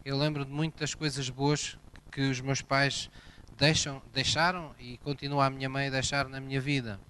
Eu 0.03 0.17
lembro 0.17 0.47
de 0.47 0.51
muitas 0.51 0.95
coisas 0.95 1.29
boas 1.29 1.77
que 2.11 2.23
os 2.23 2.41
meus 2.41 2.63
pais 2.63 3.11
deixam, 3.59 4.01
deixaram 4.13 4.73
e 4.79 4.97
continua 4.99 5.47
a 5.47 5.51
minha 5.51 5.69
mãe 5.69 5.89
a 5.89 5.91
deixar 5.91 6.29
na 6.29 6.41
minha 6.41 6.61
vida. 6.61 7.01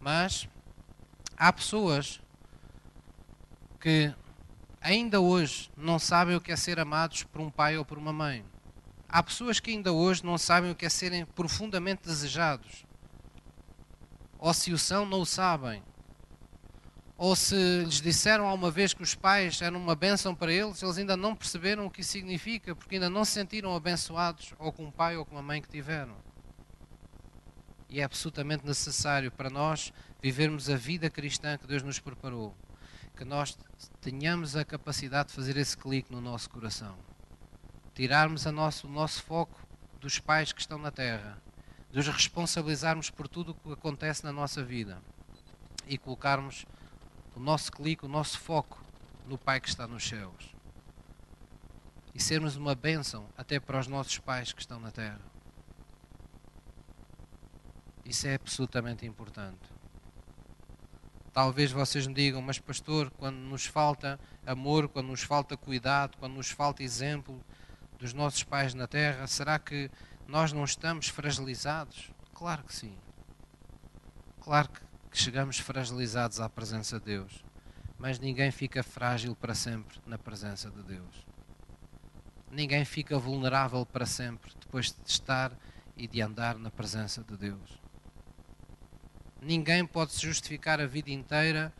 Mas 0.00 0.48
há 1.36 1.52
pessoas 1.52 2.20
que 3.78 4.12
ainda 4.80 5.20
hoje 5.20 5.70
não 5.76 5.98
sabem 5.98 6.34
o 6.34 6.40
que 6.40 6.50
é 6.50 6.56
ser 6.56 6.80
amados 6.80 7.22
por 7.22 7.40
um 7.40 7.50
pai 7.50 7.76
ou 7.76 7.84
por 7.84 7.98
uma 7.98 8.12
mãe. 8.12 8.44
Há 9.06 9.22
pessoas 9.22 9.60
que 9.60 9.70
ainda 9.70 9.92
hoje 9.92 10.24
não 10.24 10.38
sabem 10.38 10.70
o 10.70 10.74
que 10.74 10.86
é 10.86 10.88
serem 10.88 11.24
profundamente 11.26 12.02
desejados. 12.04 12.86
Ou 14.38 14.52
se 14.54 14.72
o 14.72 14.78
são, 14.78 15.04
não 15.04 15.20
o 15.20 15.26
sabem 15.26 15.82
ou 17.16 17.36
se 17.36 17.54
lhes 17.84 18.00
disseram 18.00 18.46
alguma 18.46 18.70
vez 18.70 18.92
que 18.92 19.02
os 19.02 19.14
pais 19.14 19.62
eram 19.62 19.78
uma 19.78 19.94
bênção 19.94 20.34
para 20.34 20.52
eles, 20.52 20.82
eles 20.82 20.98
ainda 20.98 21.16
não 21.16 21.34
perceberam 21.34 21.86
o 21.86 21.90
que 21.90 22.00
isso 22.00 22.12
significa, 22.12 22.74
porque 22.74 22.96
ainda 22.96 23.08
não 23.08 23.24
se 23.24 23.32
sentiram 23.32 23.74
abençoados 23.74 24.52
ou 24.58 24.72
com 24.72 24.88
o 24.88 24.92
pai 24.92 25.16
ou 25.16 25.24
com 25.24 25.38
a 25.38 25.42
mãe 25.42 25.62
que 25.62 25.68
tiveram. 25.68 26.16
E 27.88 28.00
é 28.00 28.04
absolutamente 28.04 28.66
necessário 28.66 29.30
para 29.30 29.48
nós 29.48 29.92
vivermos 30.20 30.68
a 30.68 30.76
vida 30.76 31.08
cristã 31.08 31.56
que 31.56 31.66
Deus 31.66 31.84
nos 31.84 32.00
preparou, 32.00 32.56
que 33.16 33.24
nós 33.24 33.56
tenhamos 34.00 34.56
a 34.56 34.64
capacidade 34.64 35.28
de 35.28 35.34
fazer 35.34 35.56
esse 35.56 35.76
clique 35.76 36.10
no 36.10 36.20
nosso 36.20 36.50
coração, 36.50 36.96
tirarmos 37.94 38.44
nosso, 38.46 38.88
o 38.88 38.90
nosso 38.90 39.22
foco 39.22 39.60
dos 40.00 40.18
pais 40.18 40.52
que 40.52 40.60
estão 40.60 40.78
na 40.78 40.90
terra, 40.90 41.40
de 41.92 42.00
os 42.00 42.08
responsabilizarmos 42.08 43.08
por 43.08 43.28
tudo 43.28 43.52
o 43.52 43.54
que 43.54 43.72
acontece 43.72 44.24
na 44.24 44.32
nossa 44.32 44.64
vida 44.64 45.00
e 45.86 45.96
colocarmos 45.96 46.66
o 47.34 47.40
nosso 47.40 47.72
clique, 47.72 48.04
o 48.04 48.08
nosso 48.08 48.38
foco 48.38 48.82
no 49.26 49.36
Pai 49.36 49.60
que 49.60 49.68
está 49.68 49.86
nos 49.86 50.06
céus. 50.06 50.54
E 52.14 52.22
sermos 52.22 52.56
uma 52.56 52.74
bênção 52.74 53.26
até 53.36 53.58
para 53.58 53.78
os 53.78 53.86
nossos 53.86 54.18
pais 54.18 54.52
que 54.52 54.60
estão 54.60 54.78
na 54.78 54.90
terra. 54.90 55.20
Isso 58.04 58.26
é 58.26 58.34
absolutamente 58.34 59.04
importante. 59.04 59.72
Talvez 61.32 61.72
vocês 61.72 62.06
me 62.06 62.14
digam, 62.14 62.40
mas 62.40 62.60
pastor, 62.60 63.10
quando 63.10 63.36
nos 63.36 63.66
falta 63.66 64.20
amor, 64.46 64.88
quando 64.88 65.08
nos 65.08 65.22
falta 65.22 65.56
cuidado, 65.56 66.16
quando 66.18 66.34
nos 66.34 66.50
falta 66.50 66.84
exemplo 66.84 67.42
dos 67.98 68.12
nossos 68.12 68.44
pais 68.44 68.74
na 68.74 68.86
terra, 68.86 69.26
será 69.26 69.58
que 69.58 69.90
nós 70.28 70.52
não 70.52 70.62
estamos 70.62 71.08
fragilizados? 71.08 72.12
Claro 72.32 72.62
que 72.62 72.74
sim. 72.74 72.96
Claro 74.40 74.68
que 74.68 74.80
que 75.14 75.20
chegamos 75.20 75.60
fragilizados 75.60 76.40
à 76.40 76.48
presença 76.48 76.98
de 76.98 77.04
Deus. 77.04 77.44
Mas 77.96 78.18
ninguém 78.18 78.50
fica 78.50 78.82
frágil 78.82 79.36
para 79.36 79.54
sempre 79.54 79.96
na 80.04 80.18
presença 80.18 80.68
de 80.68 80.82
Deus. 80.82 81.24
Ninguém 82.50 82.84
fica 82.84 83.16
vulnerável 83.16 83.86
para 83.86 84.06
sempre 84.06 84.50
depois 84.58 84.86
de 84.86 85.08
estar 85.08 85.56
e 85.96 86.08
de 86.08 86.20
andar 86.20 86.58
na 86.58 86.68
presença 86.68 87.22
de 87.22 87.36
Deus. 87.36 87.80
Ninguém 89.40 89.86
pode 89.86 90.10
se 90.14 90.22
justificar 90.22 90.80
a 90.80 90.86
vida 90.86 91.12
inteira 91.12 91.72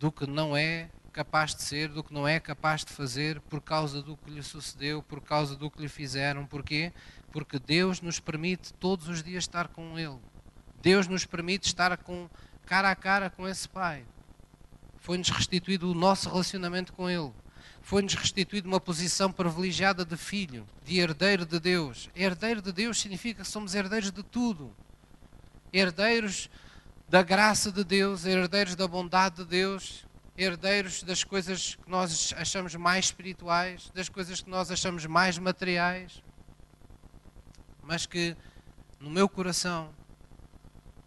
do 0.00 0.10
que 0.10 0.26
não 0.26 0.56
é 0.56 0.90
capaz 1.12 1.54
de 1.54 1.62
ser, 1.62 1.88
do 1.88 2.02
que 2.02 2.12
não 2.12 2.26
é 2.26 2.40
capaz 2.40 2.84
de 2.84 2.90
fazer 2.90 3.40
por 3.42 3.60
causa 3.60 4.02
do 4.02 4.16
que 4.16 4.28
lhe 4.28 4.42
sucedeu, 4.42 5.00
por 5.00 5.20
causa 5.20 5.54
do 5.54 5.70
que 5.70 5.80
lhe 5.80 5.88
fizeram. 5.88 6.44
Porquê? 6.46 6.92
Porque 7.30 7.60
Deus 7.60 8.00
nos 8.00 8.18
permite 8.18 8.74
todos 8.74 9.06
os 9.06 9.22
dias 9.22 9.44
estar 9.44 9.68
com 9.68 9.96
Ele. 9.96 10.18
Deus 10.84 11.08
nos 11.08 11.24
permite 11.24 11.66
estar 11.66 11.96
com, 11.96 12.28
cara 12.66 12.90
a 12.90 12.94
cara 12.94 13.30
com 13.30 13.48
esse 13.48 13.66
Pai. 13.66 14.04
Foi-nos 14.98 15.30
restituído 15.30 15.90
o 15.90 15.94
nosso 15.94 16.28
relacionamento 16.28 16.92
com 16.92 17.08
Ele. 17.08 17.32
Foi-nos 17.80 18.12
restituído 18.12 18.68
uma 18.68 18.78
posição 18.78 19.32
privilegiada 19.32 20.04
de 20.04 20.14
filho, 20.18 20.66
de 20.84 21.00
herdeiro 21.00 21.46
de 21.46 21.58
Deus. 21.58 22.10
Herdeiro 22.14 22.60
de 22.60 22.70
Deus 22.70 23.00
significa 23.00 23.42
que 23.42 23.48
somos 23.48 23.74
herdeiros 23.74 24.12
de 24.12 24.22
tudo. 24.22 24.76
Herdeiros 25.72 26.50
da 27.08 27.22
graça 27.22 27.72
de 27.72 27.82
Deus, 27.82 28.26
herdeiros 28.26 28.76
da 28.76 28.86
bondade 28.86 29.36
de 29.36 29.46
Deus, 29.46 30.04
herdeiros 30.36 31.02
das 31.02 31.24
coisas 31.24 31.76
que 31.76 31.90
nós 31.90 32.34
achamos 32.36 32.74
mais 32.74 33.06
espirituais, 33.06 33.90
das 33.94 34.10
coisas 34.10 34.42
que 34.42 34.50
nós 34.50 34.70
achamos 34.70 35.06
mais 35.06 35.38
materiais, 35.38 36.22
mas 37.82 38.04
que 38.04 38.36
no 39.00 39.08
meu 39.08 39.30
coração 39.30 39.90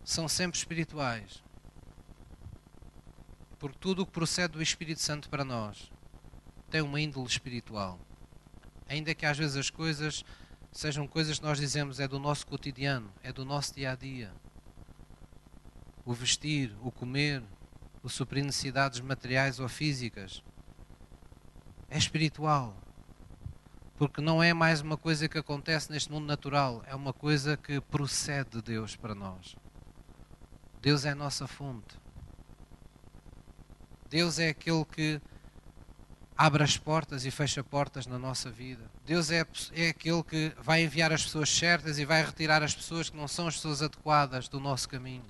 são 0.08 0.26
sempre 0.26 0.58
espirituais. 0.58 1.43
Porque 3.60 3.78
tudo 3.78 4.03
o 4.03 4.05
que 4.05 4.12
procede 4.14 4.53
do 4.53 4.62
Espírito 4.62 5.01
Santo 5.01 5.30
para 5.30 5.43
nós 5.43 5.91
tem 6.70 6.80
uma 6.80 7.01
índole 7.01 7.28
espiritual. 7.28 7.99
Ainda 8.88 9.14
que 9.14 9.26
às 9.26 9.38
vezes 9.38 9.58
as 9.58 9.70
coisas 9.70 10.24
sejam 10.72 11.05
coisas 11.05 11.39
que 11.39 11.45
nós 11.45 11.60
dizemos 11.60 11.99
é 11.99 12.08
do 12.08 12.20
nosso 12.20 12.47
cotidiano, 12.47 13.12
é 13.22 13.34
do 13.34 13.43
nosso 13.43 13.76
dia 13.76 13.91
a 13.91 13.95
dia. 13.95 14.34
O 16.05 16.14
vestir, 16.14 16.74
o 16.82 16.89
comer, 16.89 17.43
o 18.01 18.08
suprir 18.08 18.45
necessidades 18.45 19.01
materiais 19.01 19.60
ou 19.60 19.68
físicas. 19.68 20.41
É 21.89 21.97
espiritual. 21.97 22.78
Porque 23.97 24.22
não 24.22 24.41
é 24.41 24.53
mais 24.53 24.80
uma 24.80 24.95
coisa 24.95 25.28
que 25.28 25.38
acontece 25.38 25.91
neste 25.91 26.10
mundo 26.10 26.26
natural, 26.26 26.82
é 26.88 26.95
uma 26.95 27.12
coisa 27.12 27.58
que 27.58 27.82
procede 27.82 28.51
de 28.51 28.62
Deus 28.62 28.95
para 28.95 29.14
nós. 29.14 29.58
Deus 30.88 31.04
é 31.04 31.10
a 31.10 31.16
nossa 31.16 31.46
fonte. 31.48 32.00
Deus 34.10 34.40
é 34.40 34.48
aquele 34.48 34.86
que 34.86 35.20
abre 36.38 36.64
as 36.64 36.78
portas 36.78 37.26
e 37.26 37.30
fecha 37.30 37.62
portas 37.62 38.08
na 38.08 38.18
nossa 38.18 38.50
vida. 38.50 38.90
Deus 39.06 39.30
é, 39.30 39.46
é 39.74 39.90
aquele 39.90 40.24
que 40.24 40.54
vai 40.58 40.82
enviar 40.86 41.12
as 41.12 41.24
pessoas 41.24 41.50
certas 41.50 42.00
e 42.00 42.06
vai 42.06 42.24
retirar 42.24 42.64
as 42.64 42.74
pessoas 42.74 43.10
que 43.10 43.18
não 43.18 43.28
são 43.28 43.50
as 43.50 43.56
pessoas 43.56 43.82
adequadas 43.82 44.48
do 44.48 44.62
nosso 44.62 44.88
caminho. 44.88 45.26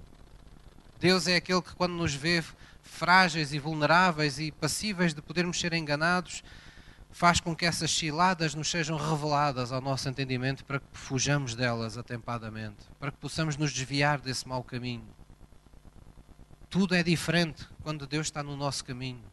Deus 1.00 1.28
é 1.28 1.38
aquele 1.38 1.64
que, 1.64 1.74
quando 1.74 1.94
nos 1.94 2.14
vê 2.14 2.44
frágeis 2.84 3.52
e 3.52 3.58
vulneráveis 3.58 4.38
e 4.38 4.52
passíveis 4.52 5.12
de 5.12 5.24
podermos 5.24 5.60
ser 5.60 5.74
enganados, 5.74 6.44
faz 7.10 7.40
com 7.40 7.56
que 7.56 7.66
essas 7.66 7.90
ciladas 7.90 8.54
nos 8.54 8.70
sejam 8.70 8.96
reveladas 8.96 9.72
ao 9.72 9.82
nosso 9.82 10.08
entendimento 10.08 10.64
para 10.64 10.80
que 10.80 10.86
fujamos 10.94 11.56
delas 11.56 11.98
atempadamente, 11.98 12.86
para 13.00 13.10
que 13.10 13.18
possamos 13.18 13.58
nos 13.58 13.74
desviar 13.74 14.22
desse 14.22 14.48
mau 14.48 14.64
caminho. 14.64 15.18
Tudo 16.70 16.96
é 16.96 17.02
diferente 17.02 17.66
quando 17.82 18.06
Deus 18.06 18.28
está 18.28 18.44
no 18.44 18.58
nosso 18.58 18.84
caminho. 18.84 19.24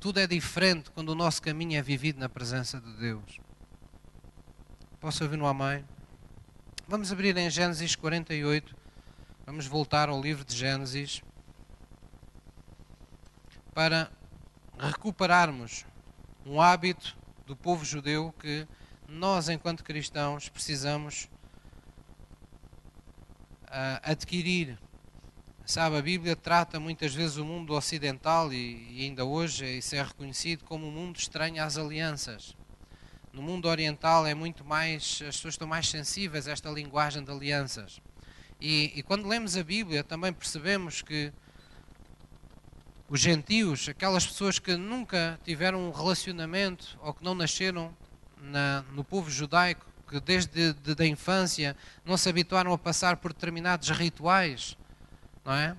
Tudo 0.00 0.20
é 0.20 0.26
diferente 0.26 0.90
quando 0.90 1.10
o 1.10 1.14
nosso 1.14 1.42
caminho 1.42 1.78
é 1.78 1.82
vivido 1.82 2.18
na 2.18 2.28
presença 2.28 2.80
de 2.80 2.92
Deus. 2.94 3.38
Posso 4.98 5.22
ouvir 5.22 5.36
no 5.36 5.46
Amém? 5.46 5.84
Vamos 6.86 7.12
abrir 7.12 7.36
em 7.36 7.50
Gênesis 7.50 7.94
48. 7.94 8.74
Vamos 9.44 9.66
voltar 9.66 10.08
ao 10.08 10.20
livro 10.20 10.44
de 10.44 10.56
Gênesis 10.56 11.22
para 13.74 14.10
recuperarmos 14.78 15.84
um 16.46 16.60
hábito 16.60 17.16
do 17.44 17.54
povo 17.54 17.84
judeu 17.84 18.34
que 18.38 18.66
nós, 19.06 19.50
enquanto 19.50 19.84
cristãos, 19.84 20.48
precisamos 20.48 21.28
uh, 23.64 24.00
adquirir 24.02 24.78
Sabe, 25.68 25.98
a 25.98 26.00
Bíblia 26.02 26.34
trata 26.34 26.80
muitas 26.80 27.14
vezes 27.14 27.36
o 27.36 27.44
mundo 27.44 27.74
ocidental 27.74 28.50
e, 28.50 29.04
ainda 29.04 29.26
hoje 29.26 29.66
isso 29.76 29.94
é 29.94 30.02
reconhecido 30.02 30.64
como 30.64 30.86
um 30.86 30.90
mundo 30.90 31.18
estranho 31.18 31.62
às 31.62 31.76
alianças. 31.76 32.56
No 33.34 33.42
mundo 33.42 33.68
oriental 33.68 34.26
é 34.26 34.32
muito 34.32 34.64
mais, 34.64 35.20
as 35.28 35.36
pessoas 35.36 35.52
estão 35.52 35.68
mais 35.68 35.86
sensíveis 35.86 36.48
a 36.48 36.52
esta 36.52 36.70
linguagem 36.70 37.22
de 37.22 37.30
alianças. 37.30 38.00
E, 38.58 38.94
e 38.96 39.02
quando 39.02 39.28
lemos 39.28 39.58
a 39.58 39.62
Bíblia 39.62 40.02
também 40.02 40.32
percebemos 40.32 41.02
que 41.02 41.30
os 43.06 43.20
gentios, 43.20 43.90
aquelas 43.90 44.26
pessoas 44.26 44.58
que 44.58 44.74
nunca 44.74 45.38
tiveram 45.44 45.86
um 45.86 45.92
relacionamento 45.92 46.98
ou 47.02 47.12
que 47.12 47.22
não 47.22 47.34
nasceram 47.34 47.94
na, 48.40 48.86
no 48.94 49.04
povo 49.04 49.30
judaico, 49.30 49.84
que 50.08 50.18
desde 50.18 50.72
de, 50.72 50.94
de, 50.94 51.02
a 51.02 51.06
infância 51.06 51.76
não 52.06 52.16
se 52.16 52.26
habituaram 52.26 52.72
a 52.72 52.78
passar 52.78 53.18
por 53.18 53.34
determinados 53.34 53.90
rituais, 53.90 54.77
não 55.48 55.54
é? 55.54 55.74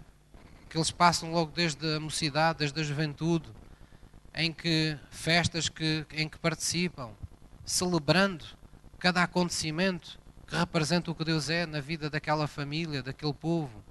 Que 0.68 0.78
eles 0.78 0.90
passam 0.90 1.32
logo 1.32 1.52
desde 1.52 1.96
a 1.96 2.00
mocidade, 2.00 2.58
desde 2.58 2.82
a 2.82 2.84
juventude, 2.84 3.48
em 4.34 4.52
que 4.52 4.98
festas 5.12 5.70
que, 5.70 6.08
em 6.12 6.28
que 6.28 6.40
participam, 6.40 7.12
celebrando 7.64 8.44
cada 8.98 9.22
acontecimento 9.22 10.20
que 10.48 10.56
representa 10.56 11.12
o 11.12 11.16
que 11.16 11.24
Deus 11.24 11.52
é 11.52 11.68
na 11.68 11.80
vida 11.80 12.10
daquela 12.10 12.48
família, 12.48 13.04
daquele 13.04 13.34
povo. 13.34 13.84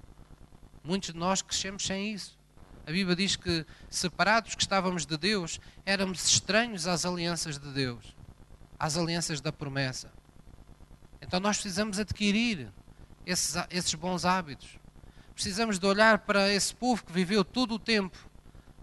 Muitos 0.83 1.13
de 1.13 1.17
nós 1.17 1.41
crescemos 1.41 1.85
sem 1.85 2.13
isso. 2.13 2.37
A 2.85 2.91
Bíblia 2.91 3.15
diz 3.15 3.37
que, 3.37 3.65
separados 3.89 4.55
que 4.55 4.61
estávamos 4.61 5.05
de 5.05 5.17
Deus, 5.17 5.61
éramos 5.85 6.25
estranhos 6.25 6.87
às 6.87 7.05
alianças 7.05 7.57
de 7.57 7.71
Deus, 7.71 8.13
às 8.77 8.97
alianças 8.97 9.39
da 9.39 9.53
promessa. 9.53 10.11
Então 11.21 11.39
nós 11.39 11.57
precisamos 11.57 11.99
adquirir 11.99 12.69
esses, 13.25 13.55
esses 13.69 13.93
bons 13.93 14.25
hábitos 14.25 14.78
precisamos 15.39 15.79
de 15.79 15.85
olhar 15.85 16.17
para 16.19 16.53
esse 16.53 16.75
povo 16.75 17.01
que 17.01 17.13
viveu 17.13 17.45
todo 17.45 17.75
o 17.75 17.79
tempo 17.79 18.17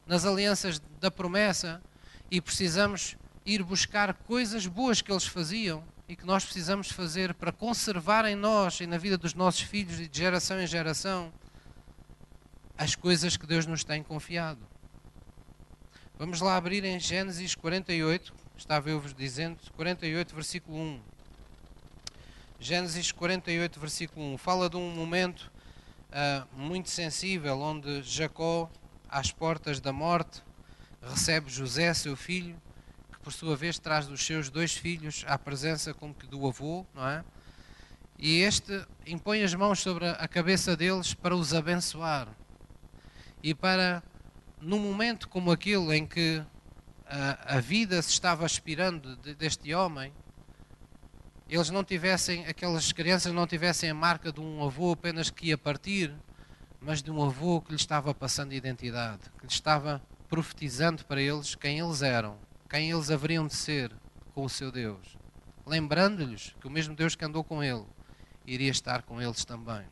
nas 0.07 0.25
alianças 0.25 0.81
da 0.99 1.11
promessa 1.11 1.83
e 2.31 2.41
precisamos 2.41 3.15
ir 3.45 3.63
buscar 3.63 4.15
coisas 4.15 4.67
boas 4.67 5.03
que 5.03 5.13
eles 5.13 5.27
faziam 5.27 5.85
e 6.09 6.17
que 6.17 6.25
nós 6.25 6.47
precisamos 6.47 6.91
fazer 6.91 7.35
para 7.35 7.53
conservar 7.53 8.25
em 8.25 8.35
nós 8.35 8.81
e 8.81 8.87
na 8.87 8.97
vida 8.97 9.19
dos 9.19 9.35
nossos 9.35 9.61
filhos 9.61 10.01
e 10.01 10.09
de 10.09 10.17
geração 10.17 10.59
em 10.59 10.67
geração 10.67 11.31
as 12.79 12.95
coisas 12.95 13.37
que 13.37 13.47
Deus 13.47 13.67
nos 13.67 13.85
tem 13.85 14.03
confiado. 14.03 14.67
Vamos 16.19 16.41
lá 16.41 16.57
abrir 16.57 16.83
em 16.85 16.99
Gênesis 16.99 17.55
48, 17.55 18.33
estava 18.57 18.89
eu 18.89 18.99
vos 18.99 19.13
dizendo, 19.13 19.59
48, 19.77 20.35
versículo 20.35 20.79
1. 20.79 21.01
Gênesis 22.59 23.13
48, 23.13 23.79
versículo 23.79 24.33
1. 24.33 24.39
Fala 24.39 24.71
de 24.71 24.79
um 24.79 24.91
momento 24.91 25.55
uh, 26.17 26.47
muito 26.57 26.89
sensível, 26.89 27.61
onde 27.61 28.03
Jacó, 28.03 28.71
às 29.09 29.31
portas 29.31 29.81
da 29.81 29.93
morte, 29.93 30.43
recebe 31.03 31.51
José, 31.51 31.93
seu 31.93 32.17
filho, 32.17 32.57
que 33.13 33.21
por 33.21 33.33
sua 33.33 33.55
vez 33.55 33.79
traz 33.79 34.09
os 34.09 34.25
seus 34.25 34.49
dois 34.49 34.73
filhos 34.73 35.25
à 35.29 35.39
presença 35.39 35.93
como 35.93 36.15
que 36.15 36.27
do 36.27 36.47
avô, 36.47 36.87
não 36.95 37.07
é? 37.07 37.25
E 38.19 38.41
este 38.41 38.85
impõe 39.07 39.43
as 39.43 39.53
mãos 39.53 39.81
sobre 39.81 40.09
a 40.09 40.27
cabeça 40.27 40.75
deles 40.75 41.13
para 41.13 41.37
os 41.37 41.53
abençoar. 41.53 42.29
E 43.43 43.55
para, 43.55 44.03
num 44.59 44.79
momento 44.79 45.29
como 45.29 45.53
aquele 45.53 45.95
em 45.95 46.07
que 46.07 46.43
a, 47.07 47.57
a 47.57 47.61
vida 47.61 48.01
se 48.01 48.11
estava 48.11 48.47
aspirando 48.47 49.17
deste 49.17 49.75
homem, 49.75 50.15
eles 51.49 51.71
não 51.71 51.85
tivessem, 51.85 52.45
aquelas 52.47 52.93
crianças 52.93 53.33
não 53.33 53.47
tivessem 53.47 53.91
a 53.91 53.95
marca 53.95 54.33
de 54.33 54.41
um 54.41 54.65
avô 54.65 54.93
apenas 54.93 55.31
que 55.31 55.49
ia 55.49 55.59
partir, 55.59 56.13
mas 56.81 57.03
de 57.03 57.11
um 57.11 57.23
avô 57.23 57.61
que 57.61 57.71
lhes 57.73 57.81
estava 57.81 58.13
passando 58.13 58.53
identidade, 58.53 59.31
que 59.39 59.45
lhes 59.45 59.55
estava 59.55 60.03
profetizando 60.29 61.05
para 61.05 61.21
eles 61.21 61.55
quem 61.55 61.79
eles 61.79 62.03
eram, 62.03 62.37
quem 62.69 62.91
eles 62.91 63.11
haveriam 63.11 63.47
de 63.47 63.55
ser 63.55 63.93
com 64.35 64.45
o 64.45 64.49
seu 64.49 64.73
Deus, 64.73 65.17
lembrando-lhes 65.65 66.55
que 66.61 66.67
o 66.67 66.71
mesmo 66.71 66.97
Deus 66.97 67.15
que 67.15 67.25
andou 67.25 67.45
com 67.45 67.63
ele 67.63 67.87
iria 68.45 68.71
estar 68.71 69.03
com 69.03 69.23
eles 69.23 69.45
também. 69.45 69.85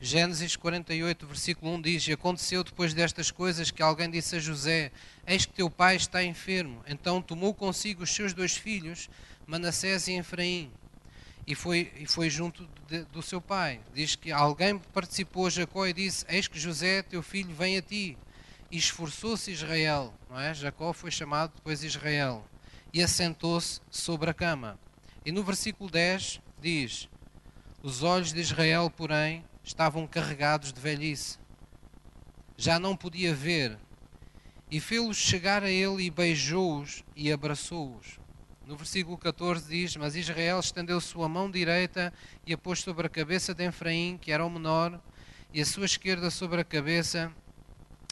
Gênesis 0.00 0.54
48, 0.54 1.26
versículo 1.26 1.72
1 1.74 1.82
diz: 1.82 2.06
E 2.06 2.12
aconteceu 2.12 2.62
depois 2.62 2.94
destas 2.94 3.32
coisas 3.32 3.72
que 3.72 3.82
alguém 3.82 4.08
disse 4.08 4.36
a 4.36 4.38
José: 4.38 4.92
Eis 5.26 5.44
que 5.44 5.52
teu 5.52 5.68
pai 5.68 5.96
está 5.96 6.22
enfermo. 6.22 6.84
Então 6.86 7.20
tomou 7.20 7.52
consigo 7.52 8.04
os 8.04 8.14
seus 8.14 8.32
dois 8.32 8.56
filhos 8.56 9.10
Manassés 9.44 10.06
e 10.06 10.12
Efraim, 10.12 10.70
e 11.44 11.54
foi, 11.54 11.90
e 11.96 12.06
foi 12.06 12.30
junto 12.30 12.68
de, 12.86 13.04
do 13.06 13.20
seu 13.22 13.40
pai. 13.40 13.80
Diz 13.92 14.14
que 14.14 14.30
alguém 14.30 14.78
participou, 14.78 15.50
Jacó, 15.50 15.84
e 15.84 15.92
disse: 15.92 16.24
Eis 16.28 16.46
que 16.46 16.60
José, 16.60 17.02
teu 17.02 17.22
filho, 17.22 17.52
vem 17.52 17.76
a 17.76 17.82
ti. 17.82 18.16
E 18.70 18.76
esforçou-se 18.76 19.50
Israel, 19.50 20.14
não 20.28 20.38
é? 20.38 20.54
Jacó 20.54 20.92
foi 20.92 21.10
chamado 21.10 21.54
depois 21.56 21.82
Israel, 21.82 22.46
e 22.92 23.02
assentou-se 23.02 23.80
sobre 23.90 24.30
a 24.30 24.34
cama. 24.34 24.78
E 25.24 25.32
no 25.32 25.42
versículo 25.42 25.90
10 25.90 26.40
diz: 26.60 27.08
Os 27.82 28.04
olhos 28.04 28.32
de 28.32 28.40
Israel, 28.40 28.92
porém, 28.94 29.42
estavam 29.68 30.06
carregados 30.06 30.72
de 30.72 30.80
velhice. 30.80 31.38
Já 32.56 32.78
não 32.78 32.96
podia 32.96 33.34
ver. 33.34 33.78
E 34.70 34.80
fê-los 34.80 35.16
chegar 35.16 35.62
a 35.62 35.70
ele 35.70 36.04
e 36.04 36.10
beijou-os 36.10 37.04
e 37.14 37.30
abraçou-os. 37.30 38.18
No 38.66 38.76
versículo 38.76 39.16
14 39.16 39.68
diz: 39.68 39.96
Mas 39.96 40.16
Israel 40.16 40.58
estendeu 40.58 41.00
sua 41.00 41.28
mão 41.28 41.50
direita 41.50 42.12
e 42.46 42.52
a 42.52 42.58
pôs 42.58 42.80
sobre 42.80 43.06
a 43.06 43.10
cabeça 43.10 43.54
de 43.54 43.64
Efraim, 43.64 44.18
que 44.18 44.32
era 44.32 44.44
o 44.44 44.50
menor, 44.50 45.00
e 45.52 45.60
a 45.60 45.66
sua 45.66 45.84
esquerda 45.84 46.30
sobre 46.30 46.60
a 46.60 46.64
cabeça 46.64 47.32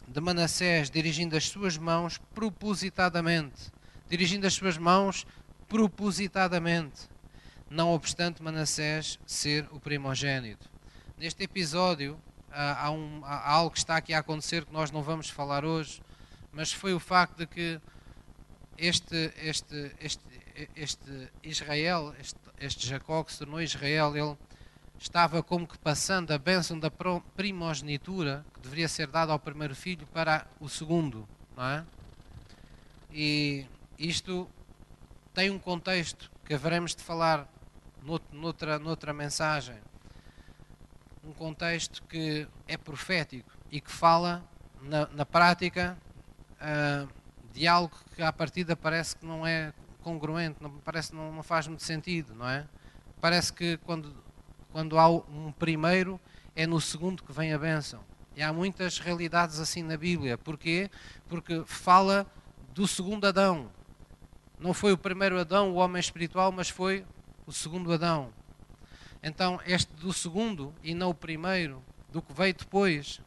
de 0.07 0.21
Manassés, 0.21 0.89
dirigindo 0.89 1.35
as 1.35 1.47
suas 1.47 1.77
mãos 1.77 2.19
propositadamente. 2.33 3.71
Dirigindo 4.07 4.47
as 4.47 4.53
suas 4.53 4.77
mãos 4.77 5.25
propositadamente. 5.67 7.09
Não 7.69 7.91
obstante 7.91 8.41
Manassés 8.41 9.19
ser 9.25 9.67
o 9.71 9.79
primogênito. 9.79 10.76
Neste 11.17 11.43
episódio, 11.45 12.21
há, 12.51 12.91
um, 12.91 13.25
há 13.25 13.49
algo 13.49 13.71
que 13.71 13.79
está 13.79 13.97
aqui 13.97 14.13
a 14.13 14.19
acontecer 14.19 14.63
que 14.63 14.71
nós 14.71 14.91
não 14.91 15.01
vamos 15.01 15.27
falar 15.27 15.65
hoje, 15.65 15.99
mas 16.51 16.71
foi 16.71 16.93
o 16.93 16.99
facto 16.99 17.37
de 17.37 17.47
que 17.47 17.81
este, 18.77 19.33
este, 19.37 19.95
este, 19.99 20.21
este 20.75 21.31
Israel, 21.41 22.13
este, 22.19 22.39
este 22.59 22.87
Jacó 22.87 23.23
que 23.23 23.31
se 23.31 23.39
tornou 23.39 23.59
Israel, 23.59 24.15
ele 24.15 24.37
estava 24.99 25.41
como 25.41 25.67
que 25.67 25.79
passando 25.79 26.29
a 26.29 26.37
bênção 26.37 26.79
da 26.79 26.91
primogenitura, 27.35 28.45
que 28.53 28.59
deveria 28.59 28.87
ser 28.87 29.07
dada 29.07 29.31
ao 29.31 29.39
primeiro 29.39 29.75
filho, 29.75 30.05
para 30.13 30.45
o 30.59 30.69
segundo, 30.69 31.27
não 31.55 31.65
é? 31.65 31.85
E 33.11 33.65
isto 33.97 34.47
tem 35.33 35.49
um 35.49 35.57
contexto 35.57 36.29
que 36.45 36.53
haveremos 36.53 36.95
de 36.95 37.01
falar 37.01 37.51
noutra, 38.31 38.77
noutra 38.77 39.11
mensagem. 39.13 39.79
Um 41.27 41.33
contexto 41.33 42.01
que 42.03 42.47
é 42.67 42.77
profético 42.77 43.51
e 43.69 43.81
que 43.81 43.91
fala, 43.91 44.43
na, 44.81 45.07
na 45.07 45.25
prática, 45.25 45.97
uh, 46.53 47.07
de 47.53 47.67
algo 47.67 47.95
que 48.15 48.21
à 48.21 48.31
partida 48.31 48.75
parece 48.75 49.15
que 49.17 49.25
não 49.25 49.45
é 49.45 49.73
congruente, 50.01 50.57
não, 50.61 50.71
parece 50.77 51.13
não, 51.13 51.33
não 51.33 51.43
faz 51.43 51.67
muito 51.67 51.83
sentido, 51.83 52.33
não 52.33 52.47
é? 52.47 52.65
Parece 53.19 53.51
que 53.51 53.77
quando, 53.77 54.15
quando 54.71 54.97
há 54.97 55.09
um 55.09 55.51
primeiro, 55.51 56.19
é 56.55 56.65
no 56.65 56.79
segundo 56.79 57.23
que 57.23 57.33
vem 57.33 57.53
a 57.53 57.57
bênção. 57.57 57.99
E 58.35 58.41
há 58.41 58.53
muitas 58.53 58.99
realidades 58.99 59.59
assim 59.59 59.83
na 59.83 59.97
Bíblia. 59.97 60.37
Porquê? 60.37 60.89
Porque 61.27 61.63
fala 61.65 62.25
do 62.73 62.87
segundo 62.87 63.25
Adão. 63.25 63.69
Não 64.59 64.73
foi 64.73 64.93
o 64.93 64.97
primeiro 64.97 65.39
Adão, 65.39 65.71
o 65.71 65.75
homem 65.75 65.99
espiritual, 65.99 66.51
mas 66.51 66.69
foi 66.69 67.03
o 67.45 67.51
segundo 67.51 67.91
Adão. 67.91 68.31
Então, 69.21 69.59
este 69.65 69.91
do 69.93 70.13
segundo 70.13 70.73
e 70.83 70.93
não 70.93 71.09
o 71.09 71.13
primeiro, 71.13 71.83
do 72.11 72.21
que 72.21 72.33
veio 72.33 72.53
depois, 72.53 73.21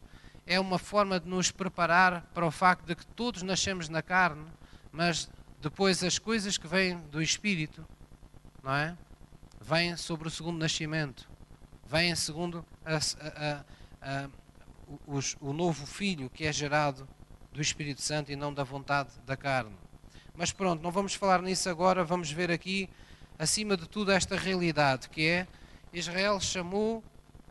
é 0.46 0.58
uma 0.58 0.78
forma 0.78 1.20
de 1.20 1.28
nos 1.28 1.50
preparar 1.50 2.22
para 2.34 2.46
o 2.46 2.50
facto 2.50 2.84
de 2.86 2.94
que 2.94 3.06
todos 3.06 3.42
nascemos 3.42 3.88
na 3.88 4.02
carne, 4.02 4.46
mas 4.90 5.28
depois 5.60 6.02
as 6.02 6.18
coisas 6.18 6.56
que 6.56 6.66
vêm 6.66 6.98
do 7.10 7.22
Espírito, 7.22 7.86
não 8.62 8.74
é? 8.74 8.96
Vêm 9.60 9.96
sobre 9.96 10.26
o 10.26 10.30
segundo 10.30 10.58
nascimento, 10.58 11.28
vêm 11.86 12.14
segundo 12.16 12.64
a, 12.84 12.96
a, 12.96 13.64
a, 14.00 14.28
os, 15.06 15.36
o 15.40 15.52
novo 15.52 15.86
filho 15.86 16.30
que 16.30 16.44
é 16.44 16.52
gerado 16.52 17.06
do 17.52 17.60
Espírito 17.60 18.00
Santo 18.00 18.32
e 18.32 18.36
não 18.36 18.52
da 18.52 18.64
vontade 18.64 19.10
da 19.26 19.36
carne. 19.36 19.76
Mas 20.34 20.52
pronto, 20.52 20.82
não 20.82 20.90
vamos 20.90 21.14
falar 21.14 21.42
nisso 21.42 21.68
agora, 21.68 22.02
vamos 22.02 22.30
ver 22.30 22.50
aqui, 22.50 22.88
acima 23.38 23.76
de 23.76 23.88
tudo, 23.88 24.10
esta 24.10 24.36
realidade 24.36 25.08
que 25.08 25.26
é 25.26 25.46
Israel 25.92 26.40
chamou 26.40 27.02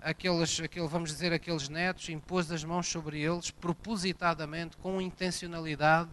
aqueles, 0.01 0.59
aquele, 0.59 0.87
vamos 0.87 1.11
dizer, 1.11 1.33
aqueles 1.33 1.67
netos, 1.67 2.09
impôs 2.09 2.51
as 2.51 2.63
mãos 2.63 2.87
sobre 2.87 3.19
eles, 3.19 3.51
propositadamente, 3.51 4.77
com 4.77 5.01
intencionalidade, 5.01 6.09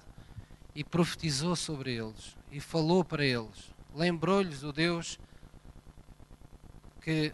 e 0.74 0.85
profetizou 0.85 1.57
sobre 1.57 1.95
eles, 1.95 2.37
e 2.51 2.61
falou 2.61 3.03
para 3.03 3.24
eles. 3.24 3.70
Lembrou-lhes 3.95 4.62
o 4.62 4.72
Deus 4.72 5.18
que 7.01 7.33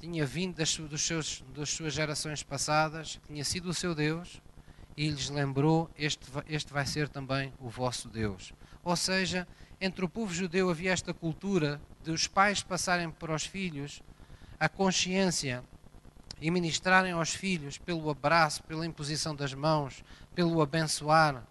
tinha 0.00 0.26
vindo 0.26 0.56
das, 0.56 0.76
dos 0.76 1.02
seus, 1.02 1.44
das 1.54 1.70
suas 1.70 1.92
gerações 1.92 2.42
passadas, 2.42 3.20
tinha 3.26 3.44
sido 3.44 3.68
o 3.68 3.74
seu 3.74 3.94
Deus, 3.94 4.40
e 4.96 5.08
lhes 5.08 5.30
lembrou: 5.30 5.88
este, 5.96 6.26
este 6.48 6.72
vai 6.72 6.84
ser 6.84 7.08
também 7.08 7.52
o 7.60 7.68
vosso 7.68 8.08
Deus. 8.08 8.52
Ou 8.82 8.96
seja, 8.96 9.46
entre 9.80 10.04
o 10.04 10.08
povo 10.08 10.32
judeu 10.32 10.68
havia 10.68 10.90
esta 10.90 11.14
cultura 11.14 11.80
de 12.02 12.10
os 12.10 12.26
pais 12.26 12.62
passarem 12.62 13.10
para 13.10 13.34
os 13.34 13.44
filhos 13.44 14.02
a 14.60 14.68
consciência 14.68 15.64
e 16.38 16.50
ministrarem 16.50 17.12
aos 17.12 17.34
filhos 17.34 17.78
pelo 17.78 18.10
abraço, 18.10 18.62
pela 18.64 18.84
imposição 18.84 19.34
das 19.34 19.54
mãos, 19.54 20.04
pelo 20.34 20.60
abençoar, 20.60 21.42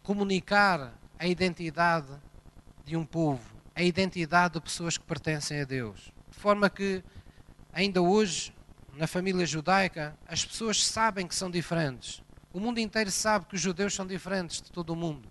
comunicar 0.00 0.94
a 1.18 1.26
identidade 1.26 2.12
de 2.84 2.96
um 2.96 3.04
povo, 3.04 3.42
a 3.74 3.82
identidade 3.82 4.54
de 4.54 4.60
pessoas 4.60 4.96
que 4.96 5.04
pertencem 5.04 5.60
a 5.60 5.64
Deus. 5.64 6.12
De 6.30 6.38
forma 6.38 6.70
que, 6.70 7.02
ainda 7.72 8.00
hoje, 8.00 8.54
na 8.92 9.08
família 9.08 9.44
judaica, 9.44 10.16
as 10.28 10.44
pessoas 10.44 10.84
sabem 10.86 11.26
que 11.26 11.34
são 11.34 11.50
diferentes. 11.50 12.22
O 12.52 12.60
mundo 12.60 12.78
inteiro 12.78 13.10
sabe 13.10 13.46
que 13.46 13.56
os 13.56 13.60
judeus 13.60 13.92
são 13.92 14.06
diferentes 14.06 14.62
de 14.62 14.70
todo 14.70 14.90
o 14.90 14.96
mundo. 14.96 15.28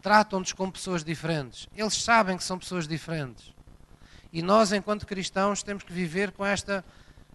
Tratam-nos 0.00 0.54
como 0.54 0.72
pessoas 0.72 1.04
diferentes. 1.04 1.68
Eles 1.76 2.02
sabem 2.02 2.36
que 2.38 2.44
são 2.44 2.58
pessoas 2.58 2.88
diferentes. 2.88 3.53
E 4.34 4.42
nós, 4.42 4.72
enquanto 4.72 5.06
cristãos, 5.06 5.62
temos 5.62 5.84
que 5.84 5.92
viver 5.92 6.32
com 6.32 6.44
esta 6.44 6.84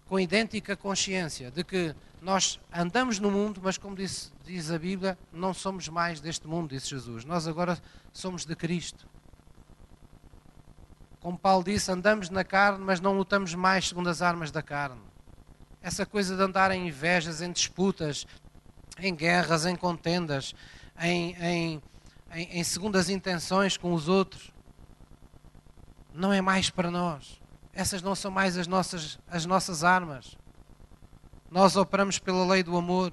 com 0.06 0.20
idêntica 0.20 0.76
consciência 0.76 1.50
de 1.50 1.64
que 1.64 1.94
nós 2.20 2.60
andamos 2.70 3.18
no 3.18 3.30
mundo, 3.30 3.58
mas 3.62 3.78
como 3.78 3.96
diz, 3.96 4.30
diz 4.44 4.70
a 4.70 4.78
Bíblia, 4.78 5.16
não 5.32 5.54
somos 5.54 5.88
mais 5.88 6.20
deste 6.20 6.46
mundo, 6.46 6.68
disse 6.68 6.90
Jesus. 6.90 7.24
Nós 7.24 7.48
agora 7.48 7.80
somos 8.12 8.44
de 8.44 8.54
Cristo. 8.54 9.06
Como 11.20 11.38
Paulo 11.38 11.64
disse, 11.64 11.90
andamos 11.90 12.28
na 12.28 12.44
carne, 12.44 12.84
mas 12.84 13.00
não 13.00 13.16
lutamos 13.16 13.54
mais 13.54 13.88
segundo 13.88 14.10
as 14.10 14.20
armas 14.20 14.50
da 14.50 14.60
carne. 14.60 15.00
Essa 15.80 16.04
coisa 16.04 16.36
de 16.36 16.42
andar 16.42 16.70
em 16.70 16.88
invejas, 16.88 17.40
em 17.40 17.50
disputas, 17.50 18.26
em 18.98 19.14
guerras, 19.14 19.64
em 19.64 19.74
contendas, 19.74 20.54
em, 21.00 21.34
em, 21.36 21.82
em, 22.34 22.58
em 22.58 22.64
segundas 22.64 23.08
intenções 23.08 23.78
com 23.78 23.94
os 23.94 24.06
outros, 24.06 24.52
não 26.20 26.32
é 26.32 26.40
mais 26.40 26.70
para 26.70 26.90
nós 26.90 27.40
essas 27.72 28.02
não 28.02 28.14
são 28.14 28.30
mais 28.30 28.56
as 28.56 28.66
nossas, 28.66 29.18
as 29.28 29.46
nossas 29.46 29.84
armas. 29.84 30.36
Nós 31.50 31.76
operamos 31.76 32.18
pela 32.18 32.46
lei 32.46 32.62
do 32.62 32.76
amor. 32.76 33.12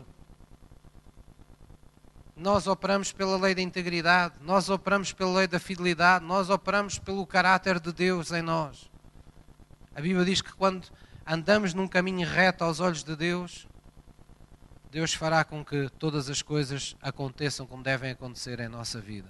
Nós 2.36 2.68
operamos 2.68 3.12
pela 3.12 3.38
lei 3.38 3.56
da 3.56 3.62
integridade. 3.62 4.36
Nós 4.42 4.70
operamos 4.70 5.12
pela 5.14 5.38
lei 5.38 5.48
da 5.48 5.60
fidelidade. 5.60 6.26
Nós 6.26 6.50
operamos 6.50 7.00
pelo 7.00 7.26
caráter 7.26 7.80
de 7.80 7.92
Deus 7.92 8.32
em 8.32 8.42
nós. 8.42 8.90
A 9.96 10.02
Bíblia 10.02 10.26
diz 10.26 10.42
que 10.42 10.54
quando 10.54 10.88
andamos 11.26 11.74
num 11.74 11.88
caminho 11.88 12.28
reto 12.28 12.64
aos 12.64 12.80
olhos 12.80 13.04
de 13.04 13.16
Deus, 13.16 13.68
Deus 14.92 15.14
fará 15.14 15.44
com 15.44 15.66
que 15.66 15.90
todas 15.98 16.30
as 16.30 16.42
coisas 16.42 16.96
aconteçam 17.02 17.66
como 17.66 17.84
devem 17.84 18.12
acontecer 18.12 18.60
em 18.60 18.68
nossa 18.68 19.02
vida. 19.02 19.30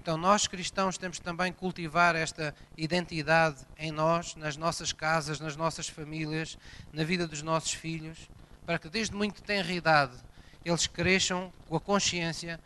Então, 0.00 0.16
nós 0.16 0.46
cristãos 0.46 0.96
temos 0.96 1.18
também 1.18 1.52
cultivar 1.52 2.16
esta 2.16 2.54
identidade 2.74 3.58
em 3.76 3.92
nós, 3.92 4.34
nas 4.34 4.56
nossas 4.56 4.94
casas, 4.94 5.38
nas 5.38 5.56
nossas 5.56 5.90
famílias, 5.90 6.56
na 6.90 7.04
vida 7.04 7.28
dos 7.28 7.42
nossos 7.42 7.74
filhos, 7.74 8.30
para 8.64 8.78
que 8.78 8.88
desde 8.88 9.14
muito 9.14 9.42
tenra 9.42 9.70
idade 9.70 10.16
eles 10.64 10.86
cresçam 10.86 11.52
com 11.68 11.76
a 11.76 11.80
consciência 11.80 12.58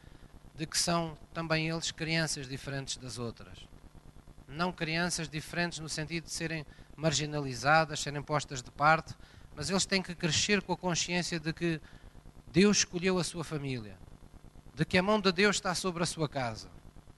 de 0.54 0.64
que 0.64 0.78
são 0.78 1.18
também 1.32 1.68
eles 1.68 1.90
crianças 1.90 2.46
diferentes 2.46 2.98
das 2.98 3.18
outras. 3.18 3.58
Não 4.46 4.70
crianças 4.70 5.28
diferentes 5.28 5.80
no 5.80 5.88
sentido 5.88 6.26
de 6.26 6.30
serem 6.30 6.64
marginalizadas, 6.96 7.98
serem 7.98 8.22
postas 8.22 8.62
de 8.62 8.70
parte, 8.70 9.12
mas 9.56 9.70
eles 9.70 9.84
têm 9.84 10.00
que 10.00 10.14
crescer 10.14 10.62
com 10.62 10.72
a 10.72 10.76
consciência 10.76 11.40
de 11.40 11.52
que 11.52 11.80
Deus 12.52 12.76
escolheu 12.76 13.18
a 13.18 13.24
sua 13.24 13.42
família, 13.42 13.98
de 14.72 14.84
que 14.84 14.96
a 14.96 15.02
mão 15.02 15.20
de 15.20 15.32
Deus 15.32 15.56
está 15.56 15.74
sobre 15.74 16.04
a 16.04 16.06
sua 16.06 16.28
casa 16.28 16.70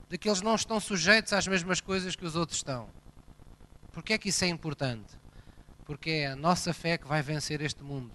de 0.09 0.17
que 0.17 0.29
eles 0.29 0.43
não 0.43 0.55
estão 0.55 0.79
sujeitos 0.79 1.33
às 1.33 1.47
mesmas 1.47 1.81
coisas 1.81 2.15
que 2.15 2.25
os 2.25 2.37
outros 2.37 2.59
estão. 2.59 2.89
Porquê 3.93 4.13
é 4.13 4.19
que 4.19 4.29
isso 4.29 4.45
é 4.45 4.49
importante? 4.49 5.19
Porque 5.85 6.11
é 6.11 6.27
a 6.29 6.37
nossa 6.37 6.73
fé 6.73 6.99
que 6.99 7.07
vai 7.07 7.23
vencer 7.23 7.61
este 7.61 7.83
mundo. 7.83 8.13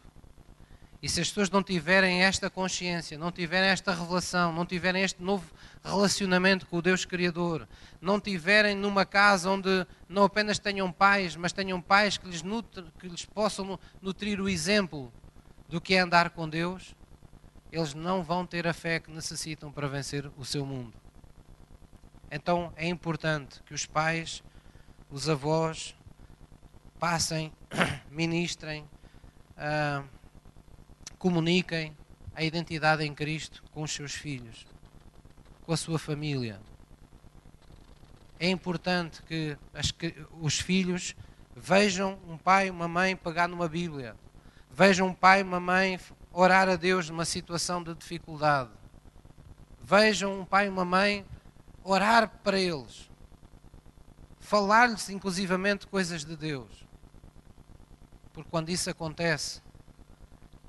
E 1.02 1.10
se 1.10 1.20
as 1.20 1.30
pessoas 1.30 1.50
não 1.50 1.64
tiverem 1.64 2.22
esta 2.22 2.48
consciência, 2.48 3.18
não 3.18 3.32
tiverem 3.32 3.70
esta 3.72 3.92
revelação, 3.92 4.54
não 4.54 4.68
tiverem 4.68 5.02
este 5.02 5.22
novo 5.22 5.52
relacionamento 5.84 6.68
com 6.68 6.78
o 6.78 6.82
Deus 6.82 7.06
Criador, 7.06 7.68
não 8.00 8.20
tiverem 8.20 8.76
numa 8.76 9.04
casa 9.04 9.50
onde 9.50 9.88
não 10.08 10.24
apenas 10.26 10.60
tenham 10.60 10.92
pais, 10.92 11.36
mas 11.36 11.52
tenham 11.52 11.82
pais 11.82 12.20
que 12.20 12.28
lhes, 12.28 12.44
nutre, 12.44 12.86
que 13.00 13.08
lhes 13.08 13.26
possam 13.26 13.80
nutrir 14.00 14.40
o 14.40 14.48
exemplo 14.48 15.12
do 15.68 15.82
que 15.82 15.96
é 15.96 16.00
andar 16.00 16.30
com 16.30 16.48
Deus, 16.48 16.94
eles 17.72 17.96
não 17.96 18.22
vão 18.22 18.46
ter 18.46 18.68
a 18.68 18.74
fé 18.74 19.00
que 19.00 19.10
necessitam 19.10 19.72
para 19.72 19.88
vencer 19.88 20.30
o 20.38 20.46
seu 20.46 20.64
mundo. 20.64 21.01
Então 22.32 22.72
é 22.78 22.88
importante 22.88 23.62
que 23.64 23.74
os 23.74 23.86
pais, 23.86 24.42
os 25.10 25.28
avós, 25.28 25.94
passem, 26.98 27.52
ministrem, 28.10 28.88
uh, 29.58 30.08
comuniquem 31.20 31.96
a 32.34 32.42
identidade 32.42 33.04
em 33.04 33.14
Cristo 33.14 33.62
com 33.74 33.84
os 33.84 33.92
seus 33.92 34.14
filhos, 34.14 34.66
com 35.64 35.74
a 35.74 35.78
sua 35.78 36.00
família. 36.00 36.62
É 38.40 38.50
importante 38.50 39.22
que, 39.24 39.58
as, 39.74 39.94
os 40.40 40.58
filhos 40.58 41.14
vejam 41.54 42.18
um 42.28 42.38
pai 42.38 42.68
e 42.68 42.72
uma 42.72 42.88
mãe 42.88 43.14
pegar 43.14 43.50
numa 43.50 43.68
Bíblia, 43.68 44.16
vejam 44.72 45.10
um 45.10 45.14
pai 45.14 45.42
e 45.42 45.44
uma 45.44 45.60
mãe 45.60 46.00
orar 46.32 46.70
a 46.70 46.78
Deus 46.78 47.10
numa 47.10 47.26
situação 47.26 47.84
de 47.84 47.94
dificuldade, 47.94 48.72
vejam 49.84 50.40
um 50.40 50.46
pai 50.46 50.68
e 50.68 50.70
uma 50.70 50.86
mãe 50.86 51.26
orar 51.84 52.30
para 52.44 52.60
eles, 52.60 53.10
falar-lhes 54.40 55.10
inclusivamente 55.10 55.88
coisas 55.88 56.24
de 56.24 56.36
Deus. 56.36 56.86
Porque 58.34 58.50
quando 58.50 58.70
isso 58.70 58.90
acontece, 58.90 59.62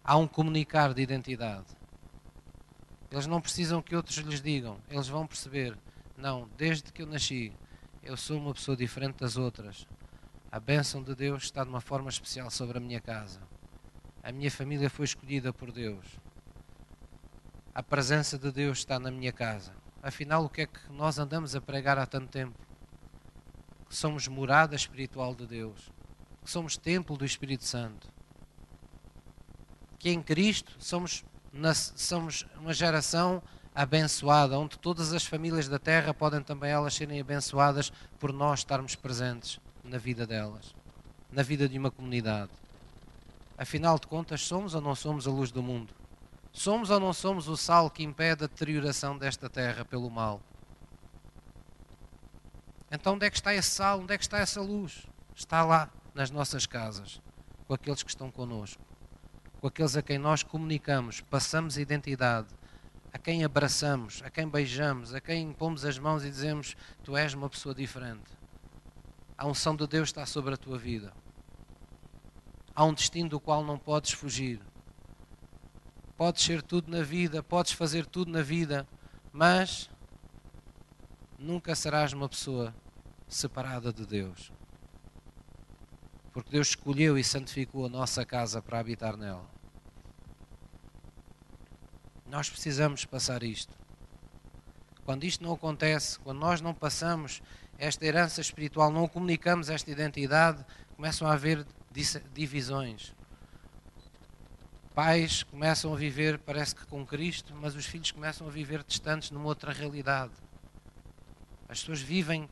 há 0.05 0.17
um 0.17 0.27
comunicar 0.27 0.93
de 0.95 1.03
identidade. 1.03 1.67
Eles 3.11 3.27
não 3.27 3.41
precisam 3.41 3.83
que 3.83 3.95
outros 3.95 4.17
lhes 4.17 4.41
digam, 4.41 4.79
eles 4.89 5.07
vão 5.07 5.27
perceber: 5.27 5.77
não, 6.17 6.49
desde 6.57 6.93
que 6.93 7.03
eu 7.03 7.07
nasci, 7.07 7.53
eu 8.03 8.17
sou 8.17 8.39
uma 8.39 8.55
pessoa 8.55 8.77
diferente 8.77 9.17
das 9.19 9.37
outras. 9.37 9.87
A 10.51 10.59
bênção 10.59 11.03
de 11.03 11.15
Deus 11.15 11.45
está 11.45 11.63
de 11.63 11.71
uma 11.71 11.81
forma 11.81 12.11
especial 12.11 12.51
sobre 12.51 12.79
a 12.79 12.81
minha 12.81 13.01
casa. 13.01 13.41
A 14.23 14.31
minha 14.31 14.51
família 14.51 14.91
foi 14.91 15.05
escolhida 15.05 15.53
por 15.53 15.73
Deus. 15.73 16.05
A 17.75 17.83
presença 17.83 18.39
de 18.39 18.53
Deus 18.53 18.79
está 18.79 18.99
na 18.99 19.11
minha 19.11 19.33
casa. 19.33 19.82
Afinal, 20.03 20.45
o 20.45 20.49
que 20.49 20.63
é 20.63 20.67
que 20.67 20.81
nós 20.91 21.21
andamos 21.21 21.55
a 21.55 21.61
pregar 21.61 21.97
há 21.97 22.05
tanto 22.05 22.27
tempo? 22.27 22.59
Que 23.89 23.95
somos 23.95 24.27
morada 24.27 24.75
espiritual 24.75 25.33
de 25.33 25.47
Deus, 25.47 25.93
que 26.45 26.51
somos 26.51 26.77
templo 26.77 27.17
do 27.17 27.25
Espírito 27.25 27.65
Santo, 27.65 28.09
que 30.01 30.11
em 30.11 30.21
Cristo 30.21 30.75
somos, 30.81 31.25
somos 31.95 32.45
uma 32.57 32.75
geração 32.75 33.41
abençoada, 33.73 34.59
onde 34.59 34.77
todas 34.77 35.13
as 35.13 35.25
famílias 35.25 35.69
da 35.69 35.79
terra 35.79 36.13
podem 36.13 36.43
também 36.43 36.73
elas 36.73 36.95
serem 36.95 37.21
abençoadas 37.21 37.93
por 38.19 38.33
nós 38.33 38.59
estarmos 38.59 38.97
presentes 38.97 39.61
na 39.85 39.99
vida 39.99 40.27
delas, 40.27 40.75
na 41.31 41.45
vida 41.45 41.69
de 41.69 41.79
uma 41.79 41.93
comunidade. 41.93 42.51
Afinal 43.57 44.01
de 44.01 44.09
contas, 44.09 44.43
somos 44.43 44.75
ou 44.75 44.81
não 44.81 44.97
somos 44.97 45.29
a 45.29 45.31
luz 45.31 45.53
do 45.53 45.63
mundo? 45.63 45.95
Somos 46.53 46.91
ou 46.91 47.01
não 47.01 47.13
somos 47.13 47.49
o 47.49 47.57
sal 47.57 47.91
que 47.91 48.03
impede 48.03 48.45
a 48.45 48.47
deterioração 48.47 49.17
desta 49.17 49.49
terra 49.49 49.85
pelo 49.85 50.11
mal? 50.11 50.41
Então, 52.91 53.15
onde 53.15 53.25
é 53.25 53.31
que 53.31 53.37
está 53.37 53.55
esse 53.55 53.71
sal? 53.71 54.01
Onde 54.01 54.13
é 54.13 54.19
que 54.19 54.25
está 54.25 54.39
essa 54.39 54.61
luz? 54.61 55.07
Está 55.35 55.65
lá, 55.65 55.91
nas 56.15 56.31
nossas 56.31 56.67
casas, 56.67 57.23
com 57.67 57.73
aqueles 57.73 58.03
que 58.03 58.11
estão 58.11 58.31
connosco, 58.31 58.83
com 59.61 59.67
aqueles 59.67 59.97
a 59.97 60.03
quem 60.03 60.19
nós 60.19 60.43
comunicamos, 60.43 61.23
passamos 61.23 61.79
identidade, 61.79 62.49
a 63.13 63.19
quem 63.19 63.45
abraçamos, 63.45 64.23
a 64.23 64.31
quem 64.31 64.47
beijamos, 64.47 65.15
a 65.15 65.21
quem 65.21 65.53
pomos 65.53 65.87
as 65.87 65.99
mãos 65.99 66.25
e 66.25 66.31
dizemos: 66.31 66.77
Tu 67.03 67.17
és 67.17 67.33
uma 67.33 67.49
pessoa 67.49 67.75
diferente. 67.75 68.31
A 69.37 69.47
unção 69.47 69.75
de 69.75 69.87
Deus 69.87 70.11
está 70.11 70.27
sobre 70.27 70.53
a 70.53 70.57
tua 70.57 70.79
vida. 70.79 71.15
Há 72.75 72.85
um 72.85 72.95
destino 72.95 73.29
do 73.29 73.41
qual 73.41 73.65
não 73.65 73.79
podes 73.79 74.13
fugir. 74.13 74.61
Podes 76.23 76.45
ser 76.45 76.63
tudo 76.63 76.89
na 76.89 77.03
vida, 77.03 77.43
podes 77.43 77.73
fazer 77.73 78.07
tudo 78.07 78.31
na 78.31 78.43
vida, 78.43 78.87
mas 79.33 79.91
nunca 81.37 81.75
serás 81.75 82.13
uma 82.13 82.29
pessoa 82.29 82.73
separada 83.27 83.93
de 83.93 84.07
Deus. 84.07 84.53
Porque 86.33 86.53
Deus 86.53 86.69
escolheu 86.69 87.19
e 87.19 87.25
santificou 87.25 87.87
a 87.87 87.89
nossa 87.89 88.25
casa 88.25 88.63
para 88.63 88.79
habitar 88.79 89.17
nela. 89.17 89.51
Nós 92.25 92.49
precisamos 92.49 93.05
passar 93.05 93.43
isto. 93.43 93.77
Quando 95.05 95.25
isto 95.25 95.43
não 95.43 95.53
acontece, 95.53 96.21
quando 96.21 96.39
nós 96.39 96.61
não 96.61 96.73
passamos 96.73 97.43
esta 97.77 98.07
herança 98.07 98.41
espiritual, 98.41 98.93
não 98.93 99.09
comunicamos 99.09 99.69
esta 99.69 99.91
identidade, 99.91 100.65
começam 100.95 101.27
a 101.27 101.33
haver 101.33 101.67
divisões. 102.33 103.13
Pais 104.95 105.43
começam 105.43 105.95
a 105.95 105.97
viver, 105.97 106.39
parece 106.39 106.75
que 106.75 106.85
com 106.87 107.07
Cristo, 107.07 107.55
mas 107.59 107.75
os 107.75 107.87
filhos 107.87 108.11
começam 108.11 108.47
a 108.47 108.51
viver 108.51 108.85
distantes 108.85 109.31
numa 109.31 109.47
outra 109.47 109.73
realidade. 109.73 110.33
As 111.67 111.81
pessoas 111.81 112.03
vivem, 112.03 112.47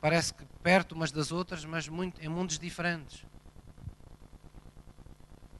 parece 0.00 0.34
que 0.34 0.44
perto 0.60 0.92
umas 0.92 1.12
das 1.12 1.30
outras, 1.30 1.64
mas 1.64 1.86
muito, 1.86 2.20
em 2.20 2.28
mundos 2.28 2.58
diferentes. 2.58 3.24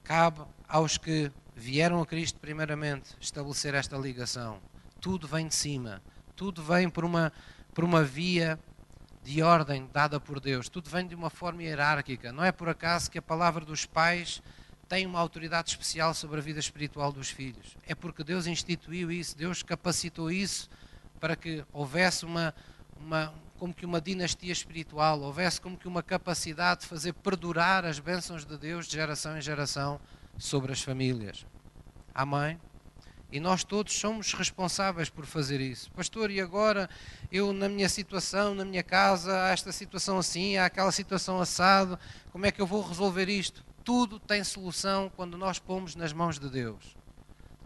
Cabe 0.03 0.43
aos 0.68 0.99
que 0.99 1.30
vieram 1.55 2.03
a 2.03 2.07
Cristo 2.07 2.41
primeiramente 2.41 3.14
estabelecer 3.20 3.72
esta 3.74 3.97
ligação. 3.97 4.61
Tudo 5.01 5.28
vem 5.28 5.47
de 5.47 5.55
cima, 5.55 6.03
tudo 6.35 6.64
vem 6.64 6.91
por 6.91 7.05
uma, 7.05 7.32
por 7.72 7.85
uma 7.85 8.03
via 8.03 8.59
de 9.22 9.41
ordem 9.41 9.89
dada 9.93 10.18
por 10.18 10.41
Deus. 10.41 10.68
Tudo 10.68 10.91
vem 10.91 11.07
de 11.07 11.14
uma 11.14 11.30
forma 11.30 11.62
hierárquica. 11.62 12.32
Não 12.32 12.45
é 12.45 12.51
por 12.51 12.68
acaso 12.68 13.09
que 13.09 13.18
a 13.18 13.22
palavra 13.22 13.64
dos 13.64 13.87
pais 13.87 14.43
tem 14.85 15.07
uma 15.07 15.18
autoridade 15.18 15.70
especial 15.70 16.14
sobre 16.14 16.39
a 16.39 16.43
vida 16.43 16.61
espiritual 16.61 17.12
dos 17.12 17.30
filhos. 17.30 17.76
É 17.87 17.95
porque 17.95 18.22
Deus 18.22 18.47
instituiu 18.47 19.11
isso, 19.11 19.37
Deus 19.37 19.62
capacitou 19.62 20.30
isso 20.30 20.68
para 21.18 21.35
que 21.35 21.64
houvesse 21.72 22.24
uma, 22.24 22.55
uma 22.99 23.32
como 23.59 23.72
que 23.72 23.87
uma 23.87 24.01
dinastia 24.01 24.53
espiritual, 24.53 25.20
houvesse 25.20 25.61
como 25.61 25.76
que 25.76 25.89
uma 25.89 26.03
capacidade 26.03 26.80
de 26.82 26.87
fazer 26.87 27.12
perdurar 27.14 27.85
as 27.85 27.99
bênçãos 27.99 28.45
de 28.45 28.59
Deus 28.59 28.87
de 28.87 28.93
geração 28.93 29.39
em 29.39 29.41
geração 29.41 30.01
sobre 30.37 30.72
as 30.72 30.82
famílias. 30.82 31.47
Amém? 32.14 32.59
E 33.32 33.41
nós 33.41 33.64
todos 33.64 33.99
somos 33.99 34.32
responsáveis 34.32 35.09
por 35.09 35.24
fazer 35.26 35.61
isso. 35.61 35.91
Pastor, 35.93 36.30
e 36.30 36.41
agora 36.41 36.89
eu 37.32 37.53
na 37.53 37.68
minha 37.68 37.89
situação, 37.89 38.55
na 38.55 38.64
minha 38.64 38.82
casa, 38.82 39.47
há 39.47 39.49
esta 39.49 39.72
situação 39.72 40.18
assim, 40.18 40.57
há 40.57 40.66
aquela 40.66 40.93
situação 40.93 41.41
assado, 41.41 41.99
como 42.30 42.47
é 42.47 42.53
que 42.53 42.61
eu 42.61 42.66
vou 42.66 42.87
resolver 42.87 43.28
isto? 43.28 43.64
Tudo 43.85 44.18
tem 44.18 44.43
solução 44.43 45.12
quando 45.14 45.37
nós 45.37 45.59
pomos 45.59 45.95
nas 45.95 46.12
mãos 46.12 46.39
de 46.39 46.49
Deus. 46.49 46.97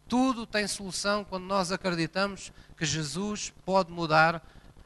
Tudo 0.09 0.45
tem 0.45 0.67
solução 0.67 1.25
quando 1.25 1.45
nós 1.45 1.71
acreditamos 1.71 2.53
que 2.77 2.85
Jesus 2.85 3.53
pode 3.65 3.93
mudar 3.93 4.43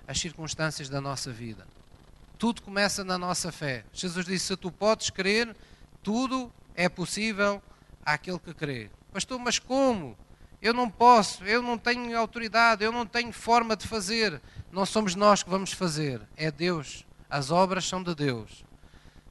as 0.06 0.20
circunstâncias 0.20 0.90
da 0.90 1.00
nossa 1.00 1.32
vida. 1.32 1.66
Tudo 2.38 2.60
começa 2.60 3.02
na 3.02 3.16
nossa 3.16 3.50
fé. 3.50 3.84
Jesus 3.94 4.26
disse: 4.26 4.46
Se 4.46 4.56
tu 4.56 4.70
podes 4.70 5.08
crer, 5.08 5.56
tudo 6.02 6.52
é 6.74 6.88
possível 6.88 7.62
àquele 8.04 8.38
que 8.38 8.52
crê. 8.52 8.90
Pastor, 9.12 9.38
mas 9.38 9.58
como? 9.58 10.18
Eu 10.60 10.74
não 10.74 10.90
posso, 10.90 11.44
eu 11.44 11.62
não 11.62 11.78
tenho 11.78 12.16
autoridade, 12.18 12.84
eu 12.84 12.92
não 12.92 13.06
tenho 13.06 13.32
forma 13.32 13.74
de 13.74 13.88
fazer. 13.88 14.40
Não 14.70 14.84
somos 14.84 15.14
nós 15.14 15.42
que 15.42 15.48
vamos 15.50 15.72
fazer, 15.72 16.20
é 16.36 16.50
Deus. 16.50 17.06
As 17.30 17.50
obras 17.50 17.86
são 17.86 18.02
de 18.02 18.14
Deus. 18.14 18.64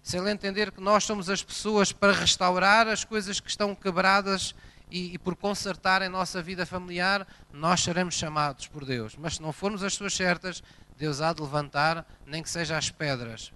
Se 0.01 0.17
ele 0.17 0.31
entender 0.31 0.71
que 0.71 0.81
nós 0.81 1.03
somos 1.03 1.29
as 1.29 1.43
pessoas 1.43 1.91
para 1.91 2.11
restaurar 2.11 2.87
as 2.87 3.03
coisas 3.03 3.39
que 3.39 3.49
estão 3.49 3.75
quebradas 3.75 4.55
e, 4.89 5.13
e, 5.13 5.17
por 5.17 5.35
consertar 5.35 6.01
em 6.01 6.09
nossa 6.09 6.41
vida 6.41 6.65
familiar, 6.65 7.25
nós 7.53 7.81
seremos 7.81 8.15
chamados 8.15 8.67
por 8.67 8.83
Deus. 8.83 9.15
Mas 9.15 9.35
se 9.35 9.41
não 9.41 9.53
formos 9.53 9.83
as 9.83 9.93
pessoas 9.93 10.13
certas, 10.13 10.63
Deus 10.97 11.21
há 11.21 11.31
de 11.31 11.41
levantar, 11.41 12.05
nem 12.25 12.43
que 12.43 12.49
seja 12.49 12.77
as 12.77 12.89
pedras, 12.89 13.53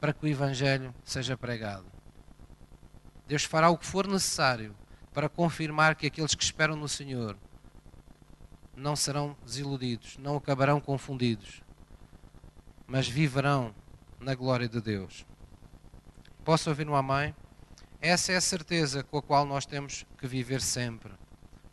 para 0.00 0.12
que 0.12 0.24
o 0.24 0.28
Evangelho 0.28 0.94
seja 1.04 1.36
pregado. 1.36 1.84
Deus 3.26 3.44
fará 3.44 3.68
o 3.68 3.76
que 3.76 3.86
for 3.86 4.06
necessário 4.06 4.74
para 5.12 5.28
confirmar 5.28 5.94
que 5.94 6.06
aqueles 6.06 6.34
que 6.34 6.44
esperam 6.44 6.76
no 6.76 6.88
Senhor 6.88 7.36
não 8.74 8.96
serão 8.96 9.36
desiludidos, 9.44 10.16
não 10.18 10.36
acabarão 10.36 10.80
confundidos, 10.80 11.62
mas 12.86 13.06
viverão 13.08 13.74
na 14.18 14.34
glória 14.34 14.68
de 14.68 14.80
Deus. 14.80 15.26
Posso 16.44 16.68
ouvir 16.70 16.88
uma 16.88 17.02
mãe? 17.02 17.32
Essa 18.00 18.32
é 18.32 18.36
a 18.36 18.40
certeza 18.40 19.04
com 19.04 19.16
a 19.16 19.22
qual 19.22 19.46
nós 19.46 19.64
temos 19.64 20.04
que 20.18 20.26
viver 20.26 20.60
sempre. 20.60 21.12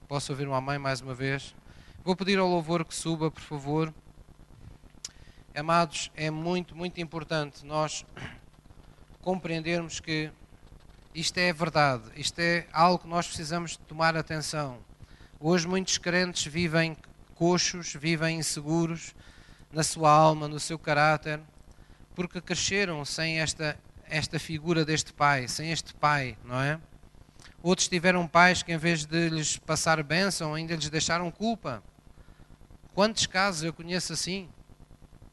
Posso 0.07 0.31
ouvir 0.31 0.47
uma 0.47 0.61
mãe 0.61 0.77
mais 0.77 1.01
uma 1.01 1.15
vez? 1.15 1.55
Vou 2.03 2.15
pedir 2.15 2.37
ao 2.37 2.47
louvor 2.47 2.85
que 2.85 2.93
suba, 2.93 3.31
por 3.31 3.41
favor. 3.41 3.91
Amados, 5.55 6.11
é 6.15 6.29
muito, 6.29 6.75
muito 6.75 7.01
importante 7.01 7.65
nós 7.65 8.05
compreendermos 9.23 9.99
que 9.99 10.31
isto 11.15 11.39
é 11.39 11.51
verdade, 11.51 12.03
isto 12.15 12.37
é 12.37 12.67
algo 12.71 12.99
que 12.99 13.07
nós 13.07 13.25
precisamos 13.25 13.75
tomar 13.75 14.15
atenção. 14.15 14.77
Hoje 15.39 15.67
muitos 15.67 15.97
crentes 15.97 16.45
vivem 16.45 16.95
coxos, 17.33 17.95
vivem 17.95 18.37
inseguros 18.37 19.15
na 19.71 19.81
sua 19.81 20.11
alma, 20.11 20.47
no 20.47 20.59
seu 20.59 20.77
caráter, 20.77 21.39
porque 22.13 22.39
cresceram 22.39 23.03
sem 23.03 23.39
esta, 23.39 23.75
esta 24.09 24.39
figura 24.39 24.83
deste 24.83 25.13
pai, 25.13 25.47
sem 25.47 25.71
este 25.71 25.93
pai, 25.93 26.37
não 26.43 26.59
é? 26.59 26.79
Outros 27.61 27.87
tiveram 27.87 28.27
pais 28.27 28.63
que, 28.63 28.71
em 28.71 28.77
vez 28.77 29.05
de 29.05 29.29
lhes 29.29 29.57
passar 29.57 30.01
bênção, 30.03 30.53
ainda 30.53 30.75
lhes 30.75 30.89
deixaram 30.89 31.29
culpa. 31.29 31.83
Quantos 32.93 33.25
casos 33.25 33.63
eu 33.63 33.73
conheço 33.73 34.13
assim? 34.13 34.49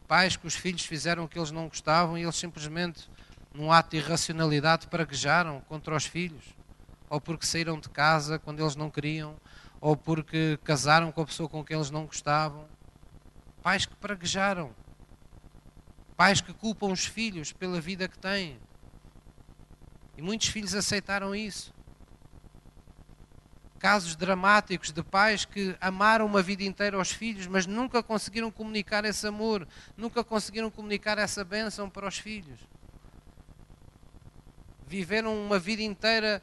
Pais 0.06 0.36
que 0.36 0.46
os 0.46 0.54
filhos 0.54 0.84
fizeram 0.84 1.24
o 1.24 1.28
que 1.28 1.38
eles 1.38 1.50
não 1.50 1.68
gostavam 1.68 2.16
e 2.18 2.22
eles 2.22 2.36
simplesmente 2.36 3.08
num 3.56 3.72
ato 3.72 3.90
de 3.90 3.96
irracionalidade, 3.96 4.86
praguejaram 4.86 5.62
contra 5.62 5.96
os 5.96 6.04
filhos, 6.04 6.44
ou 7.08 7.20
porque 7.20 7.46
saíram 7.46 7.80
de 7.80 7.88
casa 7.88 8.38
quando 8.38 8.60
eles 8.60 8.76
não 8.76 8.90
queriam, 8.90 9.34
ou 9.80 9.96
porque 9.96 10.58
casaram 10.62 11.10
com 11.10 11.22
a 11.22 11.26
pessoa 11.26 11.48
com 11.48 11.64
quem 11.64 11.76
eles 11.76 11.90
não 11.90 12.04
gostavam. 12.04 12.66
Pais 13.62 13.86
que 13.86 13.96
praguejaram, 13.96 14.72
pais 16.16 16.40
que 16.40 16.52
culpam 16.52 16.92
os 16.92 17.04
filhos 17.04 17.52
pela 17.52 17.80
vida 17.80 18.08
que 18.08 18.18
têm. 18.18 18.58
E 20.16 20.22
muitos 20.22 20.48
filhos 20.48 20.74
aceitaram 20.74 21.34
isso. 21.34 21.74
Casos 23.78 24.16
dramáticos 24.16 24.90
de 24.90 25.02
pais 25.02 25.44
que 25.44 25.76
amaram 25.80 26.24
uma 26.24 26.42
vida 26.42 26.64
inteira 26.64 26.96
aos 26.96 27.10
filhos, 27.12 27.46
mas 27.46 27.66
nunca 27.66 28.02
conseguiram 28.02 28.50
comunicar 28.50 29.04
esse 29.04 29.26
amor, 29.26 29.68
nunca 29.96 30.24
conseguiram 30.24 30.70
comunicar 30.70 31.18
essa 31.18 31.44
bênção 31.44 31.90
para 31.90 32.08
os 32.08 32.18
filhos 32.18 32.58
viveram 34.86 35.36
uma 35.36 35.58
vida 35.58 35.82
inteira 35.82 36.42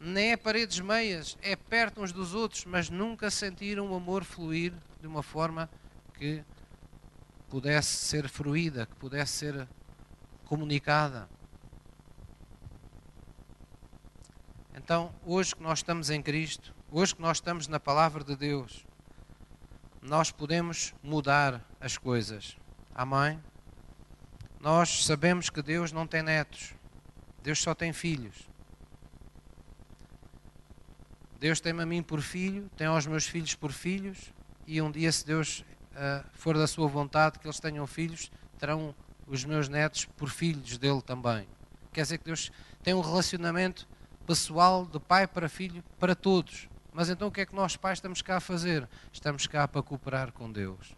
nem 0.00 0.32
é 0.32 0.36
paredes 0.36 0.80
meias, 0.80 1.36
é 1.42 1.54
perto 1.54 2.02
uns 2.02 2.10
dos 2.10 2.34
outros, 2.34 2.64
mas 2.64 2.88
nunca 2.88 3.30
sentiram 3.30 3.90
o 3.90 3.94
amor 3.94 4.24
fluir 4.24 4.72
de 5.00 5.06
uma 5.06 5.22
forma 5.22 5.68
que 6.14 6.42
pudesse 7.50 7.96
ser 7.96 8.28
fruída, 8.28 8.86
que 8.86 8.94
pudesse 8.94 9.32
ser 9.32 9.68
comunicada. 10.44 11.28
Então, 14.74 15.12
hoje 15.26 15.54
que 15.54 15.62
nós 15.62 15.80
estamos 15.80 16.08
em 16.10 16.22
Cristo, 16.22 16.72
hoje 16.90 17.14
que 17.14 17.20
nós 17.20 17.38
estamos 17.38 17.66
na 17.66 17.80
palavra 17.80 18.22
de 18.22 18.36
Deus, 18.36 18.86
nós 20.00 20.30
podemos 20.30 20.94
mudar 21.02 21.60
as 21.80 21.98
coisas. 21.98 22.56
Amém? 22.94 23.42
Nós 24.60 25.04
sabemos 25.04 25.50
que 25.50 25.60
Deus 25.60 25.90
não 25.90 26.06
tem 26.06 26.22
netos. 26.22 26.72
Deus 27.42 27.60
só 27.60 27.74
tem 27.74 27.92
filhos. 27.92 28.48
Deus 31.40 31.60
tem-me 31.60 31.82
a 31.82 31.86
mim 31.86 32.02
por 32.02 32.20
filho, 32.20 32.70
tem 32.76 32.86
aos 32.86 33.06
meus 33.06 33.26
filhos 33.26 33.54
por 33.54 33.72
filhos, 33.72 34.32
e 34.66 34.80
um 34.80 34.90
dia, 34.90 35.10
se 35.10 35.26
Deus 35.26 35.64
uh, 36.00 36.24
for 36.32 36.56
da 36.56 36.66
sua 36.66 36.88
vontade 36.88 37.38
que 37.38 37.46
eles 37.46 37.60
tenham 37.60 37.86
filhos, 37.86 38.32
terão 38.58 38.94
os 39.26 39.44
meus 39.44 39.68
netos 39.68 40.06
por 40.06 40.30
filhos 40.30 40.78
dele 40.78 41.02
também. 41.02 41.46
Quer 41.92 42.02
dizer 42.02 42.18
que 42.18 42.24
Deus 42.24 42.50
tem 42.82 42.94
um 42.94 43.00
relacionamento 43.00 43.86
pessoal 44.26 44.86
de 44.86 44.98
pai 44.98 45.26
para 45.26 45.48
filho 45.48 45.84
para 45.98 46.14
todos. 46.14 46.68
Mas 46.92 47.08
então 47.08 47.28
o 47.28 47.30
que 47.30 47.42
é 47.42 47.46
que 47.46 47.54
nós 47.54 47.76
pais 47.76 47.98
estamos 47.98 48.22
cá 48.22 48.38
a 48.38 48.40
fazer? 48.40 48.88
Estamos 49.12 49.46
cá 49.46 49.68
para 49.68 49.82
cooperar 49.82 50.32
com 50.32 50.50
Deus. 50.50 50.96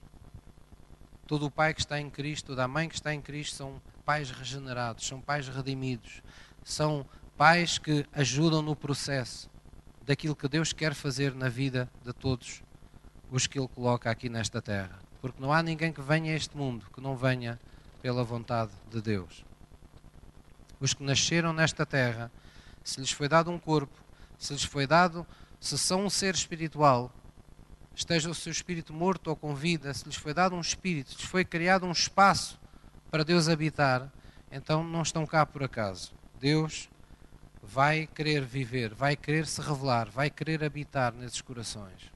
Todo 1.26 1.46
o 1.46 1.50
pai 1.50 1.74
que 1.74 1.80
está 1.80 2.00
em 2.00 2.08
Cristo, 2.08 2.46
toda 2.48 2.64
a 2.64 2.68
mãe 2.68 2.88
que 2.88 2.94
está 2.94 3.12
em 3.12 3.20
Cristo 3.20 3.56
são 3.56 3.82
pais 4.04 4.30
regenerados, 4.30 5.06
são 5.06 5.20
pais 5.20 5.48
redimidos, 5.48 6.22
são 6.64 7.06
pais 7.36 7.78
que 7.78 8.06
ajudam 8.12 8.62
no 8.62 8.74
processo 8.74 9.50
daquilo 10.04 10.36
que 10.36 10.48
Deus 10.48 10.72
quer 10.72 10.94
fazer 10.94 11.34
na 11.34 11.48
vida 11.48 11.90
de 12.04 12.12
todos 12.12 12.62
os 13.32 13.46
que 13.46 13.58
Ele 13.58 13.66
coloca 13.66 14.10
aqui 14.10 14.28
nesta 14.28 14.60
terra. 14.60 14.98
Porque 15.20 15.40
não 15.40 15.50
há 15.50 15.62
ninguém 15.62 15.90
que 15.90 16.02
venha 16.02 16.32
a 16.32 16.36
este 16.36 16.54
mundo 16.54 16.86
que 16.94 17.00
não 17.00 17.16
venha 17.16 17.58
pela 18.02 18.22
vontade 18.22 18.70
de 18.90 19.00
Deus. 19.00 19.42
Os 20.78 20.92
que 20.92 21.02
nasceram 21.02 21.52
nesta 21.52 21.86
terra, 21.86 22.30
se 22.84 23.00
lhes 23.00 23.10
foi 23.10 23.28
dado 23.28 23.50
um 23.50 23.58
corpo, 23.58 23.96
se 24.38 24.52
lhes 24.52 24.64
foi 24.64 24.86
dado, 24.86 25.26
se 25.58 25.78
são 25.78 26.04
um 26.04 26.10
ser 26.10 26.34
espiritual, 26.34 27.10
esteja 27.94 28.28
o 28.28 28.34
seu 28.34 28.52
espírito 28.52 28.92
morto 28.92 29.28
ou 29.28 29.36
com 29.36 29.54
vida, 29.54 29.94
se 29.94 30.04
lhes 30.04 30.16
foi 30.16 30.34
dado 30.34 30.54
um 30.54 30.60
espírito, 30.60 31.12
se 31.12 31.16
lhes 31.16 31.26
foi 31.26 31.44
criado 31.44 31.86
um 31.86 31.92
espaço 31.92 32.60
para 33.10 33.24
Deus 33.24 33.48
habitar, 33.48 34.12
então 34.50 34.84
não 34.84 35.00
estão 35.00 35.24
cá 35.24 35.46
por 35.46 35.62
acaso. 35.62 36.12
Deus 36.38 36.90
vai 37.62 38.06
querer 38.08 38.44
viver, 38.44 38.92
vai 38.92 39.16
querer 39.16 39.46
se 39.46 39.62
revelar, 39.62 40.10
vai 40.10 40.28
querer 40.28 40.62
habitar 40.62 41.14
nesses 41.14 41.40
corações. 41.40 42.11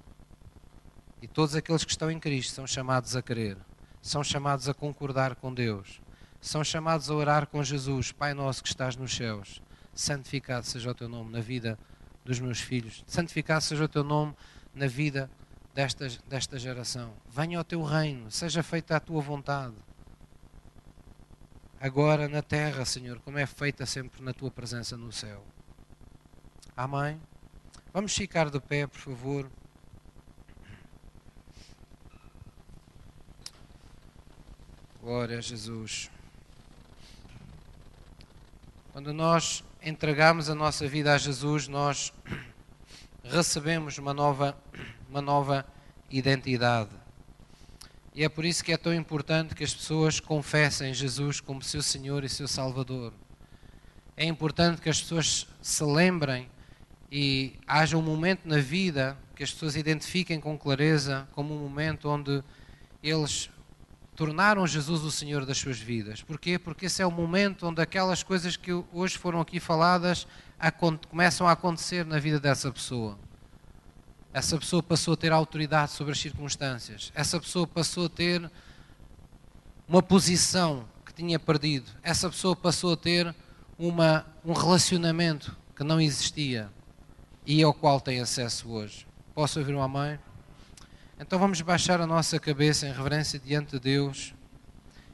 E 1.27 1.29
todos 1.29 1.57
aqueles 1.57 1.85
que 1.85 1.91
estão 1.91 2.09
em 2.09 2.21
Cristo 2.21 2.55
são 2.55 2.69
chamados 2.69 3.17
a 3.17 3.21
querer, 3.21 3.59
são 4.01 4.23
chamados 4.23 4.69
a 4.69 4.75
concordar 4.75 5.35
com 5.35 5.53
Deus, 5.53 6.01
são 6.41 6.63
chamados 6.63 7.11
a 7.11 7.15
orar 7.17 7.49
com 7.49 7.65
Jesus, 7.65 8.13
Pai 8.13 8.33
nosso 8.33 8.63
que 8.63 8.69
estás 8.69 8.95
nos 8.95 9.13
céus, 9.13 9.61
santificado 9.93 10.65
seja 10.65 10.89
o 10.89 10.95
teu 10.95 11.09
nome 11.09 11.33
na 11.33 11.41
vida 11.41 11.77
dos 12.25 12.39
meus 12.39 12.61
filhos, 12.61 13.03
santificado 13.09 13.61
seja 13.61 13.83
o 13.83 13.89
teu 13.89 14.05
nome 14.05 14.37
na 14.73 14.87
vida 14.87 15.29
desta, 15.75 16.07
desta 16.29 16.61
geração. 16.61 17.13
Venha 17.29 17.59
ao 17.59 17.65
teu 17.65 17.83
reino, 17.83 18.31
seja 18.31 18.63
feita 18.63 18.95
a 18.95 19.01
tua 19.01 19.21
vontade. 19.21 19.75
Agora 21.81 22.29
na 22.29 22.41
terra, 22.41 22.85
Senhor, 22.85 23.19
como 23.19 23.37
é 23.37 23.47
feita 23.47 23.85
sempre 23.85 24.23
na 24.23 24.33
tua 24.33 24.53
presença 24.53 24.97
no 24.97 25.11
céu. 25.11 25.45
Amém. 26.77 27.21
Vamos 27.93 28.15
ficar 28.15 28.49
de 28.49 28.61
pé, 28.61 28.87
por 28.87 29.01
favor. 29.01 29.51
Glória 35.07 35.39
a 35.39 35.41
Jesus. 35.41 36.11
Quando 38.93 39.13
nós 39.13 39.63
entregamos 39.81 40.51
a 40.51 40.55
nossa 40.55 40.89
vida 40.89 41.15
a 41.15 41.17
Jesus, 41.17 41.69
nós 41.69 42.13
recebemos 43.23 43.99
uma 43.99 44.13
nova, 44.13 44.59
uma 45.09 45.23
nova 45.23 45.65
identidade. 46.11 46.91
E 48.17 48.25
é 48.25 48.29
por 48.29 48.45
isso 48.45 48.65
que 48.65 48.73
é 48.73 48.77
tão 48.77 48.93
importante 48.93 49.55
que 49.55 49.63
as 49.63 49.73
pessoas 49.73 50.19
confessem 50.19 50.93
Jesus 50.93 51.41
como 51.41 51.63
seu 51.63 51.85
Senhor 51.85 52.25
e 52.25 52.29
seu 52.29 52.49
Salvador. 52.49 53.13
É 54.17 54.25
importante 54.25 54.83
que 54.83 54.89
as 54.91 55.01
pessoas 55.01 55.47
se 55.63 55.85
lembrem 55.85 56.51
e 57.13 57.55
haja 57.65 57.97
um 57.97 58.03
momento 58.03 58.41
na 58.45 58.59
vida 58.59 59.17
que 59.37 59.45
as 59.45 59.53
pessoas 59.53 59.77
identifiquem 59.77 60.41
com 60.41 60.59
clareza 60.59 61.29
como 61.31 61.55
um 61.55 61.61
momento 61.61 62.09
onde 62.09 62.43
eles 63.01 63.49
tornaram 64.17 64.67
Jesus 64.67 65.03
o 65.03 65.11
Senhor 65.11 65.45
das 65.45 65.59
suas 65.59 65.79
vidas. 65.79 66.23
Porquê? 66.23 66.59
Porque 66.59 66.87
esse 66.87 67.03
é 67.03 67.07
o 67.07 67.11
momento 67.11 67.67
onde 67.67 67.83
aquelas 67.83 68.23
coisas 68.23 68.57
que 68.57 68.73
hoje 68.93 69.19
foram 69.19 69.41
aqui 69.41 69.61
faladas 69.61 70.27
começam 71.09 71.47
a 71.47 71.53
acontecer 71.53 72.05
na 72.05 72.19
vida 72.19 72.41
dessa 72.41 72.73
pessoa. 72.73 73.19
Essa 74.33 74.59
pessoa 74.59 74.83
passou 74.83 75.15
a 75.15 75.17
ter 75.17 75.33
autoridade 75.33 75.93
sobre 75.93 76.13
as 76.13 76.19
circunstâncias. 76.19 77.13
Essa 77.15 77.39
pessoa 77.39 77.67
passou 77.67 78.07
a 78.07 78.09
ter 78.09 78.51
uma 79.87 80.03
posição 80.03 80.85
que 81.05 81.13
tinha 81.13 81.39
perdido. 81.39 81.91
Essa 82.03 82.29
pessoa 82.31 82.57
passou 82.57 82.95
a 82.95 82.97
ter 82.97 83.35
uma, 83.79 84.27
um 84.45 84.55
relacionamento 84.55 85.57
que 85.75 85.85
não 85.85 86.01
existia 86.01 86.71
e 87.47 87.63
ao 87.63 87.73
qual 87.73 88.01
tem 88.01 88.21
acesso 88.21 88.69
hoje. 88.71 89.07
Posso 89.35 89.59
ouvir 89.59 89.75
uma 89.75 89.87
mãe? 89.87 90.19
Então 91.19 91.39
vamos 91.39 91.63
baixar 91.63 91.99
a 91.99 92.07
nossa 92.07 92.39
cabeça 92.39 92.87
em 92.87 92.93
reverência 92.93 93.39
diante 93.39 93.73
de 93.73 93.81
Deus 93.81 94.35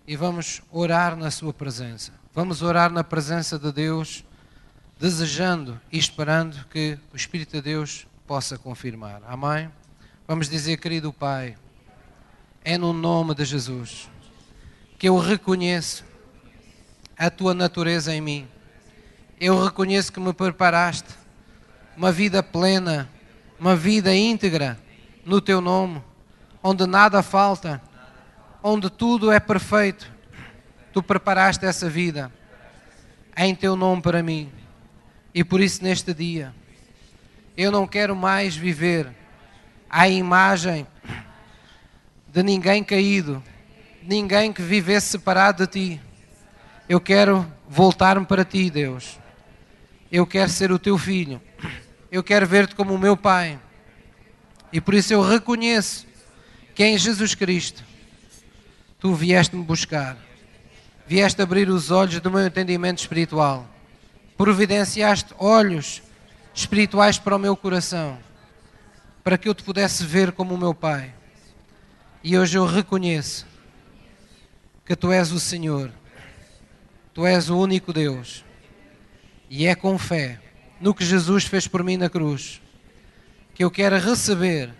e 0.04 0.16
vamos 0.16 0.60
orar 0.72 1.14
na 1.14 1.30
Sua 1.30 1.52
presença. 1.54 2.12
Vamos 2.34 2.60
orar 2.60 2.90
na 2.90 3.04
presença 3.04 3.56
de 3.56 3.70
Deus, 3.70 4.24
desejando 4.98 5.80
e 5.92 5.98
esperando 5.98 6.66
que 6.66 6.98
o 7.12 7.16
Espírito 7.16 7.52
de 7.52 7.62
Deus 7.62 8.04
possa 8.26 8.58
confirmar. 8.58 9.22
Amém? 9.28 9.70
Vamos 10.26 10.48
dizer, 10.48 10.76
querido 10.78 11.12
Pai, 11.12 11.56
é 12.64 12.76
no 12.76 12.92
nome 12.92 13.32
de 13.36 13.44
Jesus 13.44 14.10
que 14.98 15.08
eu 15.08 15.16
reconheço 15.18 16.04
a 17.16 17.30
Tua 17.30 17.54
natureza 17.54 18.12
em 18.12 18.20
mim. 18.20 18.48
Eu 19.38 19.62
reconheço 19.62 20.12
que 20.12 20.18
me 20.18 20.32
preparaste 20.32 21.10
uma 21.96 22.10
vida 22.10 22.42
plena, 22.42 23.08
uma 23.56 23.76
vida 23.76 24.12
íntegra 24.12 24.76
no 25.24 25.40
teu 25.40 25.60
nome, 25.60 26.02
onde 26.62 26.86
nada 26.86 27.22
falta, 27.22 27.80
onde 28.62 28.90
tudo 28.90 29.30
é 29.30 29.40
perfeito. 29.40 30.10
Tu 30.92 31.02
preparaste 31.02 31.64
essa 31.64 31.88
vida 31.88 32.32
em 33.36 33.54
teu 33.54 33.76
nome 33.76 34.02
para 34.02 34.22
mim. 34.22 34.52
E 35.34 35.42
por 35.42 35.60
isso, 35.60 35.82
neste 35.82 36.12
dia, 36.12 36.54
eu 37.56 37.70
não 37.70 37.86
quero 37.86 38.14
mais 38.14 38.54
viver 38.54 39.08
à 39.88 40.08
imagem 40.08 40.86
de 42.28 42.42
ninguém 42.42 42.82
caído, 42.82 43.42
ninguém 44.02 44.52
que 44.52 44.62
vivesse 44.62 45.08
separado 45.08 45.66
de 45.66 45.72
ti. 45.72 46.00
Eu 46.88 47.00
quero 47.00 47.50
voltar-me 47.68 48.26
para 48.26 48.44
ti, 48.44 48.70
Deus. 48.70 49.18
Eu 50.10 50.26
quero 50.26 50.50
ser 50.50 50.70
o 50.72 50.78
teu 50.78 50.98
filho. 50.98 51.40
Eu 52.10 52.22
quero 52.22 52.46
ver-te 52.46 52.74
como 52.74 52.94
o 52.94 52.98
meu 52.98 53.16
pai. 53.16 53.58
E 54.72 54.80
por 54.80 54.94
isso 54.94 55.12
eu 55.12 55.20
reconheço 55.20 56.06
que 56.74 56.82
em 56.82 56.96
Jesus 56.96 57.34
Cristo 57.34 57.84
tu 58.98 59.14
vieste 59.14 59.54
me 59.54 59.62
buscar, 59.62 60.16
vieste 61.06 61.42
abrir 61.42 61.68
os 61.68 61.90
olhos 61.90 62.20
do 62.20 62.30
meu 62.30 62.46
entendimento 62.46 63.00
espiritual, 63.00 63.68
providenciaste 64.36 65.34
olhos 65.38 66.02
espirituais 66.54 67.18
para 67.18 67.36
o 67.36 67.38
meu 67.38 67.54
coração, 67.54 68.18
para 69.22 69.36
que 69.36 69.48
eu 69.48 69.54
te 69.54 69.62
pudesse 69.62 70.04
ver 70.04 70.32
como 70.32 70.54
o 70.54 70.58
meu 70.58 70.74
Pai. 70.74 71.12
E 72.24 72.38
hoje 72.38 72.56
eu 72.56 72.64
reconheço 72.64 73.46
que 74.86 74.96
tu 74.96 75.12
és 75.12 75.32
o 75.32 75.40
Senhor, 75.40 75.92
tu 77.12 77.26
és 77.26 77.50
o 77.50 77.58
único 77.58 77.92
Deus, 77.92 78.44
e 79.50 79.66
é 79.66 79.74
com 79.74 79.98
fé 79.98 80.40
no 80.80 80.94
que 80.94 81.04
Jesus 81.04 81.44
fez 81.44 81.68
por 81.68 81.84
mim 81.84 81.96
na 81.96 82.08
cruz 82.08 82.62
que 83.62 83.64
eu 83.64 83.70
quero 83.70 83.96
receber 83.96 84.74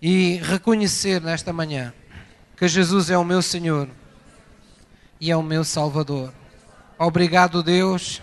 e 0.00 0.36
reconhecer 0.42 1.20
nesta 1.20 1.52
manhã 1.52 1.92
que 2.56 2.66
Jesus 2.66 3.10
é 3.10 3.18
o 3.18 3.24
meu 3.24 3.42
Senhor 3.42 3.86
e 5.20 5.30
é 5.30 5.36
o 5.36 5.42
meu 5.42 5.62
Salvador. 5.62 6.32
Obrigado, 6.98 7.62
Deus, 7.62 8.22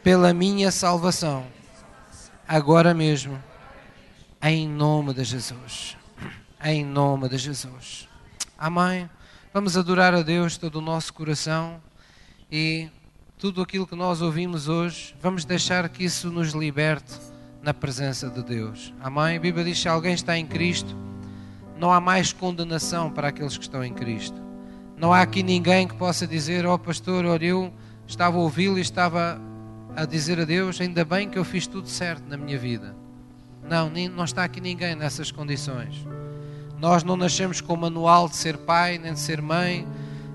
pela 0.00 0.32
minha 0.32 0.70
salvação, 0.70 1.44
agora 2.46 2.94
mesmo, 2.94 3.42
em 4.40 4.68
nome 4.68 5.12
de 5.12 5.24
Jesus. 5.24 5.96
Em 6.62 6.84
nome 6.84 7.28
de 7.28 7.36
Jesus. 7.36 8.08
Amém. 8.56 9.10
Vamos 9.52 9.76
adorar 9.76 10.14
a 10.14 10.22
Deus 10.22 10.56
todo 10.56 10.76
o 10.76 10.80
nosso 10.80 11.12
coração 11.12 11.82
e 12.48 12.88
tudo 13.38 13.60
aquilo 13.60 13.88
que 13.88 13.96
nós 13.96 14.22
ouvimos 14.22 14.68
hoje, 14.68 15.16
vamos 15.20 15.44
deixar 15.44 15.88
que 15.88 16.04
isso 16.04 16.30
nos 16.30 16.52
liberte 16.52 17.27
na 17.68 17.74
presença 17.74 18.30
de 18.30 18.42
Deus. 18.42 18.94
Amém? 18.98 19.36
A 19.36 19.40
Bíblia 19.40 19.62
diz: 19.62 19.78
se 19.78 19.86
alguém 19.86 20.14
está 20.14 20.38
em 20.38 20.46
Cristo, 20.46 20.96
não 21.78 21.92
há 21.92 22.00
mais 22.00 22.32
condenação 22.32 23.10
para 23.10 23.28
aqueles 23.28 23.58
que 23.58 23.62
estão 23.62 23.84
em 23.84 23.92
Cristo. 23.92 24.40
Não 24.96 25.12
há 25.12 25.20
aqui 25.20 25.42
ninguém 25.42 25.86
que 25.86 25.94
possa 25.94 26.26
dizer: 26.26 26.64
Ó 26.64 26.72
oh, 26.72 26.78
pastor, 26.78 27.26
olha, 27.26 27.44
eu 27.44 27.70
estava 28.06 28.38
a 28.38 28.40
ouvi-lo 28.40 28.78
e 28.78 28.80
estava 28.80 29.38
a 29.94 30.06
dizer 30.06 30.40
a 30.40 30.46
Deus: 30.46 30.80
Ainda 30.80 31.04
bem 31.04 31.28
que 31.28 31.38
eu 31.38 31.44
fiz 31.44 31.66
tudo 31.66 31.86
certo 31.86 32.26
na 32.26 32.38
minha 32.38 32.56
vida. 32.56 32.96
Não, 33.68 33.92
não 34.16 34.24
está 34.24 34.44
aqui 34.44 34.62
ninguém 34.62 34.94
nessas 34.94 35.30
condições. 35.30 36.06
Nós 36.78 37.04
não 37.04 37.18
nascemos 37.18 37.60
com 37.60 37.74
o 37.74 37.76
manual 37.76 38.30
de 38.30 38.36
ser 38.36 38.56
pai, 38.56 38.96
nem 38.96 39.12
de 39.12 39.20
ser 39.20 39.42
mãe, 39.42 39.86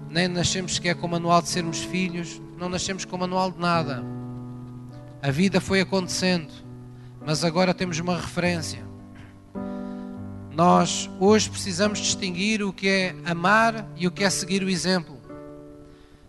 nem 0.08 0.28
nascemos 0.28 0.76
sequer 0.76 0.94
com 0.94 1.08
o 1.08 1.10
manual 1.10 1.42
de 1.42 1.50
sermos 1.50 1.80
filhos, 1.84 2.40
não 2.60 2.70
nascemos 2.70 3.06
com 3.06 3.16
o 3.16 3.20
manual 3.20 3.50
de 3.50 3.60
nada. 3.60 4.04
A 5.20 5.32
vida 5.32 5.60
foi 5.60 5.82
acontecendo 5.82 6.63
mas 7.26 7.44
agora 7.44 7.74
temos 7.74 8.00
uma 8.00 8.18
referência. 8.18 8.84
Nós 10.56 11.10
hoje 11.20 11.50
precisamos 11.50 12.00
distinguir 12.00 12.62
o 12.62 12.72
que 12.72 12.88
é 12.88 13.16
amar 13.26 13.88
e 13.96 14.08
o 14.08 14.12
que 14.12 14.24
é 14.24 14.30
seguir 14.30 14.64
o 14.64 14.70
exemplo. 14.70 15.18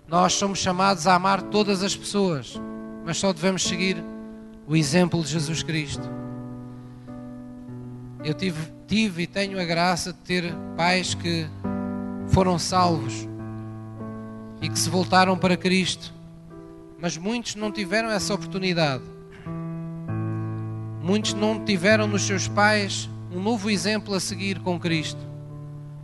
Nós 0.08 0.34
somos 0.34 0.58
chamados 0.58 1.06
a 1.06 1.14
amar 1.14 1.42
todas 1.42 1.82
as 1.82 1.94
pessoas, 1.94 2.60
mas 3.04 3.18
só 3.18 3.32
devemos 3.32 3.62
seguir 3.62 4.02
o 4.66 4.74
exemplo 4.74 5.22
de 5.22 5.28
Jesus 5.28 5.62
Cristo. 5.62 6.08
Eu 8.24 8.32
tive, 8.32 8.72
tive 8.86 9.24
e 9.24 9.26
tenho 9.26 9.60
a 9.60 9.64
graça 9.64 10.12
de 10.12 10.18
ter 10.20 10.54
pais 10.76 11.14
que 11.14 11.46
foram 12.28 12.58
salvos 12.58 13.28
e 14.62 14.68
que 14.68 14.78
se 14.78 14.88
voltaram 14.88 15.36
para 15.36 15.56
Cristo, 15.56 16.14
mas 16.98 17.18
muitos 17.18 17.54
não 17.54 17.70
tiveram 17.70 18.10
essa 18.10 18.32
oportunidade. 18.32 19.13
Muitos 21.04 21.34
não 21.34 21.62
tiveram 21.62 22.06
nos 22.06 22.22
seus 22.22 22.48
pais 22.48 23.10
um 23.30 23.38
novo 23.38 23.68
exemplo 23.68 24.14
a 24.14 24.20
seguir 24.20 24.58
com 24.60 24.80
Cristo. 24.80 25.20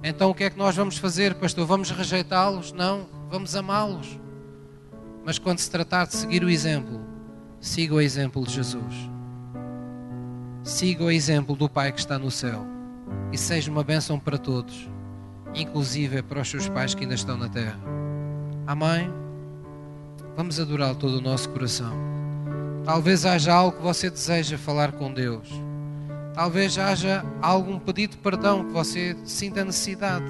Então 0.03 0.29
o 0.29 0.35
que 0.35 0.45
é 0.45 0.51
que 0.51 0.59
nós 0.59 0.77
vamos 0.77 0.99
fazer, 0.99 1.37
pastor? 1.37 1.67
Vamos 1.67 1.91
rejeitá-los? 1.91 2.71
Não, 2.73 3.07
vamos 3.31 3.57
amá-los. 3.57 4.21
Mas 5.25 5.39
quando 5.39 5.59
se 5.59 5.71
tratar 5.71 6.07
de 6.07 6.17
seguir 6.17 6.45
o 6.45 6.51
exemplo, 6.51 7.01
siga 7.59 7.95
o 7.95 8.01
exemplo 8.01 8.45
de 8.45 8.53
Jesus. 8.53 8.95
Siga 10.63 11.05
o 11.05 11.11
exemplo 11.11 11.57
do 11.57 11.67
Pai 11.67 11.93
que 11.93 11.99
está 12.01 12.19
no 12.19 12.31
céu 12.31 12.67
e 13.33 13.39
seja 13.39 13.71
uma 13.71 13.83
bênção 13.83 14.19
para 14.19 14.37
todos, 14.37 14.87
inclusive 15.55 16.21
para 16.21 16.43
os 16.43 16.51
seus 16.51 16.69
pais 16.69 16.95
que 16.95 17.05
ainda 17.05 17.15
estão 17.15 17.39
na 17.39 17.49
terra. 17.49 17.81
Amém? 18.67 19.11
Vamos 20.37 20.61
adorá-lo 20.61 20.97
todo 20.97 21.17
o 21.17 21.23
nosso 21.23 21.49
coração. 21.49 22.20
Talvez 22.85 23.27
haja 23.27 23.53
algo 23.53 23.77
que 23.77 23.83
você 23.83 24.09
deseja 24.09 24.57
falar 24.57 24.93
com 24.93 25.13
Deus. 25.13 25.49
Talvez 26.35 26.79
haja 26.79 27.25
algum 27.43 27.79
pedido 27.79 28.13
de 28.13 28.19
perdão 28.19 28.65
que 28.65 28.73
você 28.73 29.17
sinta 29.25 29.65
necessidade 29.65 30.27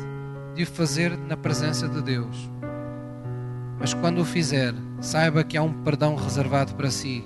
de 0.54 0.64
fazer 0.64 1.16
na 1.16 1.36
presença 1.36 1.88
de 1.88 2.02
Deus. 2.02 2.50
Mas 3.78 3.94
quando 3.94 4.20
o 4.20 4.24
fizer, 4.24 4.74
saiba 5.00 5.44
que 5.44 5.56
há 5.56 5.62
um 5.62 5.72
perdão 5.82 6.16
reservado 6.16 6.74
para 6.74 6.90
si 6.90 7.24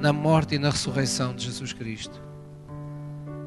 na 0.00 0.12
morte 0.12 0.56
e 0.56 0.58
na 0.58 0.70
ressurreição 0.70 1.32
de 1.32 1.44
Jesus 1.44 1.72
Cristo. 1.72 2.20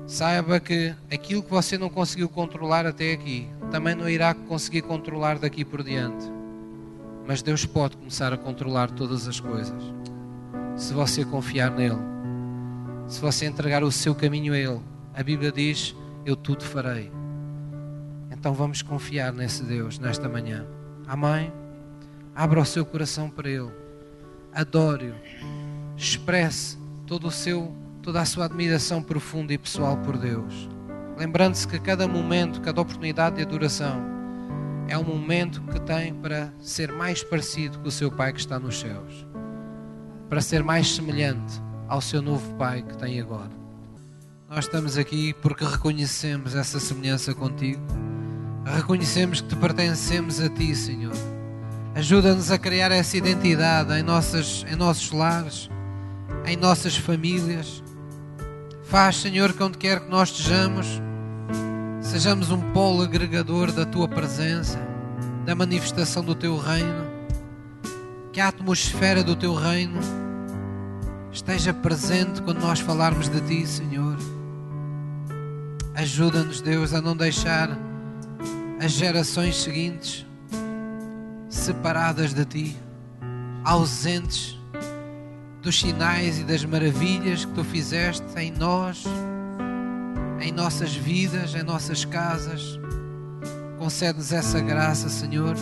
Saiba 0.08 0.60
que 0.60 0.96
aquilo 1.12 1.44
que 1.44 1.50
você 1.50 1.78
não 1.78 1.90
conseguiu 1.90 2.30
controlar 2.30 2.86
até 2.86 3.12
aqui, 3.12 3.50
também 3.72 3.94
não 3.94 4.08
irá 4.08 4.34
conseguir 4.34 4.84
controlar 4.84 5.38
daqui 5.38 5.66
por 5.66 5.84
diante. 5.84 6.32
Mas 7.28 7.42
Deus 7.42 7.66
pode 7.66 7.98
começar 7.98 8.32
a 8.32 8.38
controlar 8.38 8.90
todas 8.92 9.28
as 9.28 9.40
coisas. 9.40 9.95
Se 10.76 10.94
você 10.94 11.24
confiar 11.24 11.72
nele, 11.72 11.98
se 13.08 13.22
você 13.22 13.46
entregar 13.46 13.84
o 13.84 13.92
seu 13.92 14.14
caminho 14.14 14.54
a 14.54 14.58
Ele, 14.58 14.82
a 15.14 15.24
Bíblia 15.24 15.52
diz: 15.52 15.96
Eu 16.26 16.36
tudo 16.36 16.64
farei. 16.66 17.12
Então 18.30 18.54
vamos 18.54 18.82
confiar 18.82 19.32
nesse 19.32 19.64
Deus 19.64 19.98
nesta 20.00 20.28
manhã. 20.28 20.66
Amém? 21.08 21.52
Abra 22.36 22.60
o 22.60 22.66
seu 22.66 22.86
coração 22.86 23.30
para 23.30 23.50
Ele. 23.50 23.72
Adore-o. 24.54 25.16
Expresse 25.96 26.78
todo 27.08 27.28
o 27.28 27.32
seu, 27.32 27.74
toda 28.02 28.20
a 28.20 28.26
sua 28.26 28.46
admiração 28.46 29.02
profunda 29.02 29.54
e 29.54 29.58
pessoal 29.58 29.96
por 29.98 30.18
Deus. 30.18 30.70
Lembrando-se 31.18 31.66
que 31.66 31.80
cada 31.80 32.06
momento, 32.06 32.60
cada 32.60 32.82
oportunidade 32.82 33.38
de 33.38 33.44
adoração 33.44 34.04
é 34.90 34.98
um 34.98 35.04
momento 35.04 35.62
que 35.64 35.80
tem 35.80 36.14
para 36.14 36.52
ser 36.60 36.92
mais 36.92 37.24
parecido 37.24 37.80
com 37.80 37.88
o 37.88 37.92
seu 37.92 38.12
Pai 38.12 38.34
que 38.34 38.40
está 38.40 38.60
nos 38.60 38.78
céus. 38.78 39.26
Para 40.36 40.42
ser 40.42 40.66
mais 40.66 40.94
semelhante 40.94 41.62
ao 41.88 42.02
seu 42.02 42.22
novo 42.22 42.56
Pai 42.56 42.82
que 42.82 42.98
tem 42.98 43.22
agora. 43.22 43.50
Nós 44.50 44.66
estamos 44.66 44.98
aqui 44.98 45.34
porque 45.42 45.64
reconhecemos 45.64 46.56
essa 46.56 46.78
semelhança 46.78 47.34
contigo. 47.34 47.82
Reconhecemos 48.66 49.40
que 49.40 49.48
te 49.48 49.56
pertencemos 49.56 50.42
a 50.42 50.50
ti, 50.50 50.76
Senhor. 50.76 51.14
Ajuda-nos 51.96 52.52
a 52.52 52.58
criar 52.58 52.92
essa 52.92 53.16
identidade 53.16 53.94
em, 53.94 54.04
nossas, 54.04 54.66
em 54.70 54.76
nossos 54.76 55.10
lares, 55.12 55.70
em 56.46 56.58
nossas 56.58 56.98
famílias. 56.98 57.82
Faz, 58.84 59.16
Senhor, 59.16 59.54
que 59.54 59.64
onde 59.64 59.78
quer 59.78 60.02
que 60.02 60.12
nós 60.12 60.32
estejamos, 60.32 61.02
sejamos 62.02 62.52
um 62.52 62.60
polo 62.74 63.04
agregador 63.04 63.72
da 63.72 63.86
tua 63.86 64.10
presença, 64.10 64.86
da 65.46 65.56
manifestação 65.56 66.26
do 66.26 66.36
teu 66.36 66.58
reino, 66.58 67.06
que 68.34 68.42
a 68.42 68.50
atmosfera 68.50 69.24
do 69.24 69.34
teu 69.34 69.54
reino 69.54 70.25
esteja 71.36 71.74
presente 71.74 72.42
quando 72.42 72.62
nós 72.62 72.80
falarmos 72.80 73.28
de 73.28 73.42
ti, 73.42 73.68
Senhor. 73.68 74.18
Ajuda-nos, 75.94 76.62
Deus, 76.62 76.94
a 76.94 77.02
não 77.02 77.16
deixar 77.16 77.78
as 78.82 78.94
gerações 78.94 79.58
seguintes 79.58 80.26
separadas 81.50 82.34
de 82.34 82.46
ti, 82.46 82.78
ausentes 83.66 84.58
dos 85.62 85.78
sinais 85.78 86.40
e 86.40 86.44
das 86.46 86.64
maravilhas 86.64 87.44
que 87.44 87.52
tu 87.52 87.66
fizeste 87.66 88.26
em 88.38 88.52
nós, 88.52 89.04
em 90.40 90.54
nossas 90.54 90.96
vidas, 90.96 91.54
em 91.54 91.64
nossas 91.64 92.06
casas. 92.06 92.80
Concede-nos 93.78 94.32
essa 94.32 94.62
graça, 94.62 95.10
Senhor, 95.10 95.56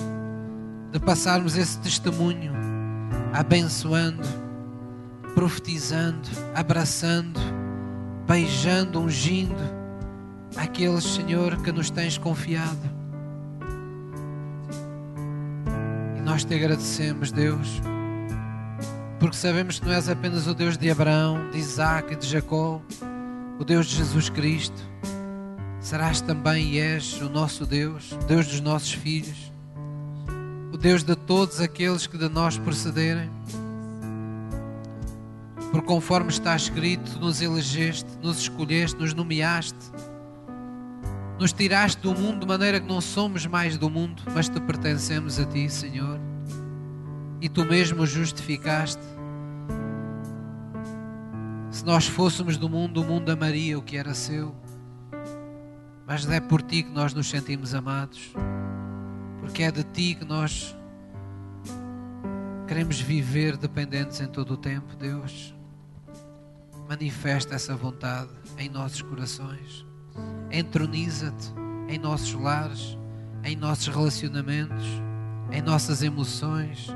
de 0.92 1.00
passarmos 1.00 1.58
esse 1.58 1.80
testemunho 1.80 2.54
abençoando, 3.34 4.43
profetizando, 5.36 6.30
abraçando, 6.54 7.40
beijando, 8.28 9.00
ungindo 9.00 9.56
aqueles, 10.56 11.04
Senhor, 11.04 11.58
que 11.62 11.72
nos 11.72 11.90
tens 11.90 12.18
confiado. 12.18 13.04
Nós 16.24 16.46
te 16.46 16.56
agradecemos, 16.56 17.32
Deus, 17.32 17.82
porque 19.20 19.36
sabemos 19.36 19.80
que 19.80 19.86
não 19.86 19.94
és 19.94 20.08
apenas 20.08 20.48
o 20.48 20.54
Deus 20.54 20.78
de 20.78 20.90
Abraão, 20.90 21.50
de 21.52 21.58
Isaac 21.58 22.14
e 22.14 22.16
de 22.16 22.28
Jacó, 22.28 22.82
o 23.60 23.64
Deus 23.64 23.88
de 23.88 23.98
Jesus 23.98 24.30
Cristo. 24.30 24.82
Serás 25.80 26.22
também 26.22 26.72
e 26.72 26.80
és 26.80 27.22
o 27.22 27.30
nosso 27.30 27.66
Deus, 27.66 28.14
o 28.14 28.26
Deus 28.26 28.48
dos 28.48 28.62
nossos 28.62 28.94
filhos, 28.94 29.52
o 30.72 30.78
Deus 30.78 31.04
de 31.04 31.16
todos 31.16 31.60
aqueles 31.60 32.08
que 32.08 32.18
de 32.18 32.30
nós 32.30 32.58
procederem. 32.58 33.30
Por 35.74 35.82
conforme 35.82 36.30
está 36.30 36.56
escrito, 36.56 37.20
nos 37.20 37.42
elegeste, 37.42 38.08
nos 38.22 38.38
escolheste, 38.38 38.96
nos 38.96 39.16
nomeaste, 39.16 39.92
nos 41.40 41.52
tiraste 41.52 42.00
do 42.00 42.14
mundo 42.14 42.42
de 42.42 42.46
maneira 42.46 42.80
que 42.80 42.88
não 42.88 43.02
somos 43.02 43.48
mais 43.48 43.76
do 43.76 43.90
mundo, 43.90 44.22
mas 44.36 44.48
te 44.48 44.62
pertencemos 44.62 45.40
a 45.40 45.46
ti, 45.46 45.68
Senhor. 45.68 46.20
E 47.42 47.50
tu 47.50 47.66
mesmo 47.66 48.06
justificaste. 48.06 49.02
Se 51.72 51.84
nós 51.84 52.06
fôssemos 52.06 52.56
do 52.56 52.70
mundo, 52.70 53.02
o 53.02 53.04
mundo 53.04 53.32
amaria 53.32 53.76
o 53.76 53.82
que 53.82 53.98
era 53.98 54.14
seu. 54.14 54.54
Mas 56.06 56.30
é 56.30 56.40
por 56.40 56.62
ti 56.62 56.84
que 56.84 56.92
nós 56.92 57.16
nos 57.16 57.28
sentimos 57.28 57.74
amados. 57.74 58.32
Porque 59.40 59.64
é 59.64 59.72
de 59.72 59.84
ti 59.86 60.14
que 60.14 60.24
nós 60.24 60.78
queremos 62.68 63.02
viver 63.02 63.58
dependentes 63.58 64.22
em 64.22 64.28
todo 64.28 64.54
o 64.54 64.58
tempo, 64.58 64.96
Deus. 64.96 65.53
Manifesta 66.94 67.56
essa 67.56 67.76
vontade 67.76 68.30
em 68.60 68.70
nossos 68.70 69.02
corações 69.02 69.84
entroniza-te 70.52 71.52
em 71.90 71.98
nossos 71.98 72.34
lares, 72.34 72.96
em 73.44 73.56
nossos 73.56 73.88
relacionamentos, 73.88 74.86
em 75.52 75.60
nossas 75.60 76.04
emoções. 76.04 76.88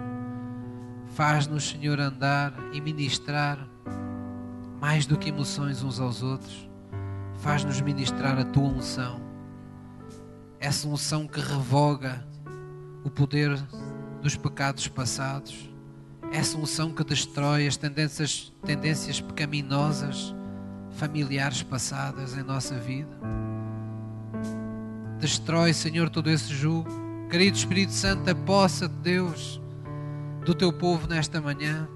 Faz-nos, 1.16 1.70
Senhor, 1.70 2.00
andar 2.00 2.54
e 2.72 2.80
ministrar 2.80 3.68
mais 4.80 5.08
do 5.08 5.18
que 5.18 5.30
emoções 5.30 5.82
uns 5.82 6.00
aos 6.00 6.22
outros. 6.22 6.70
Faz-nos 7.40 7.82
ministrar 7.82 8.38
a 8.38 8.46
tua 8.46 8.70
unção. 8.70 9.20
Essa 10.60 10.88
unção 10.88 11.28
que 11.28 11.40
revoga 11.40 12.24
o 13.04 13.10
poder 13.10 13.60
dos 14.22 14.36
pecados 14.36 14.88
passados. 14.88 15.67
Essa 16.32 16.58
unção 16.58 16.92
que 16.92 17.04
destrói 17.04 17.68
as 17.68 17.78
tendências, 17.78 18.54
tendências 18.66 19.22
pecaminosas 19.22 20.36
familiares 20.92 21.64
passadas 21.64 22.38
em 22.38 22.44
nossa 22.44 22.76
vida. 22.76 23.10
Destrói, 25.20 25.74
Senhor, 25.74 26.10
todo 26.10 26.30
esse 26.30 26.54
jugo. 26.54 26.90
Querido 27.30 27.58
Espírito 27.58 27.92
Santo, 27.92 28.30
apossa-te, 28.30 28.94
Deus, 28.96 29.62
do 30.46 30.54
teu 30.54 30.72
povo 30.72 31.08
nesta 31.08 31.42
manhã. 31.42 31.88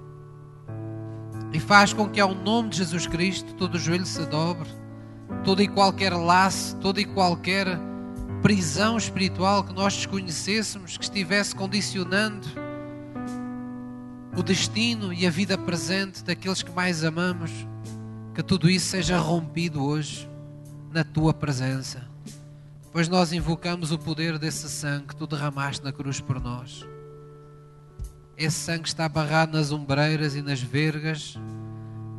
E 1.54 1.60
faz 1.60 1.94
com 1.94 2.10
que 2.10 2.20
ao 2.20 2.34
nome 2.34 2.70
de 2.70 2.78
Jesus 2.78 3.08
Cristo 3.08 3.54
todo 3.56 3.76
o 3.76 3.80
joelho 3.80 4.06
se 4.06 4.26
dobre, 4.26 4.70
todo 5.44 5.62
e 5.62 5.68
qualquer 5.68 6.14
laço, 6.14 6.78
toda 6.78 7.02
e 7.02 7.06
qualquer 7.06 7.68
prisão 8.42 8.98
espiritual 8.98 9.64
que 9.64 9.74
nós 9.74 9.96
desconhecêssemos, 9.96 10.98
que 10.98 11.04
estivesse 11.04 11.56
condicionando 11.56 12.48
o 14.36 14.42
destino 14.42 15.12
e 15.12 15.28
a 15.28 15.30
vida 15.30 15.58
presente 15.58 16.24
daqueles 16.24 16.64
que 16.64 16.72
mais 16.72 17.04
amamos, 17.04 17.52
que 18.34 18.42
tudo 18.42 18.70
isso 18.70 18.88
seja 18.88 19.18
rompido 19.18 19.84
hoje 19.84 20.30
na 20.92 21.04
tua 21.04 21.34
presença. 21.34 22.10
Pois 22.94 23.08
nós 23.08 23.34
invocamos 23.34 23.92
o 23.92 23.98
poder 23.98 24.38
desse 24.38 24.70
sangue 24.70 25.08
que 25.08 25.16
tu 25.16 25.28
derramaste 25.28 25.84
na 25.84 25.92
cruz 25.92 26.20
por 26.20 26.40
nós. 26.42 26.86
Esse 28.38 28.58
sangue 28.58 28.88
está 28.88 29.08
barrado 29.08 29.58
nas 29.58 29.72
ombreiras 29.72 30.36
e 30.36 30.42
nas 30.42 30.62
vergas 30.62 31.38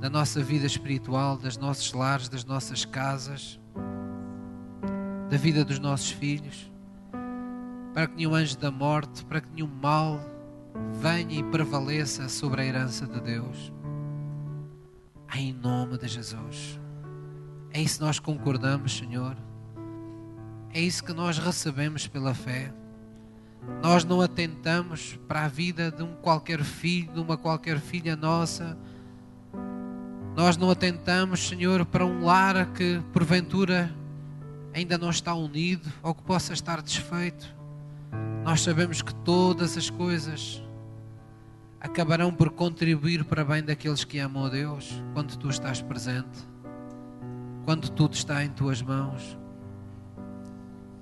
da 0.00 0.10
nossa 0.10 0.42
vida 0.42 0.66
espiritual, 0.66 1.36
das 1.36 1.56
nossos 1.56 1.92
lares, 1.92 2.28
das 2.28 2.44
nossas 2.44 2.84
casas, 2.84 3.58
da 5.30 5.36
vida 5.36 5.64
dos 5.64 5.78
nossos 5.78 6.10
filhos, 6.10 6.70
para 7.94 8.06
que 8.06 8.16
nenhum 8.16 8.34
anjo 8.34 8.56
da 8.58 8.70
morte, 8.70 9.24
para 9.24 9.40
que 9.40 9.48
nenhum 9.54 9.70
mal 9.80 10.20
venha 11.00 11.40
e 11.40 11.42
prevaleça 11.42 12.28
sobre 12.28 12.62
a 12.62 12.64
herança 12.64 13.06
de 13.06 13.20
Deus. 13.20 13.72
Em 15.34 15.52
nome 15.52 15.98
de 15.98 16.08
Jesus. 16.08 16.78
É 17.72 17.80
isso 17.80 17.98
que 17.98 18.04
nós 18.04 18.18
concordamos, 18.18 18.96
Senhor. 18.96 19.36
É 20.74 20.80
isso 20.80 21.02
que 21.02 21.12
nós 21.12 21.38
recebemos 21.38 22.06
pela 22.06 22.34
fé. 22.34 22.72
Nós 23.82 24.04
não 24.04 24.20
atentamos 24.20 25.18
para 25.28 25.44
a 25.44 25.48
vida 25.48 25.90
de 25.90 26.02
um 26.02 26.14
qualquer 26.14 26.62
filho, 26.62 27.12
de 27.12 27.20
uma 27.20 27.36
qualquer 27.36 27.78
filha 27.78 28.16
nossa. 28.16 28.76
Nós 30.36 30.56
não 30.56 30.70
atentamos, 30.70 31.48
Senhor, 31.48 31.84
para 31.86 32.04
um 32.04 32.24
lar 32.24 32.72
que 32.72 33.00
porventura 33.12 33.94
ainda 34.74 34.96
não 34.96 35.10
está 35.10 35.34
unido 35.34 35.90
ou 36.02 36.14
que 36.14 36.22
possa 36.22 36.52
estar 36.52 36.80
desfeito. 36.82 37.54
Nós 38.44 38.60
sabemos 38.62 39.02
que 39.02 39.14
todas 39.14 39.76
as 39.76 39.88
coisas 39.88 40.62
acabarão 41.82 42.32
por 42.32 42.50
contribuir 42.50 43.24
para 43.24 43.44
bem 43.44 43.60
daqueles 43.60 44.04
que 44.04 44.20
amam 44.20 44.46
a 44.46 44.48
Deus 44.48 45.02
quando 45.12 45.36
tu 45.36 45.48
estás 45.48 45.82
presente, 45.82 46.38
quando 47.64 47.90
tudo 47.90 48.14
está 48.14 48.44
em 48.44 48.50
tuas 48.50 48.80
mãos. 48.80 49.36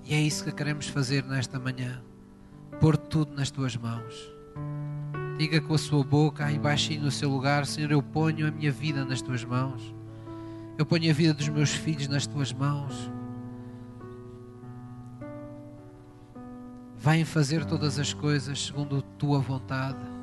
E 0.06 0.14
é 0.14 0.20
isso 0.20 0.42
que 0.42 0.50
queremos 0.50 0.88
fazer 0.88 1.22
nesta 1.24 1.60
manhã 1.60 2.02
pôr 2.80 2.96
tudo 2.96 3.36
nas 3.36 3.50
tuas 3.50 3.76
mãos. 3.76 4.34
Diga 5.36 5.60
com 5.60 5.74
a 5.74 5.78
sua 5.78 6.02
boca, 6.02 6.46
aí 6.46 6.58
baixinho 6.58 7.02
no 7.02 7.10
seu 7.10 7.28
lugar: 7.28 7.66
Senhor, 7.66 7.90
eu 7.92 8.02
ponho 8.02 8.48
a 8.48 8.50
minha 8.50 8.72
vida 8.72 9.04
nas 9.04 9.20
tuas 9.20 9.44
mãos. 9.44 9.94
Eu 10.78 10.86
ponho 10.86 11.10
a 11.10 11.14
vida 11.14 11.34
dos 11.34 11.48
meus 11.48 11.70
filhos 11.70 12.08
nas 12.08 12.26
tuas 12.26 12.54
mãos. 12.54 13.10
Vem 16.96 17.24
fazer 17.24 17.66
todas 17.66 17.98
as 17.98 18.14
coisas 18.14 18.66
segundo 18.66 18.96
a 18.96 19.02
tua 19.18 19.40
vontade. 19.40 20.19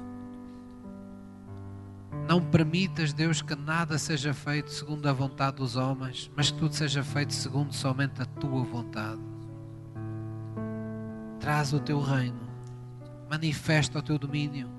Não 2.28 2.42
permitas, 2.42 3.14
Deus, 3.14 3.42
que 3.42 3.56
nada 3.56 3.98
seja 3.98 4.34
feito 4.34 4.72
segundo 4.72 5.08
a 5.08 5.14
vontade 5.14 5.58
dos 5.58 5.76
homens, 5.76 6.30
mas 6.36 6.52
que 6.52 6.58
tudo 6.58 6.74
seja 6.74 7.04
feito 7.04 7.34
segundo 7.34 7.74
somente 7.74 8.22
a 8.22 8.26
tua 8.26 8.64
vontade. 8.64 9.22
Traz 11.40 11.72
o 11.72 11.80
teu 11.80 12.02
reino 12.02 12.48
manifesta 13.30 14.00
o 14.00 14.02
teu 14.02 14.18
domínio 14.18 14.70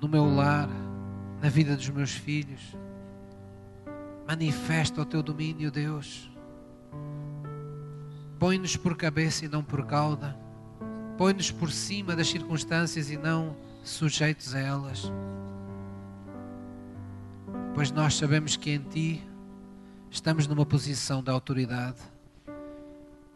no 0.00 0.08
meu 0.08 0.32
lar, 0.32 0.68
na 1.42 1.48
vida 1.48 1.74
dos 1.74 1.88
meus 1.88 2.12
filhos. 2.12 2.76
Manifesta 4.28 5.00
o 5.00 5.04
teu 5.04 5.22
domínio, 5.22 5.72
Deus. 5.72 6.30
Põe-nos 8.38 8.76
por 8.76 8.96
cabeça 8.96 9.44
e 9.44 9.48
não 9.48 9.64
por 9.64 9.84
cauda. 9.86 10.38
Põe-nos 11.16 11.50
por 11.50 11.72
cima 11.72 12.14
das 12.14 12.28
circunstâncias 12.28 13.10
e 13.10 13.16
não 13.16 13.56
sujeitos 13.82 14.54
a 14.54 14.60
elas. 14.60 15.10
Pois 17.78 17.92
nós 17.92 18.16
sabemos 18.16 18.56
que 18.56 18.70
em 18.70 18.80
Ti 18.80 19.24
estamos 20.10 20.48
numa 20.48 20.66
posição 20.66 21.22
de 21.22 21.30
autoridade. 21.30 22.00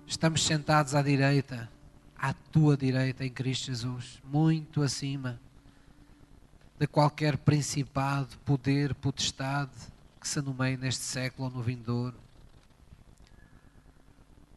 Estamos 0.04 0.42
sentados 0.42 0.96
à 0.96 1.00
direita 1.00 1.70
à 2.18 2.34
tua 2.34 2.76
direita 2.76 3.24
em 3.24 3.30
Cristo 3.30 3.66
Jesus, 3.66 4.20
muito 4.24 4.82
acima 4.82 5.38
de 6.76 6.88
qualquer 6.88 7.36
principado, 7.36 8.36
poder, 8.38 8.96
potestade 8.96 9.70
que 10.20 10.26
se 10.26 10.40
anumeie 10.40 10.76
neste 10.76 11.04
século 11.04 11.46
ou 11.46 11.54
no 11.54 11.62
vindouro. 11.62 12.16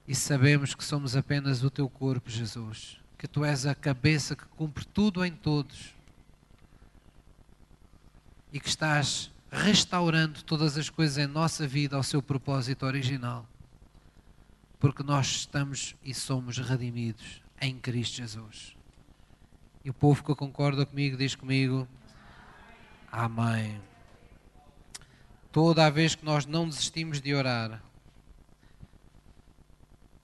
E 0.07 0.15
sabemos 0.15 0.73
que 0.73 0.83
somos 0.83 1.15
apenas 1.15 1.63
o 1.63 1.69
teu 1.69 1.87
corpo, 1.87 2.27
Jesus, 2.27 2.99
que 3.19 3.27
tu 3.27 3.45
és 3.45 3.67
a 3.67 3.75
cabeça 3.75 4.35
que 4.35 4.45
cumpre 4.57 4.83
tudo 4.83 5.23
em 5.23 5.31
todos 5.31 5.93
e 8.51 8.59
que 8.59 8.67
estás 8.67 9.29
restaurando 9.55 10.43
todas 10.43 10.77
as 10.77 10.89
coisas 10.89 11.17
em 11.17 11.27
nossa 11.27 11.67
vida 11.67 11.95
ao 11.95 12.03
seu 12.03 12.21
propósito 12.21 12.85
original. 12.85 13.47
Porque 14.79 15.01
nós 15.01 15.27
estamos 15.27 15.95
e 16.03 16.13
somos 16.13 16.57
redimidos 16.57 17.41
em 17.61 17.79
Cristo 17.79 18.17
Jesus. 18.17 18.75
E 19.83 19.89
o 19.89 19.93
povo 19.93 20.23
que 20.23 20.35
concorda 20.35 20.85
comigo 20.85 21.17
diz 21.17 21.35
comigo: 21.35 21.87
Amém. 23.11 23.81
Toda 25.51 25.85
a 25.85 25.89
vez 25.89 26.15
que 26.15 26.25
nós 26.25 26.45
não 26.45 26.67
desistimos 26.67 27.21
de 27.21 27.33
orar, 27.33 27.81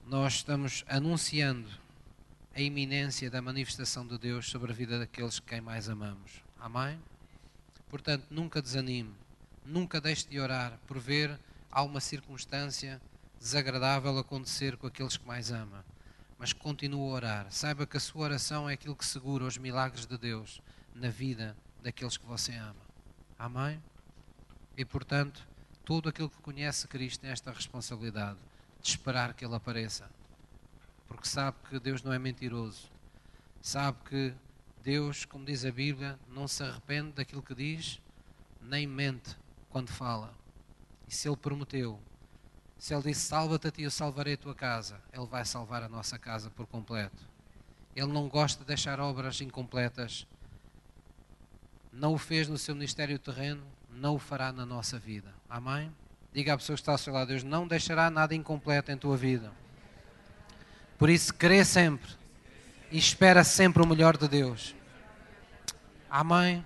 nós 0.06 0.34
estamos 0.34 0.84
anunciando 0.90 1.70
a 2.54 2.60
iminência 2.60 3.32
da 3.32 3.42
manifestação 3.42 4.06
de 4.06 4.18
Deus 4.18 4.50
sobre 4.50 4.72
a 4.72 4.76
vida 4.76 5.00
daqueles 5.00 5.40
que 5.40 5.48
quem 5.48 5.62
mais 5.62 5.90
amamos. 5.90 6.44
Amém? 6.60 7.00
Portanto, 7.90 8.26
nunca 8.30 8.62
desanime, 8.62 9.14
nunca 9.66 10.02
deixe 10.02 10.28
de 10.28 10.40
orar 10.40 10.78
por 10.88 11.00
ver 11.00 11.40
alguma 11.72 12.00
circunstância 12.00 13.02
desagradável 13.40 14.18
acontecer 14.18 14.78
com 14.78 14.88
aqueles 14.88 15.18
que 15.18 15.26
mais 15.26 15.52
ama 15.52 15.84
mas 16.42 16.54
continue 16.54 17.00
a 17.00 17.14
orar. 17.14 17.52
Saiba 17.52 17.86
que 17.86 17.98
a 17.98 18.00
sua 18.00 18.24
oração 18.24 18.68
é 18.68 18.74
aquilo 18.74 18.96
que 18.96 19.06
segura 19.06 19.46
os 19.46 19.60
milagres 19.60 20.08
de 20.08 20.18
Deus 20.18 20.60
na 20.96 21.08
vida 21.08 21.56
daqueles 21.84 22.18
que 22.18 22.26
você 22.26 22.56
ama. 22.56 22.82
Amém? 23.38 23.80
E 24.76 24.84
portanto, 24.84 25.48
todo 25.86 26.10
aquele 26.10 26.30
que 26.30 26.42
conhece 26.42 26.88
Cristo 26.88 27.22
tem 27.22 27.30
esta 27.30 27.52
responsabilidade 27.52 28.40
de 28.82 28.90
esperar 28.90 29.36
que 29.36 29.46
Ele 29.46 29.54
apareça. 29.54 30.10
Porque 31.08 31.28
sabe 31.28 31.58
que 31.70 31.80
Deus 31.80 32.02
não 32.02 32.12
é 32.12 32.18
mentiroso. 32.18 32.92
Sabe 33.62 34.00
que 34.10 34.34
Deus, 34.82 35.26
como 35.26 35.46
diz 35.46 35.64
a 35.64 35.72
Bíblia, 35.72 36.18
não 36.28 36.48
se 36.48 36.64
arrepende 36.64 37.12
daquilo 37.12 37.44
que 37.44 37.54
diz, 37.54 38.02
nem 38.60 38.88
mente 38.88 39.38
quando 39.72 39.90
fala. 39.90 40.34
E 41.08 41.14
se 41.14 41.28
Ele 41.28 41.38
prometeu 41.38 42.00
se 42.82 42.96
Ele 42.96 43.04
disse: 43.04 43.28
Salva-te 43.28 43.68
a 43.68 43.72
ti, 43.72 43.84
eu 43.84 43.92
salvarei 43.92 44.34
a 44.34 44.38
tua 44.38 44.56
casa, 44.56 45.00
Ele 45.14 45.28
vai 45.28 45.46
salvar 45.46 45.84
a 45.84 45.88
nossa 45.88 46.18
casa 46.18 46.50
por 46.50 46.66
completo. 46.66 47.30
Ele 47.96 48.08
não 48.08 48.28
gosta 48.28 48.62
de 48.62 48.66
deixar 48.66 49.00
obras 49.00 49.40
incompletas. 49.40 50.26
Não 51.94 52.16
o 52.16 52.18
fez 52.18 52.48
no 52.48 52.58
seu 52.58 52.74
ministério 52.74 53.20
terreno, 53.20 53.62
não 53.88 54.16
o 54.16 54.20
fará 54.20 54.52
na 54.52 54.66
nossa 54.66 54.98
vida. 54.98 55.32
Amém? 55.48 55.94
Diga 56.34 56.56
à 56.56 56.58
pessoa 56.58 56.76
que 56.76 56.82
está 56.82 56.94
ao 56.94 56.98
seu 56.98 57.14
lado: 57.14 57.28
Deus 57.28 57.44
não 57.44 57.68
deixará 57.68 58.10
nada 58.10 58.34
incompleto 58.34 58.92
em 58.92 58.98
tua 58.98 59.16
vida. 59.16 59.52
Por 60.98 61.08
isso, 61.08 61.32
crê 61.36 61.64
sempre 61.64 62.10
e 62.90 62.98
espera 62.98 63.44
sempre 63.44 63.84
o 63.84 63.86
melhor 63.86 64.18
de 64.18 64.28
Deus. 64.28 64.74
Amém? 66.10 66.66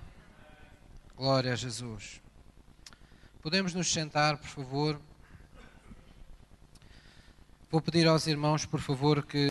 Glória 1.17 1.51
a 1.51 1.55
Jesus. 1.57 2.24
Podemos 3.45 3.75
nos 3.75 3.93
sentar, 3.93 4.37
por 4.37 4.47
favor. 4.47 4.99
Vou 7.69 7.79
pedir 7.79 8.07
aos 8.07 8.25
irmãos, 8.25 8.65
por 8.65 8.81
favor, 8.81 9.23
que 9.23 9.37